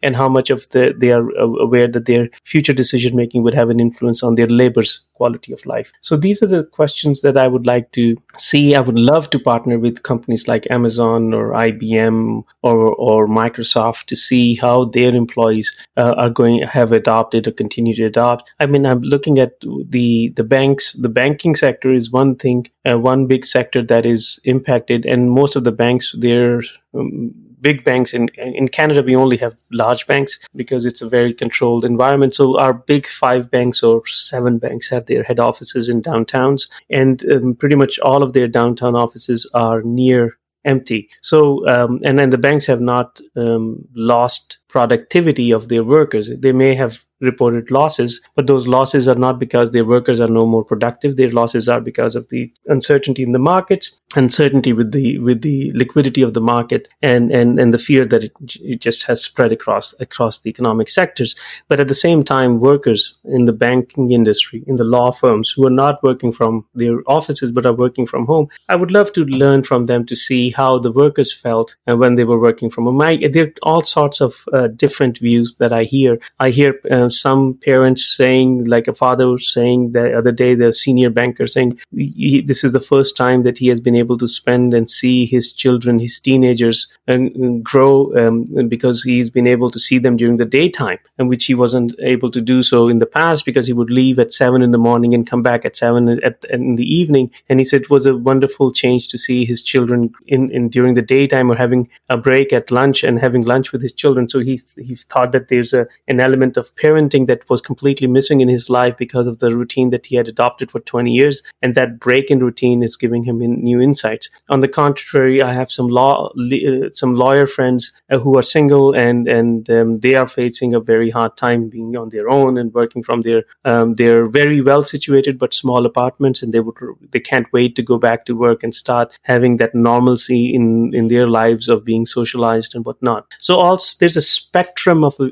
And 0.03 0.17
how 0.17 0.29
much 0.29 0.51
of 0.51 0.69
the 0.71 0.95
they 0.97 1.13
are 1.13 1.29
aware 1.39 1.87
that 1.87 2.07
their 2.07 2.29
future 2.45 2.73
decision 2.73 3.17
making 3.17 3.43
would 3.43 3.55
have 3.55 3.71
an 3.71 3.81
influence 3.81 4.23
on 4.23 4.35
their 4.35 4.47
labor's 4.47 5.03
quality 5.15 5.53
of 5.53 5.65
life? 5.65 5.93
So 6.01 6.17
these 6.17 6.43
are 6.43 6.47
the 6.47 6.65
questions 6.65 7.23
that 7.23 7.37
i 7.37 7.47
would 7.47 7.67
like 7.67 7.93
to 7.93 8.17
see. 8.37 8.75
I 8.75 8.81
would 8.81 8.99
love 8.99 9.31
to 9.31 9.39
partner 9.39 9.79
with 9.79 10.03
companies 10.03 10.47
like 10.49 10.67
amazon 10.71 11.33
or 11.33 11.53
ibm 11.53 12.45
or, 12.63 12.95
or 12.95 13.27
microsoft 13.27 14.07
to 14.07 14.17
see 14.17 14.57
how 14.57 14.87
their 14.87 15.15
employees 15.15 15.77
uh, 15.97 16.15
are 16.19 16.31
going 16.31 16.63
have 16.63 16.93
adopted 16.93 17.49
or 17.49 17.53
continue 17.53 17.95
to 17.95 18.05
adopt. 18.05 18.51
I 18.61 18.67
mean 18.67 18.85
i'm 18.87 19.01
looking 19.01 19.39
at 19.39 19.61
the 19.61 20.33
the 20.37 20.45
banks. 20.45 20.95
The 20.95 21.09
banking 21.09 21.55
sector 21.57 21.93
is 21.93 22.11
one 22.11 22.37
thing 22.37 22.67
uh, 22.85 22.99
one 22.99 23.27
big 23.27 23.45
sector 23.45 23.83
that 23.83 24.07
is 24.07 24.41
impacted 24.45 25.07
and 25.15 25.31
most 25.31 25.57
of 25.57 25.65
the 25.65 25.77
banks 25.85 26.15
they're 26.19 26.63
um, 26.95 27.33
big 27.61 27.83
banks 27.85 28.13
in 28.13 28.29
in 28.61 28.69
Canada 28.69 29.03
we 29.03 29.17
only 29.17 29.39
have 29.45 29.55
large 29.83 30.07
banks 30.07 30.39
because 30.55 30.85
it's 30.85 31.03
a 31.03 31.09
very 31.09 31.33
controlled 31.33 31.85
environment. 31.85 32.35
So 32.35 32.59
our 32.59 32.75
big 32.75 33.07
5 33.07 33.51
banks 33.51 33.83
or 33.83 34.07
7 34.07 34.59
banks 34.59 34.91
have 34.91 35.07
their 35.07 35.23
head 35.23 35.41
offices 35.41 35.89
in 35.89 36.03
downtowns 36.03 36.71
and 36.91 37.25
um, 37.33 37.55
pretty 37.55 37.77
much 37.77 37.99
all 38.01 38.23
of 38.23 38.33
their 38.35 38.49
downtown 38.49 38.95
offices 38.95 39.51
are 39.55 39.81
near 39.83 40.37
empty. 40.65 41.09
So 41.23 41.67
um, 41.75 42.01
and 42.05 42.19
then 42.19 42.31
the 42.31 42.45
banks 42.47 42.67
have 42.67 42.81
not 42.81 43.21
um, 43.37 43.65
lost 43.95 44.59
productivity 44.75 45.53
of 45.53 45.69
their 45.69 45.85
workers 45.85 46.33
they 46.45 46.53
may 46.53 46.75
have 46.75 47.05
reported 47.25 47.71
losses, 47.71 48.21
but 48.35 48.47
those 48.47 48.67
losses 48.67 49.09
are 49.09 49.15
not 49.15 49.39
because 49.39 49.71
their 49.71 49.85
workers 49.85 50.21
are 50.21 50.29
no 50.29 50.47
more 50.47 50.65
productive. 50.65 51.17
Their 51.17 51.31
losses 51.31 51.69
are 51.69 51.81
because 51.81 52.15
of 52.17 52.29
the 52.29 52.53
uncertainty 52.67 53.23
in 53.23 53.33
the 53.33 53.39
markets, 53.39 53.93
uncertainty 54.17 54.73
with 54.73 54.93
the 54.93 55.19
with 55.19 55.43
the 55.43 55.73
liquidity 55.75 56.23
of 56.23 56.35
the 56.35 56.41
market, 56.41 56.89
and 57.03 57.33
and 57.33 57.59
and 57.59 57.75
the 57.75 57.79
fear 57.79 58.05
that 58.05 58.25
it, 58.25 58.33
it 58.61 58.81
just 58.81 59.05
has 59.05 59.23
spread 59.23 59.53
across 59.53 59.95
across 60.01 60.41
the 60.41 60.51
economic 60.51 60.89
sectors. 60.89 61.35
But 61.69 61.81
at 61.81 61.89
the 61.89 61.95
same 61.95 62.23
time, 62.23 62.61
workers 62.61 63.15
in 63.25 63.47
the 63.47 63.53
banking 63.53 64.13
industry, 64.13 64.63
in 64.67 64.77
the 64.77 64.85
law 64.85 65.11
firms, 65.11 65.51
who 65.51 65.67
are 65.67 65.79
not 65.85 66.03
working 66.03 66.33
from 66.33 66.67
their 66.75 66.99
offices 67.07 67.51
but 67.51 67.67
are 67.67 67.73
working 67.73 68.07
from 68.07 68.27
home, 68.27 68.49
I 68.69 68.77
would 68.77 68.91
love 68.91 69.13
to 69.15 69.25
learn 69.25 69.63
from 69.63 69.87
them 69.87 70.07
to 70.07 70.15
see 70.15 70.51
how 70.51 70.79
the 70.79 70.93
workers 70.93 71.33
felt 71.33 71.77
uh, 71.89 71.97
when 71.97 72.15
they 72.15 72.25
were 72.25 72.41
working 72.41 72.71
from 72.71 72.85
home. 72.85 72.99
There 73.33 73.47
are 73.47 73.53
all 73.63 73.83
sorts 73.83 74.21
of 74.21 74.45
uh, 74.53 74.64
different 74.69 75.19
views 75.19 75.57
that 75.57 75.73
I 75.73 75.85
hear. 75.85 76.19
I 76.41 76.51
hear 76.51 76.81
uh, 76.91 77.09
some 77.09 77.55
parents 77.55 78.17
saying, 78.17 78.65
like 78.65 78.89
a 78.89 78.95
father 78.95 79.39
saying 79.39 79.93
the 79.93 80.17
other 80.17 80.33
day, 80.33 80.55
the 80.55 80.73
senior 80.73 81.11
banker 81.11 81.47
saying, 81.47 81.79
this 81.93 82.65
is 82.65 82.73
the 82.73 82.81
first 82.81 83.17
time 83.17 83.43
that 83.43 83.59
he 83.59 83.69
has 83.69 83.81
been 83.81 83.97
able 83.97 84.19
to 84.19 84.29
spend 84.29 84.75
and 84.75 84.91
see 84.91 85.27
his 85.27 85.53
children, 85.53 85.99
his 85.99 86.19
teenagers 86.21 86.89
and 87.07 87.65
grow 87.65 88.15
um, 88.17 88.45
because 88.69 89.03
he's 89.03 89.31
been 89.31 89.47
able 89.47 89.71
to 89.71 89.81
see 89.81 89.99
them 89.99 90.17
during 90.17 90.37
the 90.37 90.45
daytime, 90.45 90.99
and 91.19 91.29
which 91.29 91.45
he 91.47 91.55
wasn't 91.55 91.95
able 92.01 92.31
to 92.31 92.41
do 92.41 92.63
so 92.63 92.89
in 92.89 92.99
the 92.99 93.07
past 93.07 93.45
because 93.45 93.67
he 93.67 93.73
would 93.73 93.91
leave 93.91 94.19
at 94.19 94.33
seven 94.33 94.63
in 94.63 94.71
the 94.71 94.79
morning 94.79 95.15
and 95.15 95.29
come 95.29 95.43
back 95.43 95.65
at 95.65 95.77
seven 95.77 96.09
at, 96.23 96.45
in 96.51 96.77
the 96.77 96.95
evening. 96.95 97.31
And 97.49 97.59
he 97.59 97.65
said 97.65 97.83
it 97.83 97.91
was 97.91 98.07
a 98.07 98.17
wonderful 98.17 98.71
change 98.71 99.09
to 99.09 99.19
see 99.19 99.45
his 99.45 99.63
children 99.63 100.13
in, 100.27 100.51
in 100.51 100.69
during 100.69 100.95
the 100.95 101.03
daytime 101.03 101.51
or 101.51 101.57
having 101.57 101.89
a 102.09 102.17
break 102.17 102.53
at 102.53 102.71
lunch 102.71 103.05
and 103.05 103.19
having 103.19 103.43
lunch 103.43 103.73
with 103.73 103.83
his 103.83 103.93
children. 103.93 104.29
So 104.29 104.41
he 104.41 104.54
he 104.77 104.95
thought 104.95 105.33
that 105.33 105.49
there's 105.49 105.73
a 105.73 105.87
an 106.09 106.21
element 106.21 106.57
of 106.57 106.75
parenting 106.77 107.27
that 107.27 107.49
was 107.49 107.61
completely 107.61 108.07
missing 108.07 108.41
in 108.41 108.49
his 108.49 108.71
life 108.71 108.97
because 108.97 109.27
of 109.27 109.39
the 109.39 109.57
routine 109.57 109.91
that 109.91 110.07
he 110.07 110.17
had 110.17 110.29
adopted 110.29 110.71
for 110.71 110.81
20 110.81 111.11
years. 111.11 111.43
And 111.63 111.75
that 111.75 111.99
break 111.99 112.31
in 112.31 112.41
routine 112.41 112.83
is 112.83 112.97
giving 112.97 113.25
him 113.25 113.43
in 113.43 113.63
new 113.63 113.81
insights. 113.81 114.31
On 114.49 114.61
the 114.61 114.69
contrary, 114.69 115.43
I 115.43 115.53
have 115.53 115.71
some 115.71 115.89
law, 115.89 116.29
uh, 116.29 116.91
some 116.93 117.15
lawyer 117.15 117.47
friends 117.47 117.93
uh, 118.11 118.19
who 118.19 118.37
are 118.39 118.43
single 118.43 118.95
and, 118.95 119.29
and 119.29 119.69
um, 119.71 119.97
they 119.97 120.15
are 120.15 120.29
facing 120.29 120.75
a 120.75 120.81
very 120.81 121.11
hard 121.11 121.37
time 121.37 121.69
being 121.69 121.97
on 121.97 122.11
their 122.11 122.29
own 122.29 122.59
and 122.59 122.73
working 122.75 123.03
from 123.03 123.23
their, 123.23 123.45
um, 123.65 123.95
they're 123.95 124.27
very 124.27 124.61
well 124.61 124.85
situated 124.85 125.39
but 125.39 125.55
small 125.55 125.87
apartments 125.87 126.43
and 126.43 126.53
they 126.53 126.61
would, 126.61 126.77
they 127.11 127.21
can't 127.21 127.53
wait 127.53 127.77
to 127.77 127.83
go 127.83 127.99
back 127.99 128.27
to 128.27 128.37
work 128.37 128.63
and 128.63 128.75
start 128.75 129.17
having 129.23 129.57
that 129.57 129.75
normalcy 129.75 130.55
in, 130.55 130.95
in 130.95 131.09
their 131.09 131.27
lives 131.27 131.69
of 131.69 131.85
being 131.85 132.07
socialized 132.07 132.75
and 132.75 132.85
whatnot. 132.85 133.27
So 133.41 133.57
also 133.57 133.97
there's 133.99 134.17
a 134.17 134.23
spectrum 134.45 135.05
of, 135.05 135.15
uh, 135.21 135.29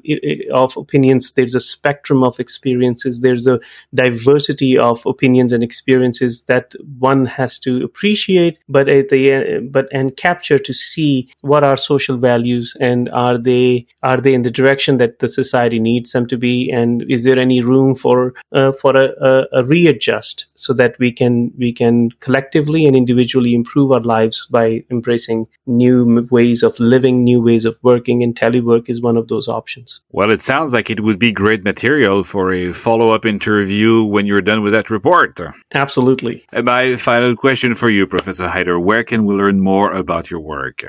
of 0.63 0.77
opinions. 0.77 1.33
There's 1.33 1.55
a 1.55 1.61
spectrum 1.61 2.25
of 2.29 2.41
experiences. 2.41 3.21
There's 3.21 3.47
a 3.47 3.61
diversity 3.95 4.79
of 4.79 5.05
opinions 5.07 5.53
and 5.53 5.63
experiences 5.63 6.43
that 6.43 6.75
one 6.99 7.27
has 7.27 7.59
to 7.61 7.85
appreciate, 7.85 8.59
but 8.69 8.89
at 8.89 9.09
the 9.09 9.23
but 9.71 9.87
and 9.93 10.17
capture 10.17 10.59
to 10.59 10.73
see 10.73 11.31
what 11.41 11.65
are 11.65 11.77
social 11.77 12.17
values 12.17 12.77
and 12.81 13.09
are 13.11 13.39
they 13.39 13.87
are 14.03 14.21
they 14.21 14.35
in 14.35 14.43
the 14.43 14.51
direction 14.51 14.97
that 14.99 15.19
the 15.19 15.29
society 15.29 15.79
needs 15.79 16.13
them 16.13 16.27
to 16.27 16.37
be, 16.37 16.71
and 16.71 17.05
is 17.09 17.25
there 17.25 17.39
any 17.39 17.61
room 17.61 17.95
for 17.95 18.35
uh, 18.53 18.73
for 18.73 18.93
a, 18.97 19.09
a, 19.31 19.33
a 19.61 19.65
readjust 19.65 20.47
so 20.55 20.73
that 20.73 20.99
we 20.99 21.13
can 21.13 21.53
we 21.59 21.73
can 21.73 22.11
collectively 22.21 22.87
and 22.87 22.97
individually 22.97 23.55
improve 23.55 23.93
our 23.93 24.01
lives 24.01 24.47
by 24.51 24.85
embracing 24.91 25.47
new 25.67 26.27
ways 26.31 26.63
of 26.63 26.79
living, 26.79 27.25
new 27.25 27.41
ways 27.41 27.65
of 27.65 27.77
working, 27.83 28.23
and 28.23 28.35
telework 28.35 28.89
is 28.93 29.03
one 29.03 29.17
of 29.17 29.27
those 29.27 29.49
options. 29.49 30.01
Well, 30.11 30.31
it 30.31 30.41
sounds 30.41 30.73
like 30.73 30.89
it 30.91 31.01
would 31.01 31.19
be 31.19 31.33
great 31.33 31.65
material 31.65 32.23
for 32.23 32.53
a 32.53 32.73
follow 32.73 33.11
up 33.11 33.25
interview 33.27 34.05
when 34.15 34.27
you're 34.27 34.47
done 34.51 34.63
with 34.63 34.73
that 34.73 34.91
report. 34.91 35.41
Absolutely. 35.75 36.45
And 36.53 36.67
my 36.67 36.97
final 36.97 37.35
question 37.35 37.75
for 37.75 37.91
you, 37.91 38.07
Professor 38.07 38.49
Haider 38.49 38.81
where 38.81 39.05
can 39.05 39.25
we 39.25 39.35
learn 39.35 39.61
more 39.61 39.93
about 39.93 40.31
your 40.31 40.41
work? 40.41 40.85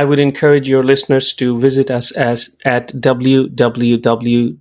I 0.00 0.04
would 0.04 0.18
encourage 0.18 0.68
your 0.68 0.82
listeners 0.82 1.32
to 1.34 1.58
visit 1.58 1.90
us 1.90 2.10
as 2.12 2.50
at 2.64 2.88
www 2.88 4.58